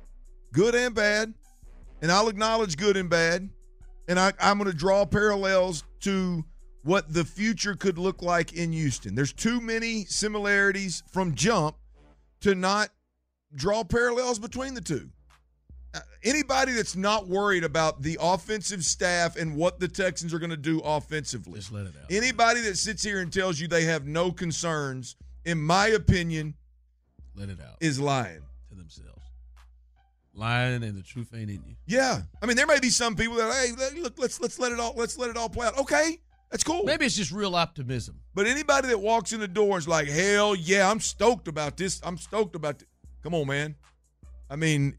good 0.53 0.75
and 0.75 0.94
bad, 0.94 1.35
and 2.01 2.11
I'll 2.11 2.29
acknowledge 2.29 2.77
good 2.77 2.97
and 2.97 3.11
bad, 3.11 3.49
and 4.09 4.18
I, 4.18 4.33
I'm 4.40 4.59
going 4.59 4.71
to 4.71 4.77
draw 4.77 5.05
parallels 5.05 5.85
to 6.01 6.44
what 6.83 7.12
the 7.12 7.25
future 7.25 7.75
could 7.75 7.99
look 7.99 8.23
like 8.23 8.55
in 8.55 8.73
Houston. 8.73 9.14
There's 9.14 9.33
too 9.33 9.61
many 9.61 10.05
similarities 10.07 11.03
from 11.11 11.35
jump 11.35 11.77
to 12.40 12.55
not 12.55 12.88
draw 13.55 13.85
parallels 13.85 14.38
between 14.38 14.73
the 14.75 14.81
two. 14.81 15.11
Uh, 15.94 16.01
anybody 16.23 16.73
that's 16.73 16.97
not 16.97 17.27
worried 17.29 17.64
about 17.64 18.01
the 18.03 18.16
offensive 18.21 18.85
staff 18.85 19.37
and 19.37 19.57
what 19.57 19.81
the 19.81 19.88
Texans 19.88 20.33
are 20.33 20.38
going 20.38 20.51
to 20.51 20.57
do 20.57 20.81
offensively, 20.81 21.55
Just 21.59 21.73
let 21.73 21.87
it 21.87 21.94
out. 22.03 22.11
anybody 22.11 22.61
that 22.62 22.77
sits 22.79 23.03
here 23.03 23.21
and 23.21 23.33
tells 23.33 23.59
you 23.59 23.68
they 23.68 23.85
have 23.85 24.07
no 24.07 24.31
concerns, 24.31 25.16
in 25.49 25.61
my 25.61 25.89
opinion, 25.89 26.55
Let 27.35 27.49
it 27.49 27.59
out 27.61 27.77
is 27.81 27.99
lying. 27.99 28.43
to 28.69 28.75
themselves. 28.75 29.13
Lying 30.35 30.85
and 30.85 30.97
the 30.97 31.03
truth 31.03 31.31
ain't 31.35 31.51
in 31.51 31.63
you. 31.67 31.75
Yeah, 31.87 32.21
I 32.41 32.47
mean, 32.47 32.57
there 32.57 32.67
may 32.67 32.79
be 32.79 32.91
some 32.91 33.17
people 33.17 33.37
that 33.37 33.53
hey, 33.53 34.01
look, 34.01 34.15
let's 34.19 34.41
let's 34.41 34.59
let 34.59 34.71
it 34.73 34.79
all 34.79 34.95
let's 34.97 35.19
let 35.19 35.31
it 35.31 35.37
all 35.37 35.49
play 35.49 35.67
out. 35.67 35.77
Okay, 35.79 36.19
that's 36.51 36.63
cool. 36.63 36.85
Maybe 36.85 37.05
it's 37.07 37.17
just 37.17 37.33
real 37.33 37.57
optimism. 37.57 38.21
But 38.35 38.47
anybody 38.47 38.89
that 38.89 39.01
walks 39.01 39.33
in 39.33 39.41
the 39.41 39.49
door 39.49 39.79
is 39.79 39.89
like, 39.89 40.07
hell 40.07 40.55
yeah, 40.55 40.89
I'm 40.89 41.01
stoked 41.01 41.49
about 41.49 41.77
this. 41.77 42.01
I'm 42.05 42.17
stoked 42.19 42.55
about 42.55 42.79
this. 42.79 42.87
Come 43.25 43.35
on, 43.35 43.49
man. 43.49 43.75
I 44.49 44.55
mean, 44.57 44.97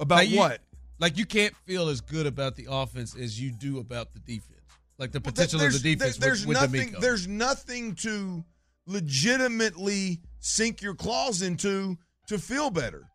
about 0.00 0.26
you- 0.26 0.38
what? 0.38 0.60
Like 0.98 1.16
you 1.16 1.24
can't 1.24 1.54
feel 1.66 1.88
as 1.88 2.00
good 2.00 2.26
about 2.26 2.56
the 2.56 2.66
offense 2.68 3.16
as 3.16 3.40
you 3.40 3.52
do 3.52 3.78
about 3.78 4.12
the 4.12 4.18
defense. 4.20 4.60
Like 4.98 5.12
the 5.12 5.20
potential 5.20 5.58
there's- 5.60 5.76
of 5.76 5.82
the 5.82 5.94
defense 5.94 6.16
there's 6.16 6.44
with, 6.46 6.60
with 6.60 6.72
nothing. 6.72 6.88
DeMeco. 6.94 7.00
There's 7.00 7.28
nothing 7.28 7.94
to 7.96 8.44
legitimately 8.90 10.20
sink 10.40 10.82
your 10.82 10.94
claws 10.94 11.42
into 11.42 11.96
to 12.26 12.38
feel 12.38 12.70
better. 12.70 13.08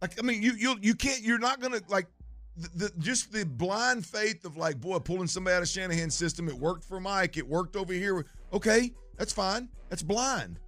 Like 0.00 0.18
I 0.18 0.22
mean, 0.22 0.42
you 0.42 0.52
you 0.54 0.76
you 0.80 0.94
can't. 0.94 1.22
You're 1.22 1.38
not 1.38 1.60
gonna 1.60 1.80
like 1.88 2.06
the, 2.56 2.68
the 2.74 2.92
just 2.98 3.32
the 3.32 3.44
blind 3.44 4.04
faith 4.04 4.44
of 4.44 4.56
like, 4.56 4.80
boy, 4.80 4.98
pulling 4.98 5.28
somebody 5.28 5.56
out 5.56 5.62
of 5.62 5.68
Shanahan's 5.68 6.14
system. 6.14 6.48
It 6.48 6.54
worked 6.54 6.84
for 6.84 7.00
Mike. 7.00 7.36
It 7.36 7.48
worked 7.48 7.76
over 7.76 7.92
here. 7.92 8.26
Okay, 8.52 8.92
that's 9.16 9.32
fine. 9.32 9.68
That's 9.88 10.02
blind, 10.02 10.58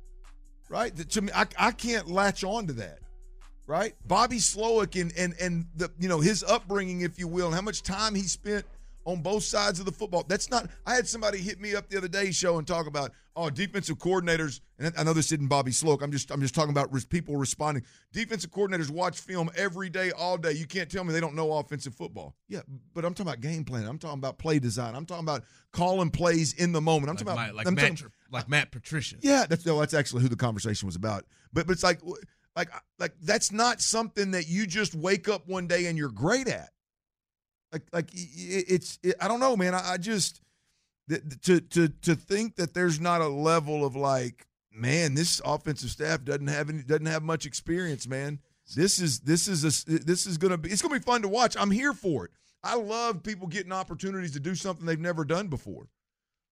right? 0.68 0.96
To 0.96 1.22
me, 1.22 1.30
I 1.34 1.46
I 1.58 1.70
can't 1.72 2.08
latch 2.08 2.44
on 2.44 2.66
to 2.68 2.72
that 2.74 2.98
right? 3.66 3.94
Bobby 4.06 4.36
Slowik 4.36 5.00
and 5.00 5.12
and 5.16 5.34
and 5.40 5.66
the 5.74 5.90
you 5.98 6.08
know 6.08 6.20
his 6.20 6.44
upbringing, 6.44 7.00
if 7.00 7.18
you 7.18 7.28
will, 7.28 7.46
and 7.46 7.54
how 7.54 7.62
much 7.62 7.82
time 7.82 8.14
he 8.14 8.22
spent 8.22 8.64
on 9.04 9.20
both 9.22 9.42
sides 9.44 9.78
of 9.80 9.86
the 9.86 9.92
football. 9.92 10.24
That's 10.28 10.50
not. 10.50 10.68
I 10.86 10.94
had 10.94 11.06
somebody 11.06 11.38
hit 11.38 11.60
me 11.60 11.74
up 11.74 11.88
the 11.88 11.98
other 11.98 12.08
day, 12.08 12.30
show 12.30 12.58
and 12.58 12.66
talk 12.66 12.86
about 12.86 13.12
oh 13.36 13.50
defensive 13.50 13.98
coordinators, 13.98 14.60
and 14.78 14.92
I 14.96 15.02
know 15.04 15.12
this 15.12 15.30
isn't 15.32 15.48
Bobby 15.48 15.70
Slowik. 15.72 16.02
I'm 16.02 16.10
just 16.12 16.30
I'm 16.30 16.40
just 16.40 16.54
talking 16.54 16.70
about 16.70 16.90
people 17.10 17.36
responding. 17.36 17.84
Defensive 18.12 18.50
coordinators 18.50 18.90
watch 18.90 19.20
film 19.20 19.50
every 19.56 19.90
day, 19.90 20.10
all 20.12 20.36
day. 20.38 20.52
You 20.52 20.66
can't 20.66 20.90
tell 20.90 21.04
me 21.04 21.12
they 21.12 21.20
don't 21.20 21.34
know 21.34 21.52
offensive 21.52 21.94
football. 21.94 22.34
Yeah, 22.48 22.60
but 22.94 23.04
I'm 23.04 23.14
talking 23.14 23.30
about 23.30 23.40
game 23.40 23.64
plan. 23.64 23.86
I'm 23.86 23.98
talking 23.98 24.18
about 24.18 24.38
play 24.38 24.58
design. 24.58 24.94
I'm 24.94 25.06
talking 25.06 25.24
about 25.24 25.44
calling 25.72 26.10
plays 26.10 26.54
in 26.54 26.72
the 26.72 26.80
moment. 26.80 27.10
I'm 27.10 27.16
like, 27.16 27.24
talking 27.26 27.36
my- 27.36 27.44
about 27.46 27.54
like 27.56 27.66
I'm 27.66 27.74
Matt, 27.74 27.96
talking- 27.98 28.12
like 28.30 28.48
Matt 28.48 28.70
Patricia. 28.72 29.16
yeah, 29.20 29.46
that's 29.48 29.64
no, 29.66 29.78
that's 29.80 29.94
actually 29.94 30.22
who 30.22 30.28
the 30.28 30.36
conversation 30.36 30.86
was 30.86 30.96
about. 30.96 31.24
But 31.52 31.66
but 31.66 31.72
it's 31.74 31.82
like 31.84 32.00
like 32.56 32.70
like 32.98 33.12
that's 33.20 33.52
not 33.52 33.80
something 33.80 34.30
that 34.32 34.48
you 34.48 34.66
just 34.66 34.94
wake 34.94 35.28
up 35.28 35.46
one 35.48 35.66
day 35.66 35.86
and 35.86 35.98
you're 35.98 36.08
great 36.10 36.48
at. 36.48 36.70
Like 37.74 37.82
like 37.92 38.10
it's 38.12 39.00
it, 39.02 39.16
I 39.20 39.26
don't 39.26 39.40
know, 39.40 39.56
man. 39.56 39.74
I, 39.74 39.94
I 39.94 39.96
just 39.96 40.40
to 41.42 41.60
to 41.60 41.88
to 41.88 42.14
think 42.14 42.54
that 42.54 42.72
there's 42.72 43.00
not 43.00 43.20
a 43.20 43.26
level 43.26 43.84
of 43.84 43.96
like, 43.96 44.46
man, 44.72 45.14
this 45.14 45.40
offensive 45.44 45.90
staff 45.90 46.22
doesn't 46.22 46.46
have 46.46 46.70
any 46.70 46.84
doesn't 46.84 47.06
have 47.06 47.24
much 47.24 47.46
experience, 47.46 48.06
man. 48.06 48.38
This 48.76 49.00
is 49.00 49.18
this 49.20 49.48
is 49.48 49.64
a 49.64 49.98
this 50.04 50.24
is 50.24 50.38
gonna 50.38 50.56
be 50.56 50.70
it's 50.70 50.82
gonna 50.82 50.94
be 50.94 51.00
fun 51.04 51.22
to 51.22 51.28
watch. 51.28 51.56
I'm 51.58 51.72
here 51.72 51.92
for 51.92 52.26
it. 52.26 52.30
I 52.62 52.76
love 52.76 53.24
people 53.24 53.48
getting 53.48 53.72
opportunities 53.72 54.30
to 54.34 54.40
do 54.40 54.54
something 54.54 54.86
they've 54.86 55.00
never 55.00 55.24
done 55.24 55.48
before. 55.48 55.88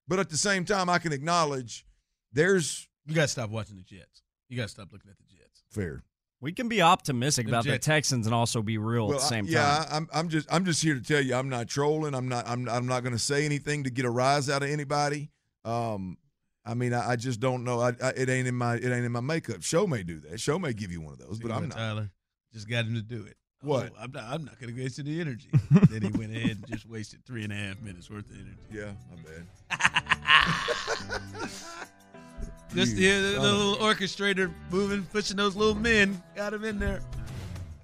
But 0.09 0.19
at 0.19 0.29
the 0.29 0.37
same 0.37 0.65
time, 0.65 0.91
I 0.91 0.99
can 0.99 1.13
acknowledge 1.13 1.87
there's 2.33 2.89
You 3.07 3.15
got 3.15 3.23
to 3.23 3.29
stop 3.29 3.51
watching 3.51 3.77
the 3.77 3.83
Jets. 3.83 4.23
You 4.49 4.57
got 4.57 4.65
to 4.65 4.69
stop 4.71 4.89
looking 4.93 5.09
at 5.09 5.17
the 5.19 5.25
Jets. 5.37 5.63
fair. 5.71 6.03
We 6.43 6.53
can 6.53 6.69
be 6.69 6.83
optimistic 6.83 7.47
about 7.47 7.65
the 7.65 7.79
Texans 7.79 8.27
and 8.27 8.35
also 8.35 8.63
be 8.63 8.77
real 8.77 9.13
at 9.13 9.21
the 9.21 9.25
I- 9.25 9.29
same 9.29 9.47
yeah, 9.47 9.63
time. 9.63 9.87
I- 9.89 9.97
I'm 9.97 10.09
I'm 10.13 10.29
just 10.29 10.53
I'm 10.53 10.65
just 10.65 10.83
here 10.83 10.95
to 10.95 11.01
tell 11.01 11.21
you 11.23 11.37
I'm 11.37 11.49
not 11.49 11.69
trolling. 11.69 12.15
I'm 12.15 12.29
not 12.29 12.49
I'm 12.49 12.69
I'm 12.69 12.87
not 12.87 13.05
going 13.05 13.13
to 13.13 13.19
say 13.19 13.45
anything 13.47 13.85
to 13.85 13.91
get 13.91 14.05
a 14.05 14.11
rise 14.11 14.51
out 14.51 14.65
of 14.65 14.69
anybody. 14.69 15.31
Um, 15.65 16.19
I 16.67 16.75
mean 16.75 16.93
I, 16.95 17.11
I 17.11 17.17
just 17.17 17.39
don't 17.39 17.63
know. 17.63 17.81
I, 17.81 17.93
I 18.03 18.09
it 18.17 18.29
ain't 18.29 18.49
in 18.49 18.57
my 18.57 18.75
it 18.75 18.85
ain't 18.85 19.05
in 19.05 19.13
my 19.13 19.21
makeup. 19.21 19.63
Show 19.63 19.87
may 19.87 20.03
do 20.03 20.19
that. 20.21 20.41
Show 20.41 20.59
may 20.59 20.73
give 20.73 20.91
you 20.91 21.01
one 21.01 21.13
of 21.13 21.21
those, 21.21 21.39
See 21.39 21.45
but 21.45 21.53
I'm 21.53 21.69
not. 21.69 21.79
Tyler 21.79 22.11
just 22.53 22.69
got 22.69 22.87
him 22.87 22.97
to 22.97 23.03
do 23.03 23.25
it. 23.25 23.37
What? 23.63 23.93
Oh, 23.97 24.03
I'm 24.03 24.11
not. 24.11 24.25
I'm 24.25 24.45
not 24.45 24.61
going 24.61 24.75
to 24.75 24.83
waste 24.83 24.99
any 24.99 25.21
energy. 25.21 25.49
then 25.91 26.03
he 26.03 26.09
went 26.19 26.35
ahead 26.37 26.51
and 26.51 26.67
just 26.67 26.85
wasted 26.85 27.25
three 27.25 27.45
and 27.45 27.53
a 27.53 27.57
half 27.57 27.81
minutes 27.81 28.11
worth 28.11 28.29
of 28.29 28.35
energy. 28.35 28.59
Yeah, 28.73 28.91
my 29.09 29.79
bad. 29.79 31.49
Just 32.75 32.97
You 32.97 33.21
the, 33.23 33.29
the 33.29 33.37
son 33.37 33.45
of 33.45 33.53
a- 33.53 33.57
little 33.57 33.77
orchestrator 33.77 34.53
moving, 34.71 35.03
pushing 35.05 35.37
those 35.37 35.55
little 35.57 35.75
men, 35.75 36.23
got 36.35 36.55
him 36.55 36.65
in 36.65 36.79
there. 36.79 37.03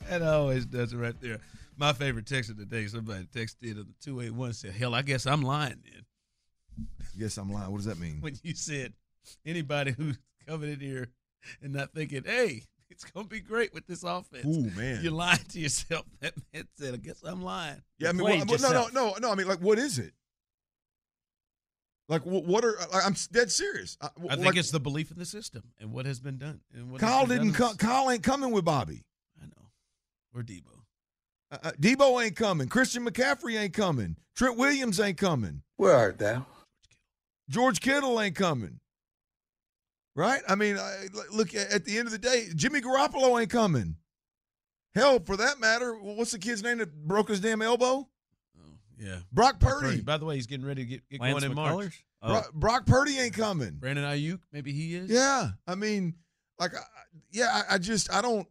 That 0.09 0.23
always 0.23 0.65
does 0.65 0.93
it 0.93 0.97
right 0.97 1.19
there. 1.21 1.39
My 1.77 1.93
favorite 1.93 2.27
text 2.27 2.51
of 2.51 2.57
the 2.57 2.65
day. 2.65 2.87
Somebody 2.87 3.25
texted 3.35 3.73
on 3.73 3.87
the 3.89 3.95
two 4.03 4.21
eight 4.21 4.33
one 4.33 4.53
said, 4.55 4.73
"Hell, 4.73 4.95
I 4.95 5.03
guess 5.03 5.27
I'm 5.27 5.43
lying 5.43 5.77
then." 5.85 6.87
Yes, 7.15 7.37
I'm 7.37 7.53
lying. 7.53 7.71
What 7.71 7.77
does 7.79 7.87
that 7.87 7.99
mean? 7.99 8.19
When 8.21 8.35
you 8.43 8.55
said 8.55 8.95
anybody 9.45 9.93
who's 9.93 10.19
coming 10.47 10.73
in 10.73 10.81
here 10.81 11.09
and 11.63 11.73
not 11.75 11.93
thinking, 11.93 12.23
"Hey, 12.25 12.63
it's 12.91 13.05
gonna 13.05 13.29
be 13.29 13.41
great 13.41 13.75
with 13.75 13.87
this 13.87 14.03
offense," 14.03 14.47
Ooh 14.47 14.71
man. 14.77 15.01
you're 15.03 15.13
lying 15.13 15.45
to 15.51 15.61
yourself. 15.61 16.07
That 16.21 16.35
man 16.55 16.67
said, 16.79 16.95
"I 16.95 16.97
guess 16.97 17.23
I'm 17.23 17.43
lying." 17.43 17.83
Yeah, 17.99 18.09
I 18.09 18.13
mean, 18.13 18.23
what, 18.47 18.61
no, 18.63 18.71
no, 18.71 18.89
no, 18.93 19.15
no. 19.21 19.31
I 19.31 19.35
mean, 19.35 19.47
like, 19.47 19.61
what 19.61 19.79
is 19.79 19.99
it? 19.99 20.15
Like, 22.09 22.25
what, 22.25 22.45
what 22.45 22.65
are? 22.65 22.77
Like, 22.93 23.05
I'm 23.05 23.15
dead 23.33 23.53
serious. 23.53 23.99
I, 24.01 24.09
I 24.31 24.35
think 24.35 24.47
like, 24.47 24.57
it's 24.57 24.71
the 24.71 24.81
belief 24.81 25.11
in 25.11 25.19
the 25.19 25.27
system 25.27 25.63
and 25.79 25.93
what 25.93 26.07
has 26.07 26.21
been 26.21 26.39
done. 26.39 26.61
And 26.75 26.91
what 26.91 27.01
has 27.01 27.11
Kyle 27.11 27.27
been 27.27 27.39
didn't 27.39 27.53
done 27.53 27.69
come. 27.69 27.77
Kyle 27.77 28.11
ain't 28.11 28.23
coming 28.23 28.51
with 28.51 28.65
Bobby. 28.65 29.05
I 29.41 29.47
know. 29.47 29.69
Or 30.35 30.43
Deebo. 30.43 30.63
Uh, 31.51 31.59
uh, 31.63 31.73
Deebo 31.79 32.25
ain't 32.25 32.37
coming. 32.37 32.69
Christian 32.69 33.05
McCaffrey 33.05 33.59
ain't 33.59 33.75
coming. 33.75 34.17
Trent 34.35 34.57
Williams 34.57 35.01
ain't 35.01 35.19
coming. 35.19 35.63
Where 35.77 35.95
art 35.95 36.19
thou? 36.19 36.47
George 37.51 37.81
Kittle 37.81 38.21
ain't 38.21 38.37
coming. 38.37 38.81
Right? 40.15 40.41
I 40.49 40.55
mean, 40.55 40.79
I, 40.79 41.07
look 41.31 41.55
at 41.55 41.71
at 41.71 41.85
the 41.85 41.99
end 41.99 42.09
of 42.09 42.13
the 42.13 42.19
day, 42.19 42.49
Jimmy 42.55 42.81
Garoppolo 42.81 43.41
ain't 43.41 43.51
coming. 43.51 43.97
Hell, 44.95 45.21
for 45.21 45.37
that 45.37 45.61
matter, 45.61 45.95
what's 45.95 46.33
the 46.33 46.39
kid's 46.39 46.63
name 46.63 46.79
that 46.79 47.07
broke 47.07 47.29
his 47.29 47.41
damn 47.41 47.63
elbow? 47.63 48.09
Yeah. 48.99 49.19
Brock 49.33 49.61
Brock 49.61 49.81
Purdy. 49.81 50.01
By 50.01 50.17
the 50.19 50.25
way, 50.25 50.35
he's 50.37 50.47
getting 50.47 50.67
ready 50.67 50.83
to 50.85 50.89
get, 50.89 51.09
get 51.09 51.21
going 51.21 51.45
in 51.45 51.55
March. 51.55 52.05
Oh. 52.21 52.29
Brock, 52.29 52.53
Brock 52.53 52.87
Purdy 52.87 53.19
ain't 53.19 53.35
coming. 53.35 53.73
Brandon 53.79 54.05
Aiyuk, 54.05 54.41
maybe 54.53 54.73
he 54.73 54.95
is. 54.97 55.09
Yeah, 55.11 55.51
I 55.67 55.75
mean, 55.77 56.15
like, 56.59 56.75
I- 56.75 56.81
yeah, 57.31 57.63
I, 57.69 57.75
I 57.75 57.79
just, 57.79 58.13
I 58.13 58.21
don't, 58.23 58.47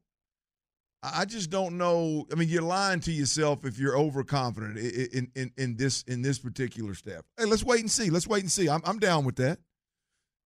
I 1.04 1.26
just 1.26 1.50
don't 1.50 1.78
know. 1.78 2.26
I 2.32 2.36
mean, 2.36 2.50
you're 2.50 2.62
lying 2.62 3.00
to 3.02 3.12
yourself 3.12 3.66
if 3.66 3.78
you're 3.78 3.98
overconfident 3.98 4.78
i- 4.78 4.82
i- 4.82 5.10
in 5.18 5.32
in, 5.36 5.52
in 5.58 5.76
this 5.78 6.02
in 6.04 6.22
this 6.22 6.40
particular 6.40 6.94
step. 6.96 7.26
Hey, 7.38 7.46
let's 7.46 7.64
wait 7.64 7.82
and 7.82 7.92
see. 7.92 8.10
Let's 8.10 8.28
wait 8.28 8.42
and 8.42 8.52
see. 8.52 8.68
I'm 8.70 8.82
I'm 8.84 9.00
down 9.00 9.24
with 9.26 9.36
that, 9.38 9.60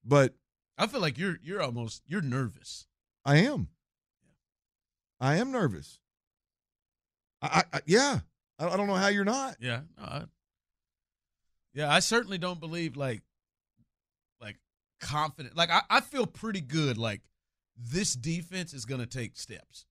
but 0.03 0.33
I 0.77 0.87
feel 0.87 0.99
like 0.99 1.17
you're 1.17 1.37
you're 1.41 1.61
almost 1.61 2.01
you're 2.07 2.21
nervous. 2.21 2.85
I 3.23 3.37
am. 3.37 3.69
I 5.19 5.35
am 5.37 5.51
nervous. 5.51 5.99
I, 7.41 7.63
I, 7.73 7.77
I 7.77 7.81
yeah. 7.85 8.19
I, 8.61 8.67
I 8.69 8.77
don't 8.77 8.87
know 8.87 8.95
how 8.95 9.07
you're 9.07 9.25
not. 9.25 9.55
Yeah. 9.59 9.81
No, 9.97 10.03
I, 10.03 10.23
yeah, 11.73 11.91
I 11.91 11.99
certainly 11.99 12.37
don't 12.37 12.59
believe 12.59 12.95
like 12.97 13.21
like 14.39 14.57
confident. 14.99 15.55
Like 15.55 15.69
I, 15.69 15.81
I 15.89 16.01
feel 16.01 16.25
pretty 16.25 16.61
good 16.61 16.97
like 16.97 17.21
this 17.77 18.13
defense 18.13 18.73
is 18.73 18.85
gonna 18.85 19.05
take 19.05 19.37
steps. 19.37 19.85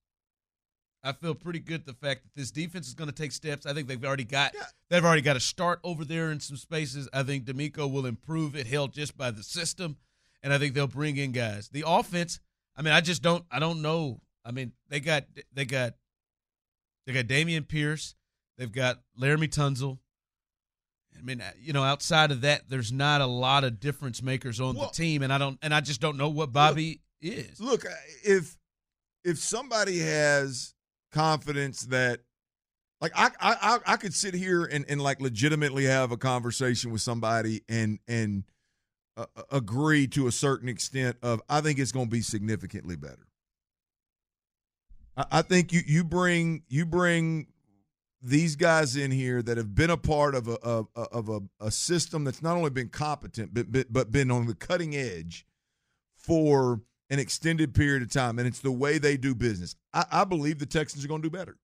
I 1.03 1.13
feel 1.13 1.33
pretty 1.33 1.59
good 1.59 1.85
the 1.85 1.93
fact 1.93 2.21
that 2.23 2.35
this 2.35 2.51
defense 2.51 2.87
is 2.87 2.93
going 2.93 3.09
to 3.09 3.15
take 3.15 3.31
steps. 3.31 3.65
I 3.65 3.73
think 3.73 3.87
they've 3.87 4.05
already 4.05 4.23
got 4.23 4.53
Yeah. 4.53 4.65
they've 4.91 5.03
already 5.03 5.23
got 5.23 5.35
a 5.35 5.39
start 5.39 5.79
over 5.83 6.05
there 6.05 6.31
in 6.31 6.39
some 6.39 6.57
spaces. 6.57 7.09
I 7.11 7.23
think 7.23 7.45
DeMeco 7.45 7.91
will 7.91 8.05
improve 8.05 8.55
it, 8.55 8.67
held 8.67 8.93
just 8.93 9.17
by 9.17 9.31
the 9.31 9.41
system, 9.41 9.97
and 10.43 10.53
I 10.53 10.59
think 10.59 10.75
they'll 10.75 10.85
bring 10.85 11.17
in 11.17 11.31
guys. 11.31 11.69
The 11.69 11.83
offense, 11.87 12.39
I 12.75 12.83
mean, 12.83 12.93
I 12.93 13.01
just 13.01 13.23
don't 13.23 13.43
I 13.49 13.57
don't 13.57 13.81
know. 13.81 14.21
I 14.45 14.51
mean, 14.51 14.73
they 14.89 14.99
got 14.99 15.23
they 15.51 15.65
got 15.65 15.95
they 17.07 17.13
got 17.13 17.25
Dameon 17.25 17.67
Pierce, 17.67 18.13
they've 18.57 18.71
got 18.71 18.99
Laremy 19.19 19.49
Tunsil. 19.49 19.99
I 21.17 21.21
mean, 21.21 21.41
uh, 21.41 21.51
you 21.59 21.73
know, 21.73 21.83
outside 21.83 22.31
of 22.31 22.41
that, 22.41 22.69
there's 22.69 22.91
not 22.91 23.21
a 23.21 23.25
lot 23.25 23.63
of 23.63 23.79
difference 23.79 24.21
makers 24.21 24.59
on 24.59 24.75
Well- 24.75 24.87
the 24.87 24.93
team, 24.93 25.23
and 25.23 25.31
I 25.31 25.37
don't 25.37 25.59
and 25.61 25.73
I 25.73 25.81
just 25.81 26.01
don't 26.01 26.17
know 26.17 26.29
what 26.29 26.51
Bobby 26.51 27.01
is. 27.21 27.59
Look, 27.59 27.85
uh, 27.85 27.89
if 28.23 28.57
if 29.23 29.37
somebody 29.37 29.99
has 29.99 30.73
confidence 31.11 31.81
that 31.87 32.21
like 33.01 33.11
I 33.15 33.27
I 33.39 33.55
I- 33.61 33.93
I 33.93 33.97
could 33.97 34.13
sit 34.13 34.33
here 34.33 34.63
and, 34.65 34.85
and 34.87 35.01
like 35.01 35.21
legitimately 35.21 35.85
have 35.85 36.11
a 36.11 36.17
conversation 36.17 36.91
with 36.91 37.01
somebody 37.01 37.61
and 37.67 37.99
and 38.07 38.45
uh, 39.17 39.25
uh 39.35 39.43
agree 39.51 40.07
to 40.07 40.27
a 40.27 40.31
certain 40.31 40.69
extent 40.69 41.17
of 41.21 41.41
I 41.49 41.61
think 41.61 41.77
it's 41.77 41.91
going 41.91 42.07
to 42.07 42.11
be 42.11 42.21
significantly 42.21 42.95
better. 42.95 43.27
I, 45.17 45.25
I 45.31 45.41
think 45.41 45.73
you 45.73 45.81
you 45.85 46.03
bring 46.03 46.63
you 46.69 46.85
bring 46.85 47.47
these 48.21 48.55
guys 48.55 48.95
in 48.95 49.11
here 49.11 49.41
that 49.41 49.57
have 49.57 49.73
been 49.73 49.89
a 49.89 49.97
part 49.97 50.35
of 50.35 50.47
a 50.47 50.53
of, 50.59 50.87
of 50.95 51.29
a, 51.29 51.41
a 51.59 51.71
system 51.71 52.23
that's 52.23 52.41
not 52.41 52.55
only 52.55 52.69
been 52.69 52.89
competent 52.89 53.53
but, 53.53 53.71
but 53.71 53.91
but 53.91 54.11
been 54.11 54.29
on 54.29 54.45
the 54.45 54.55
cutting 54.55 54.95
edge 54.95 55.45
for 56.15 56.81
an 57.09 57.19
extended 57.19 57.73
period 57.73 58.01
of 58.01 58.09
time, 58.09 58.39
and 58.39 58.47
it's 58.47 58.59
the 58.59 58.71
way 58.71 58.97
they 58.97 59.17
do 59.17 59.35
business. 59.35 59.75
I, 59.93 60.05
I 60.11 60.23
believe 60.23 60.59
the 60.59 60.65
Texans 60.65 61.03
are 61.03 61.07
going 61.07 61.21
to 61.21 61.29
do 61.29 61.35
better, 61.35 61.57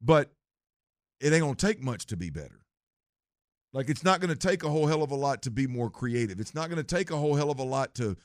but 0.00 0.32
it 1.20 1.32
ain't 1.32 1.42
going 1.42 1.54
to 1.54 1.66
take 1.66 1.82
much 1.82 2.06
to 2.06 2.16
be 2.16 2.30
better. 2.30 2.60
Like 3.72 3.88
it's 3.88 4.04
not 4.04 4.20
going 4.20 4.28
to 4.30 4.36
take 4.36 4.64
a 4.64 4.68
whole 4.68 4.86
hell 4.86 5.02
of 5.02 5.10
a 5.10 5.16
lot 5.16 5.42
to 5.42 5.50
be 5.50 5.66
more 5.66 5.90
creative. 5.90 6.40
It's 6.40 6.54
not 6.54 6.68
going 6.68 6.82
to 6.84 6.94
take 6.96 7.10
a 7.10 7.16
whole 7.16 7.34
hell 7.34 7.50
of 7.50 7.58
a 7.58 7.64
lot 7.64 7.94
to 7.96 8.16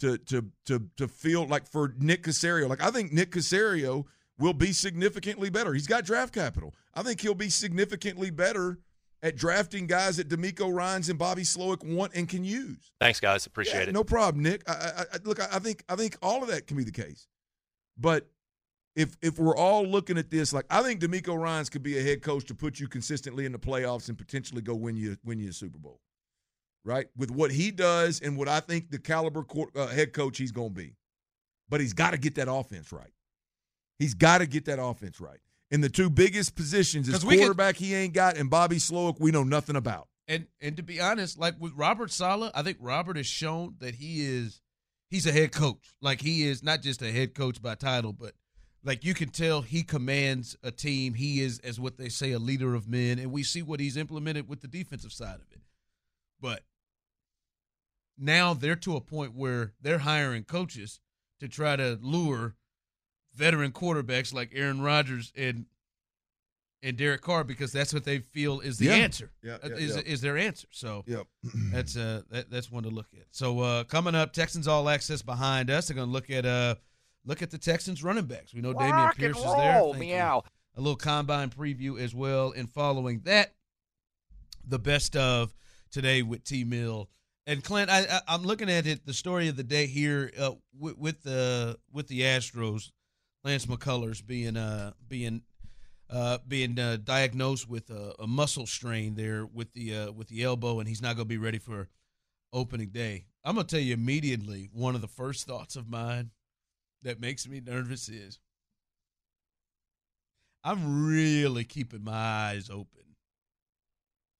to 0.00 0.18
to 0.18 0.46
to 0.66 0.82
to 0.96 1.08
feel 1.08 1.46
like 1.46 1.66
for 1.66 1.94
Nick 1.98 2.24
Caserio. 2.24 2.68
Like 2.68 2.82
I 2.82 2.90
think 2.90 3.12
Nick 3.12 3.30
Caserio 3.30 4.04
will 4.38 4.52
be 4.54 4.72
significantly 4.72 5.50
better. 5.50 5.72
He's 5.72 5.86
got 5.86 6.04
draft 6.04 6.34
capital. 6.34 6.74
I 6.94 7.02
think 7.02 7.20
he'll 7.20 7.34
be 7.34 7.48
significantly 7.50 8.30
better 8.30 8.78
at 9.22 9.36
drafting 9.36 9.86
guys 9.86 10.18
that 10.18 10.28
DeMeco 10.28 10.72
Ryans 10.72 11.08
and 11.08 11.18
Bobby 11.18 11.42
Slowik 11.42 11.82
want 11.84 12.14
and 12.14 12.28
can 12.28 12.44
use. 12.44 12.92
Thanks, 13.00 13.18
guys. 13.18 13.46
Appreciate 13.46 13.82
Yeah, 13.84 13.88
it. 13.88 13.92
No 13.92 14.04
problem, 14.04 14.42
Nick. 14.42 14.62
I, 14.68 15.04
I, 15.12 15.16
look, 15.24 15.40
I 15.40 15.58
think 15.58 15.84
I 15.88 15.96
think 15.96 16.16
all 16.22 16.42
of 16.42 16.48
that 16.50 16.66
can 16.66 16.76
be 16.76 16.84
the 16.84 16.92
case, 16.92 17.26
but 17.96 18.28
if 18.94 19.16
if 19.22 19.38
we're 19.38 19.56
all 19.56 19.84
looking 19.86 20.18
at 20.18 20.30
this, 20.30 20.52
like 20.52 20.66
I 20.70 20.82
think 20.82 21.00
DeMeco 21.00 21.36
Ryans 21.38 21.70
could 21.70 21.82
be 21.82 21.98
a 21.98 22.02
head 22.02 22.22
coach 22.22 22.44
to 22.46 22.54
put 22.54 22.78
you 22.78 22.88
consistently 22.88 23.46
in 23.46 23.52
the 23.52 23.58
playoffs 23.58 24.08
and 24.08 24.18
potentially 24.18 24.62
go 24.62 24.74
win 24.74 24.96
you 24.96 25.16
win 25.24 25.38
you 25.38 25.48
a 25.50 25.52
Super 25.52 25.78
Bowl, 25.78 26.00
right? 26.84 27.06
With 27.16 27.30
what 27.30 27.50
he 27.50 27.70
does 27.70 28.20
and 28.20 28.36
what 28.36 28.48
I 28.48 28.60
think 28.60 28.90
the 28.90 28.98
caliber 28.98 29.42
court, 29.44 29.70
uh, 29.76 29.86
head 29.88 30.12
coach 30.12 30.38
he's 30.38 30.52
going 30.52 30.74
to 30.74 30.74
be, 30.74 30.94
but 31.68 31.80
he's 31.80 31.94
got 31.94 32.10
to 32.12 32.18
get 32.18 32.34
that 32.36 32.50
offense 32.50 32.92
right. 32.92 33.10
He's 33.98 34.14
got 34.14 34.38
to 34.38 34.46
get 34.46 34.64
that 34.66 34.78
offense 34.82 35.20
right. 35.20 35.38
And 35.70 35.82
the 35.82 35.88
two 35.88 36.10
biggest 36.10 36.54
positions 36.54 37.08
is 37.08 37.14
'Cause 37.14 37.24
we 37.24 37.34
can- 37.36 37.40
quarterback 37.46 37.76
he 37.76 37.94
ain't 37.94 38.14
got 38.14 38.36
and 38.36 38.48
Bobby 38.50 38.76
Slowik 38.76 39.18
we 39.18 39.30
know 39.30 39.42
nothing 39.44 39.76
about. 39.76 40.08
And 40.28 40.46
and 40.60 40.76
to 40.76 40.82
be 40.82 41.00
honest, 41.00 41.38
like 41.38 41.54
with 41.60 41.72
Robert 41.74 42.10
Saleh, 42.10 42.50
I 42.54 42.62
think 42.62 42.78
Robert 42.80 43.16
has 43.16 43.26
shown 43.26 43.76
that 43.78 43.96
he 43.96 44.24
is 44.24 44.60
he's 45.08 45.26
a 45.26 45.32
head 45.32 45.52
coach. 45.52 45.94
Like 46.00 46.20
he 46.20 46.44
is 46.44 46.62
not 46.62 46.82
just 46.82 47.00
a 47.02 47.10
head 47.12 47.34
coach 47.34 47.60
by 47.62 47.74
title, 47.74 48.12
but 48.12 48.34
like 48.84 49.04
you 49.04 49.14
can 49.14 49.30
tell 49.30 49.62
he 49.62 49.82
commands 49.82 50.56
a 50.62 50.70
team. 50.70 51.14
He 51.14 51.40
is, 51.40 51.58
as 51.60 51.80
what 51.80 51.96
they 51.96 52.08
say, 52.08 52.32
a 52.32 52.38
leader 52.38 52.74
of 52.74 52.86
men, 52.88 53.18
and 53.18 53.32
we 53.32 53.42
see 53.42 53.62
what 53.62 53.80
he's 53.80 53.96
implemented 53.96 54.48
with 54.48 54.60
the 54.60 54.68
defensive 54.68 55.12
side 55.12 55.36
of 55.40 55.50
it. 55.52 55.60
But 56.40 56.64
now 58.18 58.54
they're 58.54 58.76
to 58.76 58.96
a 58.96 59.00
point 59.00 59.34
where 59.34 59.74
they're 59.80 59.98
hiring 59.98 60.44
coaches 60.44 61.00
to 61.40 61.48
try 61.48 61.76
to 61.76 61.98
lure 62.00 62.54
veteran 63.36 63.72
quarterbacks 63.72 64.32
like 64.34 64.50
Aaron 64.54 64.80
Rodgers 64.80 65.32
and 65.36 65.66
and 66.82 66.96
Derek 66.96 67.22
Carr 67.22 67.42
because 67.42 67.72
that's 67.72 67.92
what 67.92 68.04
they 68.04 68.18
feel 68.18 68.60
is 68.60 68.78
the 68.78 68.86
Yeah. 68.86 68.94
answer. 68.94 69.30
Yeah, 69.42 69.58
yeah, 69.64 69.70
is 69.76 69.96
yeah. 69.96 70.02
is 70.02 70.20
their 70.20 70.36
answer. 70.38 70.68
So 70.70 71.04
Yep. 71.06 71.26
that's 71.72 71.96
uh 71.96 72.22
that, 72.30 72.50
that's 72.50 72.70
one 72.70 72.82
to 72.84 72.90
look 72.90 73.08
at. 73.14 73.26
So 73.30 73.60
uh 73.60 73.84
coming 73.84 74.14
up, 74.14 74.32
Texans 74.32 74.68
all 74.68 74.88
access 74.88 75.22
behind 75.22 75.70
us. 75.70 75.88
They're 75.88 75.96
gonna 75.96 76.10
look 76.12 76.30
at 76.30 76.44
uh 76.46 76.76
look 77.24 77.42
at 77.42 77.50
the 77.50 77.58
Texans 77.58 78.04
running 78.04 78.26
backs. 78.26 78.54
We 78.54 78.60
know 78.60 78.72
Dameon 78.74 78.90
Rock 78.92 79.14
and 79.18 79.34
Pierce 79.34 79.38
is 79.38 79.44
there. 79.56 79.78
roll, 79.78 79.92
Thank 79.94 80.04
you. 80.04 80.10
meow. 80.14 80.44
A 80.76 80.80
little 80.80 80.96
combine 80.96 81.48
preview 81.50 81.98
as 81.98 82.14
well. 82.14 82.52
And 82.52 82.70
following 82.70 83.20
that, 83.24 83.54
the 84.66 84.78
best 84.78 85.16
of 85.16 85.54
today 85.90 86.22
with 86.22 86.44
T 86.44 86.64
Mill. 86.64 87.08
And 87.48 87.62
Clint, 87.64 87.88
I, 87.90 88.00
I, 88.00 88.20
I'm 88.28 88.42
looking 88.42 88.68
at 88.68 88.86
it. 88.86 89.06
The 89.06 89.14
story 89.14 89.48
of 89.48 89.56
the 89.56 89.62
day 89.62 89.86
here 89.86 90.32
uh, 90.38 90.52
with, 90.78 90.98
with 90.98 91.22
the 91.22 91.78
with 91.92 92.08
the 92.08 92.20
Astros, 92.22 92.90
Lance 93.46 93.66
McCullers 93.66 94.26
being 94.26 94.56
uh 94.56 94.92
being 95.08 95.42
uh 96.10 96.38
being 96.48 96.78
uh, 96.78 96.98
diagnosed 97.02 97.68
with 97.68 97.88
a, 97.90 98.14
a 98.18 98.26
muscle 98.26 98.66
strain 98.66 99.14
there 99.14 99.46
with 99.46 99.72
the 99.72 99.96
uh, 99.96 100.12
with 100.12 100.26
the 100.28 100.42
elbow, 100.42 100.80
and 100.80 100.88
he's 100.88 101.00
not 101.00 101.14
going 101.14 101.26
to 101.26 101.34
be 101.34 101.38
ready 101.38 101.58
for 101.58 101.88
opening 102.52 102.88
day. 102.88 103.26
I'm 103.44 103.54
going 103.54 103.66
to 103.66 103.76
tell 103.76 103.82
you 103.82 103.94
immediately. 103.94 104.68
One 104.72 104.96
of 104.96 105.00
the 105.00 105.06
first 105.08 105.46
thoughts 105.46 105.76
of 105.76 105.88
mine 105.88 106.30
that 107.02 107.20
makes 107.20 107.46
me 107.46 107.60
nervous 107.64 108.08
is 108.08 108.40
I'm 110.64 111.06
really 111.06 111.62
keeping 111.62 112.02
my 112.02 112.12
eyes 112.12 112.68
open 112.68 113.14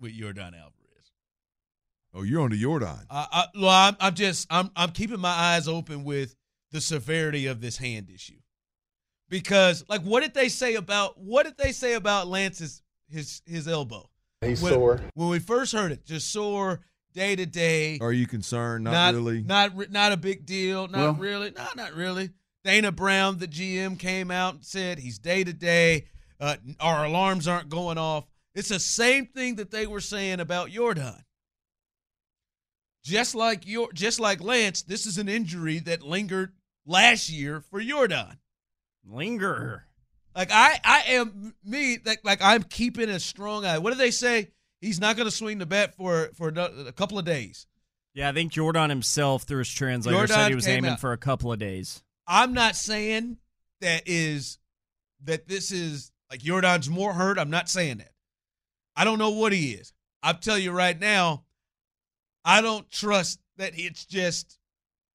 with 0.01 0.13
Yordan 0.13 0.53
Alvarez. 0.53 1.13
Oh, 2.13 2.23
you're 2.23 2.41
on 2.41 2.51
the 2.51 2.61
Yordan. 2.61 3.07
I, 3.09 3.27
I, 3.31 3.47
well, 3.55 3.71
I'm, 3.71 3.97
I'm 4.01 4.15
just 4.15 4.49
I'm 4.51 4.71
I'm 4.75 4.91
keeping 4.91 5.21
my 5.21 5.31
eyes 5.31 5.69
open 5.69 6.03
with 6.03 6.35
the 6.73 6.81
severity 6.81 7.47
of 7.47 7.61
this 7.61 7.77
hand 7.77 8.11
issue, 8.13 8.41
because 9.29 9.85
like, 9.89 10.03
what 10.03 10.23
did 10.23 10.35
they 10.35 10.49
say 10.49 10.75
about 10.75 11.19
what 11.19 11.45
did 11.45 11.57
they 11.59 11.73
say 11.73 11.95
about 11.95 12.29
Lance's 12.29 12.83
his 13.09 13.43
his 13.47 13.69
elbow? 13.69 14.09
He's 14.41 14.63
when, 14.63 14.73
sore. 14.73 15.01
When 15.15 15.29
we 15.29 15.39
first 15.39 15.73
heard 15.73 15.93
it, 15.93 16.05
just 16.05 16.31
sore 16.33 16.81
day 17.15 17.35
to 17.37 17.47
day. 17.47 17.99
Are 18.01 18.13
you 18.13 18.27
concerned? 18.27 18.85
Not, 18.85 18.93
Not 18.93 19.15
really. 19.15 19.43
Not 19.43 19.91
not 19.91 20.13
a 20.13 20.17
big 20.17 20.47
deal. 20.47 20.89
Not 20.89 20.99
Well- 20.99 21.15
really. 21.15 21.53
No, 21.53 21.67
not 21.77 21.95
really. 21.95 22.31
Dana 22.65 22.91
Brown, 22.91 23.39
the 23.39 23.47
GM, 23.47 23.97
came 23.97 24.31
out 24.31 24.55
and 24.55 24.65
said 24.65 24.99
he's 24.99 25.19
day 25.19 25.45
to 25.45 25.53
day. 25.53 26.07
Uh, 26.41 26.57
Our 26.81 27.05
alarms 27.05 27.47
aren't 27.47 27.69
going 27.69 27.97
off. 27.97 28.25
It's 28.57 28.71
the 28.71 28.81
same 28.81 29.27
thing 29.27 29.57
that 29.57 29.71
they 29.71 29.87
were 29.87 30.01
saying 30.01 30.41
about 30.41 30.71
Yordan. 30.71 31.23
Just 33.05 33.37
like 33.37 33.67
your, 33.67 33.93
just 33.93 34.19
like 34.19 34.41
Lance, 34.41 34.83
this 34.83 35.07
is 35.07 35.17
an 35.17 35.29
injury 35.29 35.79
that 35.81 36.03
lingered 36.03 36.55
last 36.85 37.31
year 37.31 37.61
for 37.61 37.81
Yordan. 37.81 38.37
Linger. 39.09 39.85
Like 40.35 40.51
I, 40.53 40.79
I 40.85 41.03
am 41.09 41.55
me. 41.65 41.99
Like, 42.05 42.21
like 42.25 42.43
I'm 42.43 42.63
keeping 42.63 43.09
a 43.09 43.19
strong 43.21 43.65
eye. 43.65 43.79
What 43.79 43.93
do 43.93 43.99
they 43.99 44.11
say? 44.11 44.51
He's 44.81 45.01
not 45.01 45.17
going 45.17 45.27
to 45.27 45.35
swing 45.35 45.59
the 45.59 45.67
bat 45.67 45.95
for 45.95 46.31
for 46.35 46.49
a 46.49 46.93
couple 46.93 47.19
of 47.19 47.25
days. 47.25 47.67
Yeah, 48.15 48.31
I 48.31 48.33
think 48.33 48.53
Yordan 48.53 48.89
himself, 48.89 49.43
through 49.43 49.59
his 49.59 49.71
translator, 49.71 50.27
said 50.27 50.49
he 50.49 50.55
was 50.55 50.69
aiming 50.69 50.93
out. 50.93 51.01
for 51.01 51.13
a 51.13 51.19
couple 51.19 51.53
of 51.53 51.59
days. 51.59 52.03
I'm 52.27 52.53
not 52.53 52.77
saying 52.77 53.39
that 53.81 54.03
is 54.07 54.59
that 55.25 55.49
this 55.49 55.71
is 55.71 56.13
like 56.31 56.41
Yordan's 56.41 56.89
more 56.89 57.13
hurt. 57.13 57.39
I'm 57.39 57.51
not 57.51 57.69
saying 57.69 57.99
that. 57.99 58.13
I 58.97 59.05
don't 59.05 59.19
know 59.19 59.31
what 59.31 59.53
he 59.53 59.73
is. 59.73 59.93
I'll 60.23 60.35
tell 60.35 60.59
you 60.59 60.73
right 60.73 60.99
now, 60.99 61.45
I 62.45 62.61
don't 62.63 62.91
trust 62.91 63.41
that 63.59 63.73
it's 63.77 64.05
just 64.05 64.59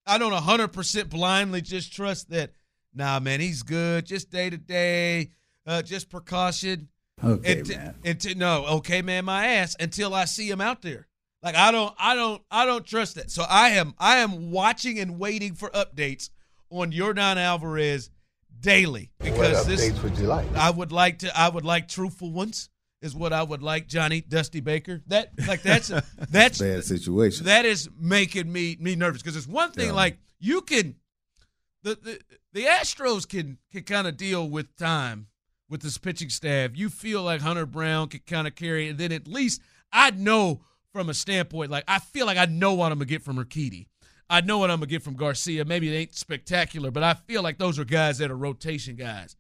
I 0.06 0.18
don't 0.18 0.34
100% 0.34 1.10
blindly 1.10 1.62
just 1.62 1.94
trust 1.94 2.30
that 2.30 2.52
nah 2.94 3.20
man, 3.20 3.40
he's 3.40 3.64
good, 3.64 4.06
just 4.06 4.30
day 4.30 4.50
to 4.50 4.58
day, 4.58 5.32
uh 5.66 5.82
just 5.82 6.10
precaution. 6.10 6.88
Okay, 7.24 7.60
and 7.60 7.70
man. 7.70 7.96
And 8.04 8.20
to, 8.22 8.36
no, 8.36 8.66
okay, 8.78 9.02
man, 9.02 9.26
my 9.26 9.46
ass 9.46 9.76
until 9.80 10.14
I 10.16 10.26
see 10.26 10.50
him 10.50 10.60
out 10.62 10.82
there. 10.82 11.08
Like 11.44 11.56
I 11.56 11.72
don't, 11.72 11.94
I 12.00 12.16
don't, 12.16 12.42
I 12.52 12.66
don't 12.66 12.86
trust 12.86 13.16
that. 13.16 13.32
So 13.32 13.44
I 13.50 13.70
am, 13.72 13.94
I 14.00 14.18
am 14.18 14.52
watching 14.52 15.00
and 15.00 15.20
waiting 15.20 15.54
for 15.56 15.70
updates 15.70 16.30
on 16.70 16.92
Yordan 16.92 17.38
Alvarez 17.38 18.10
daily 18.60 19.12
because 19.20 19.58
what 19.58 19.68
this. 19.68 19.90
updates 19.92 20.04
would 20.04 20.18
you 20.18 20.28
like? 20.28 20.46
I 20.56 20.70
would 20.70 20.92
like 20.92 21.20
to. 21.20 21.40
I 21.40 21.50
would 21.50 21.66
like 21.66 21.88
truthful 21.88 22.32
ones. 22.32 22.70
Is 23.02 23.16
what 23.16 23.34
I 23.34 23.42
would 23.42 23.64
like, 23.64 23.88
Johnny 23.88 24.22
Dusty 24.22 24.60
Baker. 24.60 25.02
That 25.08 25.32
like 25.48 25.64
that's 25.64 25.88
that's 26.30 26.60
Bad 26.60 26.84
situation. 26.84 27.48
that 27.48 27.66
is 27.66 27.90
making 28.00 28.52
me 28.52 28.78
me 28.80 28.96
nervous 28.96 29.24
because 29.24 29.36
it's 29.36 29.48
one 29.48 29.72
thing 29.72 29.88
Yeah. 29.88 29.94
like 29.94 30.20
you 30.40 30.62
can 30.62 30.96
the 31.84 31.96
the, 31.96 32.20
the 32.54 32.66
Astros 32.66 33.28
can 33.28 33.58
can 33.72 33.84
kind 33.84 34.08
of 34.08 34.18
deal 34.18 34.50
with 34.50 34.76
time 34.78 35.28
with 35.70 35.82
this 35.82 35.98
pitching 35.98 36.30
staff. 36.30 36.72
You 36.76 36.90
feel 36.90 37.24
like 37.24 37.42
Hunter 37.42 37.66
Brown 37.66 38.10
could 38.10 38.26
kind 38.26 38.48
of 38.48 38.56
carry, 38.56 38.90
and 38.90 38.98
then 38.98 39.12
at 39.12 39.28
least 39.28 39.62
I 39.92 40.12
know 40.12 40.62
from 40.94 41.10
a 41.10 41.14
standpoint 41.14 41.72
like 41.72 41.86
I 41.88 42.00
feel 42.00 42.26
like 42.26 42.38
I 42.38 42.46
know 42.46 42.74
what 42.74 42.92
I'm 42.92 42.98
gonna 42.98 43.06
get 43.06 43.22
from 43.24 43.38
Urquidy. 43.38 43.88
I 44.30 44.42
know 44.42 44.58
what 44.60 44.70
I'm 44.72 44.78
gonna 44.78 44.88
get 44.88 45.04
from 45.04 45.16
Garcia. 45.16 45.66
Maybe 45.66 45.94
it 45.94 45.98
ain't 45.98 46.16
spectacular, 46.16 46.92
but 46.92 47.04
I 47.04 47.14
feel 47.14 47.42
like 47.44 47.58
those 47.58 47.78
are 47.80 47.86
guys 47.86 48.18
that 48.20 48.32
are 48.32 48.38
rotation 48.38 48.96
guys. 48.96 49.36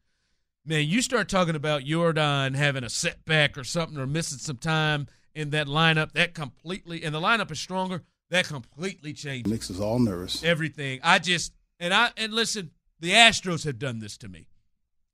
Man, 0.65 0.87
you 0.87 1.01
start 1.01 1.27
talking 1.27 1.55
about 1.55 1.81
Yordan 1.83 2.55
having 2.55 2.83
a 2.83 2.89
setback 2.89 3.57
or 3.57 3.63
something 3.63 3.97
or 3.97 4.05
missing 4.05 4.37
some 4.37 4.57
time 4.57 5.07
in 5.33 5.49
that 5.51 5.67
lineup, 5.67 6.11
that 6.11 6.33
completely 6.33 7.03
and 7.03 7.15
the 7.15 7.19
lineup 7.21 7.51
is 7.51 7.59
stronger, 7.59 8.03
that 8.29 8.47
completely 8.47 9.13
changes 9.13 9.51
Makes 9.51 9.71
us 9.71 9.79
all 9.79 9.97
nervous. 9.99 10.43
everything. 10.43 10.99
I 11.03 11.19
just 11.19 11.51
and 11.82 11.93
I 11.93 12.11
and 12.15 12.32
listen, 12.32 12.71
the 12.99 13.11
Astros 13.11 13.65
have 13.65 13.79
done 13.79 13.99
this 13.99 14.15
to 14.19 14.29
me. 14.29 14.47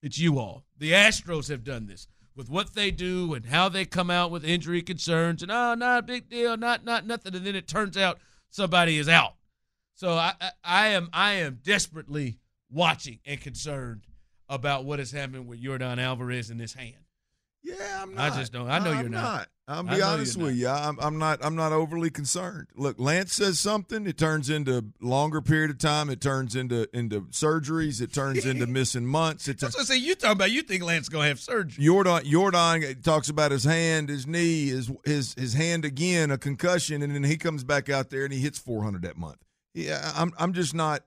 It's 0.03 0.19
you 0.19 0.37
all. 0.37 0.65
The 0.77 0.91
Astros 0.91 1.49
have 1.49 1.63
done 1.63 1.87
this 1.87 2.07
with 2.35 2.49
what 2.49 2.75
they 2.75 2.91
do 2.91 3.33
and 3.33 3.45
how 3.45 3.69
they 3.69 3.85
come 3.85 4.11
out 4.11 4.29
with 4.29 4.45
injury 4.45 4.83
concerns 4.83 5.41
and 5.41 5.51
oh, 5.51 5.73
not 5.73 5.99
a 5.99 6.03
big 6.03 6.29
deal, 6.29 6.55
not 6.57 6.83
not 6.85 7.07
nothing, 7.07 7.33
and 7.33 7.45
then 7.45 7.55
it 7.55 7.67
turns 7.67 7.97
out 7.97 8.19
somebody 8.49 8.97
is 8.97 9.09
out. 9.09 9.35
So 9.95 10.11
I 10.11 10.33
I, 10.39 10.51
I 10.63 10.87
am 10.89 11.09
I 11.13 11.33
am 11.35 11.59
desperately 11.63 12.37
watching 12.69 13.19
and 13.25 13.39
concerned 13.39 14.05
about 14.49 14.85
what 14.85 14.99
is 14.99 15.11
happening 15.11 15.47
with 15.47 15.63
Yordan 15.63 15.97
Alvarez 15.99 16.49
in 16.49 16.57
this 16.57 16.73
hand. 16.73 17.06
Yeah, 17.97 18.03
I'm 18.03 18.19
I 18.19 18.29
just 18.35 18.51
don't- 18.53 18.69
I 18.69 18.79
know 18.79 18.91
I'm 18.91 19.01
you're 19.01 19.09
not. 19.09 19.47
I'll 19.69 19.83
be 19.83 20.01
honest 20.01 20.37
with 20.37 20.55
you. 20.55 20.69
I'm, 20.69 20.97
I'm 21.01 21.17
not. 21.17 21.39
I'm 21.43 21.57
not 21.57 21.73
overly 21.73 22.09
concerned. 22.09 22.67
Look, 22.75 22.97
Lance 22.99 23.33
says 23.33 23.59
something. 23.59 24.07
It 24.07 24.17
turns 24.17 24.49
into 24.49 24.85
longer 25.01 25.41
period 25.41 25.71
of 25.71 25.77
time. 25.77 26.09
It 26.09 26.21
turns 26.21 26.55
into 26.55 26.87
into 26.97 27.23
surgeries. 27.31 28.01
It 28.01 28.13
turns 28.13 28.45
into 28.45 28.65
missing 28.79 29.05
months. 29.05 29.49
It 29.49 29.59
That's 29.59 29.75
what 29.75 29.81
I 29.81 29.85
say. 29.85 29.97
You 29.97 30.15
talking 30.15 30.37
about? 30.37 30.51
You 30.51 30.61
think 30.61 30.83
Lance 30.83 31.09
gonna 31.09 31.27
have 31.27 31.41
surgery? 31.41 31.83
Yordan 31.83 32.23
Yordan 32.23 33.03
talks 33.03 33.27
about 33.27 33.51
his 33.51 33.65
hand, 33.65 34.07
his 34.07 34.25
knee, 34.25 34.67
his 34.69 34.89
his 35.03 35.33
his 35.33 35.53
hand 35.53 35.83
again, 35.83 36.31
a 36.31 36.37
concussion, 36.37 37.01
and 37.01 37.13
then 37.13 37.25
he 37.25 37.35
comes 37.35 37.65
back 37.65 37.89
out 37.89 38.09
there 38.09 38.23
and 38.23 38.31
he 38.31 38.39
hits 38.39 38.57
400 38.57 39.01
that 39.01 39.17
month. 39.17 39.39
Yeah, 39.73 40.13
I'm 40.15 40.31
I'm 40.39 40.53
just 40.53 40.73
not 40.73 41.03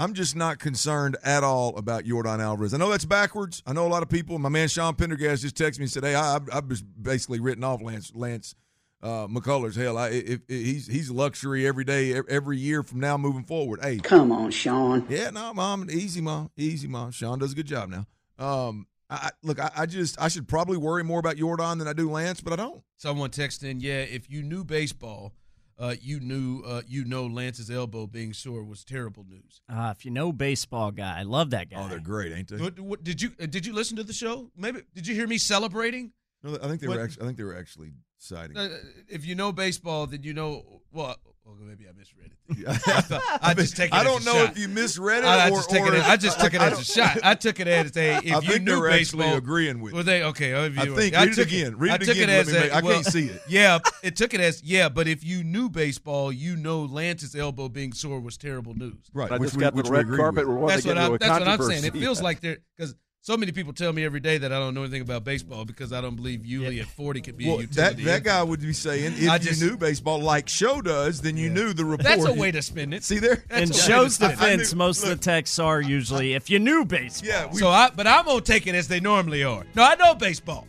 I'm 0.00 0.14
just 0.14 0.34
not 0.34 0.58
concerned 0.58 1.18
at 1.22 1.44
all 1.44 1.76
about 1.76 2.04
Yordan 2.04 2.40
Alvarez. 2.40 2.72
I 2.72 2.78
know 2.78 2.88
that's 2.88 3.04
backwards. 3.04 3.62
I 3.66 3.74
know 3.74 3.86
a 3.86 3.88
lot 3.88 4.02
of 4.02 4.08
people. 4.08 4.38
My 4.38 4.48
man 4.48 4.66
Sean 4.66 4.94
Pendergast 4.94 5.42
just 5.42 5.56
texted 5.56 5.78
me 5.78 5.84
and 5.84 5.92
said, 5.92 6.04
"Hey, 6.04 6.14
I, 6.14 6.36
I've 6.36 6.68
just 6.68 6.84
basically 7.02 7.38
written 7.38 7.62
off 7.62 7.82
Lance 7.82 8.10
Lance 8.14 8.54
uh, 9.02 9.26
McCullers. 9.26 9.76
Hell, 9.76 9.98
I, 9.98 10.08
if, 10.08 10.40
if 10.48 10.64
he's 10.64 10.86
he's 10.86 11.10
luxury 11.10 11.66
every 11.66 11.84
day, 11.84 12.14
every 12.30 12.56
year 12.56 12.82
from 12.82 13.00
now 13.00 13.18
moving 13.18 13.44
forward. 13.44 13.80
Hey, 13.82 13.98
come 13.98 14.32
on, 14.32 14.50
Sean. 14.50 15.04
Yeah, 15.10 15.28
no, 15.28 15.52
mom, 15.52 15.90
easy, 15.90 16.22
mom, 16.22 16.50
easy, 16.56 16.88
mom. 16.88 17.10
Sean 17.10 17.38
does 17.38 17.52
a 17.52 17.56
good 17.56 17.66
job 17.66 17.90
now. 17.90 18.06
Um, 18.38 18.86
I, 19.10 19.32
look, 19.42 19.60
I, 19.60 19.70
I, 19.76 19.84
just 19.86 20.18
I 20.18 20.28
should 20.28 20.48
probably 20.48 20.78
worry 20.78 21.04
more 21.04 21.18
about 21.18 21.36
Yordan 21.36 21.78
than 21.78 21.88
I 21.88 21.92
do 21.92 22.10
Lance, 22.10 22.40
but 22.40 22.54
I 22.54 22.56
don't. 22.56 22.82
Someone 22.96 23.28
texted 23.30 23.64
in, 23.64 23.80
yeah, 23.80 24.00
if 24.00 24.30
you 24.30 24.42
knew 24.42 24.64
baseball, 24.64 25.34
uh, 25.80 25.94
you 26.00 26.20
knew 26.20 26.62
uh, 26.66 26.82
you 26.86 27.04
know 27.04 27.26
Lance's 27.26 27.70
elbow 27.70 28.06
being 28.06 28.32
sore 28.34 28.62
was 28.62 28.84
terrible 28.84 29.24
news. 29.28 29.62
Uh, 29.68 29.92
if 29.96 30.04
you 30.04 30.10
know 30.10 30.32
baseball 30.32 30.90
guy, 30.90 31.18
I 31.18 31.22
love 31.22 31.50
that 31.50 31.70
guy. 31.70 31.82
Oh, 31.82 31.88
they're 31.88 31.98
great, 31.98 32.32
ain't 32.32 32.48
they? 32.48 32.58
What, 32.58 32.78
what, 32.78 33.02
did 33.02 33.22
you 33.22 33.30
uh, 33.40 33.46
did 33.46 33.64
you 33.64 33.72
listen 33.72 33.96
to 33.96 34.04
the 34.04 34.12
show? 34.12 34.50
Maybe 34.56 34.82
did 34.94 35.06
you 35.06 35.14
hear 35.14 35.26
me 35.26 35.38
celebrating? 35.38 36.12
No, 36.42 36.54
I 36.62 36.68
think 36.68 36.80
they 36.80 36.88
what, 36.88 36.98
were. 36.98 37.04
Actually, 37.04 37.22
I 37.22 37.26
think 37.26 37.38
they 37.38 37.44
were 37.44 37.56
actually 37.56 37.92
citing. 38.18 38.56
Uh, 38.56 38.68
if 39.08 39.24
you 39.24 39.34
know 39.34 39.52
baseball, 39.52 40.06
then 40.06 40.22
you 40.22 40.34
know. 40.34 40.82
Well, 40.92 41.16
well 41.44 41.56
maybe 41.60 41.86
I 41.88 41.92
misread 41.92 42.32
it. 42.32 42.66
I, 43.42 43.50
I, 43.50 43.54
just 43.54 43.76
take 43.76 43.88
it. 43.88 43.94
I 43.94 44.04
don't 44.04 44.24
know 44.24 44.34
shot. 44.34 44.50
if 44.52 44.58
you 44.58 44.68
misread 44.68 45.24
it. 45.24 45.26
I, 45.26 45.48
or, 45.48 45.56
just, 45.56 45.70
took 45.70 45.80
or, 45.80 45.94
it, 45.94 46.08
I 46.08 46.16
just 46.16 46.40
took 46.40 46.54
it 46.54 46.60
as 46.60 46.80
a 46.80 46.84
shot. 46.84 47.18
I 47.22 47.34
took 47.34 47.60
it 47.60 47.68
as 47.68 47.96
a. 47.96 48.20
If 48.30 48.34
I 48.34 48.52
you 48.52 48.58
knew 48.58 48.82
baseball, 48.82 49.22
actually 49.22 49.38
agreeing 49.38 49.80
with. 49.80 49.92
Well, 49.92 50.02
they 50.02 50.22
okay. 50.24 50.54
I 50.54 50.68
think. 50.68 51.14
Read 51.14 51.14
it 51.14 51.38
again. 51.38 51.78
Read 51.78 52.02
it 52.02 52.08
again. 52.08 52.30
It 52.30 52.48
a, 52.48 52.74
I 52.74 52.80
can't 52.80 53.04
see 53.04 53.26
it. 53.26 53.42
Yeah, 53.48 53.78
it 54.02 54.16
took 54.16 54.34
it 54.34 54.40
as 54.40 54.62
yeah. 54.62 54.88
But 54.88 55.08
if 55.08 55.24
you 55.24 55.42
knew 55.42 55.68
baseball, 55.68 56.32
you 56.32 56.56
know 56.56 56.82
Lance's 56.82 57.34
elbow 57.34 57.68
being 57.68 57.92
sore 57.92 58.20
was 58.20 58.36
terrible 58.36 58.74
news. 58.74 59.10
Right. 59.12 59.30
I 59.30 59.38
which 59.38 59.48
just 59.48 59.56
we, 59.56 59.60
got 59.62 59.74
which 59.74 59.86
the 59.86 59.92
red 59.92 60.08
carpet. 60.08 60.46
That's 60.68 60.84
what 60.84 60.98
I. 60.98 61.08
That's 61.16 61.40
what 61.40 61.48
I'm 61.48 61.62
saying. 61.62 61.84
It 61.84 61.92
feels 61.92 62.22
like 62.22 62.40
they're 62.40 62.58
because 62.76 62.94
so 63.22 63.36
many 63.36 63.52
people 63.52 63.74
tell 63.74 63.92
me 63.92 64.02
every 64.02 64.20
day 64.20 64.38
that 64.38 64.50
I 64.50 64.58
don't 64.58 64.72
know 64.72 64.80
anything 64.80 65.02
about 65.02 65.24
baseball 65.24 65.66
because 65.66 65.92
I 65.92 66.00
don't 66.00 66.16
believe 66.16 66.40
Yuli 66.40 66.76
yeah. 66.76 66.82
at 66.82 66.88
40 66.88 67.20
could 67.20 67.36
be 67.36 67.46
well, 67.46 67.58
a 67.58 67.62
utility. 67.62 68.04
That, 68.04 68.22
that 68.22 68.24
guy 68.24 68.42
would 68.42 68.62
be 68.62 68.72
saying 68.72 69.12
if 69.16 69.42
just, 69.42 69.60
you 69.60 69.70
knew 69.70 69.76
baseball 69.76 70.20
like 70.20 70.48
Show 70.48 70.80
does, 70.80 71.20
then 71.20 71.36
you 71.36 71.48
yeah. 71.48 71.54
knew 71.54 71.72
the 71.74 71.84
report. 71.84 72.04
That's 72.04 72.24
a 72.24 72.32
way 72.32 72.50
to 72.50 72.62
spin 72.62 72.94
it. 72.94 73.04
See 73.04 73.18
there? 73.18 73.44
In 73.50 73.72
Show's 73.72 74.16
defense, 74.16 74.74
most 74.74 75.02
look, 75.02 75.12
of 75.12 75.18
the 75.18 75.24
texts 75.24 75.58
are 75.58 75.82
usually 75.82 76.32
if 76.32 76.48
you 76.48 76.58
knew 76.58 76.86
baseball. 76.86 77.28
Yeah. 77.28 77.46
We, 77.46 77.58
so 77.58 77.68
I, 77.68 77.90
but 77.90 78.06
I'm 78.06 78.24
gonna 78.24 78.40
take 78.40 78.66
it 78.66 78.74
as 78.74 78.88
they 78.88 79.00
normally 79.00 79.44
are. 79.44 79.66
No, 79.74 79.82
I 79.82 79.96
know 79.96 80.14
baseball. 80.14 80.66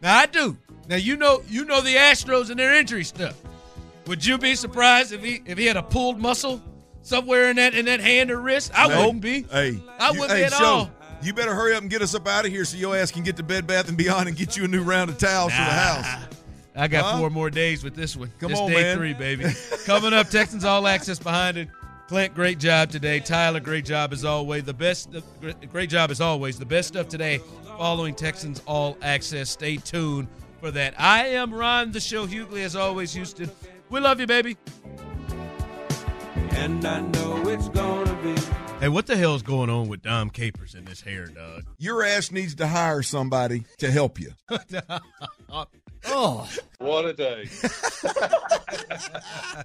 Now 0.00 0.16
I 0.16 0.26
do. 0.26 0.56
Now 0.88 0.96
you 0.96 1.16
know 1.16 1.42
you 1.48 1.66
know 1.66 1.82
the 1.82 1.96
Astros 1.96 2.48
and 2.48 2.58
their 2.58 2.74
injury 2.74 3.04
stuff. 3.04 3.38
Would 4.06 4.24
you 4.24 4.38
be 4.38 4.54
surprised 4.54 5.12
if 5.12 5.22
he 5.22 5.42
if 5.44 5.58
he 5.58 5.66
had 5.66 5.76
a 5.76 5.82
pulled 5.82 6.18
muscle 6.18 6.62
somewhere 7.02 7.50
in 7.50 7.56
that 7.56 7.74
in 7.74 7.84
that 7.84 8.00
hand 8.00 8.30
or 8.30 8.40
wrist? 8.40 8.72
I 8.74 8.88
hey, 8.88 9.04
wouldn't 9.04 9.20
be. 9.20 9.42
Hey, 9.42 9.78
I 9.98 10.12
wouldn't 10.12 10.30
you, 10.30 10.34
be 10.34 10.40
hey, 10.40 10.44
at 10.44 10.52
show, 10.54 10.64
all. 10.64 10.90
You 11.22 11.34
better 11.34 11.54
hurry 11.54 11.74
up 11.74 11.82
and 11.82 11.90
get 11.90 12.00
us 12.00 12.14
up 12.14 12.26
out 12.26 12.46
of 12.46 12.50
here 12.50 12.64
so 12.64 12.78
your 12.78 12.96
ass 12.96 13.10
can 13.10 13.22
get 13.22 13.36
to 13.36 13.42
Bed 13.42 13.66
Bath 13.66 13.88
and 13.88 13.96
Beyond 13.96 14.28
and 14.28 14.36
get 14.36 14.56
you 14.56 14.64
a 14.64 14.68
new 14.68 14.82
round 14.82 15.10
of 15.10 15.18
towels 15.18 15.52
nah, 15.52 15.58
for 15.58 15.64
the 15.64 15.70
house. 15.70 16.24
I 16.74 16.88
got 16.88 17.04
huh? 17.04 17.18
four 17.18 17.30
more 17.30 17.50
days 17.50 17.84
with 17.84 17.94
this 17.94 18.16
one. 18.16 18.32
Come 18.38 18.50
this 18.52 18.60
on, 18.60 18.70
day 18.70 18.82
man. 18.82 18.96
three, 18.96 19.12
baby. 19.12 19.44
Coming 19.84 20.14
up, 20.14 20.28
Texans 20.28 20.64
All 20.64 20.86
Access 20.86 21.18
behind 21.18 21.58
it. 21.58 21.68
Clint, 22.08 22.34
great 22.34 22.58
job 22.58 22.90
today. 22.90 23.20
Tyler, 23.20 23.60
great 23.60 23.84
job 23.84 24.12
as 24.12 24.24
always. 24.24 24.64
The 24.64 24.72
best, 24.72 25.10
great 25.70 25.90
job 25.90 26.10
as 26.10 26.20
always. 26.20 26.58
The 26.58 26.64
best 26.64 26.88
stuff 26.88 27.08
today. 27.08 27.38
Following 27.76 28.14
Texans 28.14 28.62
All 28.66 28.96
Access. 29.02 29.50
Stay 29.50 29.76
tuned 29.76 30.26
for 30.58 30.70
that. 30.70 30.94
I 30.98 31.26
am 31.28 31.52
Ron, 31.52 31.92
the 31.92 32.00
show 32.00 32.26
Hughley, 32.26 32.64
as 32.64 32.74
always. 32.74 33.12
Houston, 33.12 33.50
we 33.90 34.00
love 34.00 34.20
you, 34.20 34.26
baby. 34.26 34.56
And 36.50 36.84
I 36.84 37.00
know 37.00 37.48
it's 37.48 37.68
gonna 37.68 38.14
be. 38.22 38.69
Hey, 38.80 38.88
what 38.88 39.06
the 39.06 39.14
hell's 39.14 39.42
going 39.42 39.68
on 39.68 39.88
with 39.88 40.00
Dom 40.00 40.30
Capers 40.30 40.74
in 40.74 40.86
this 40.86 41.02
hair, 41.02 41.26
dog? 41.26 41.64
Your 41.76 42.02
ass 42.02 42.30
needs 42.30 42.54
to 42.54 42.66
hire 42.66 43.02
somebody 43.02 43.64
to 43.76 43.90
help 43.90 44.18
you. 44.18 44.32
oh, 46.06 46.48
what 46.78 47.04
a 47.04 47.12
day. 47.12 47.50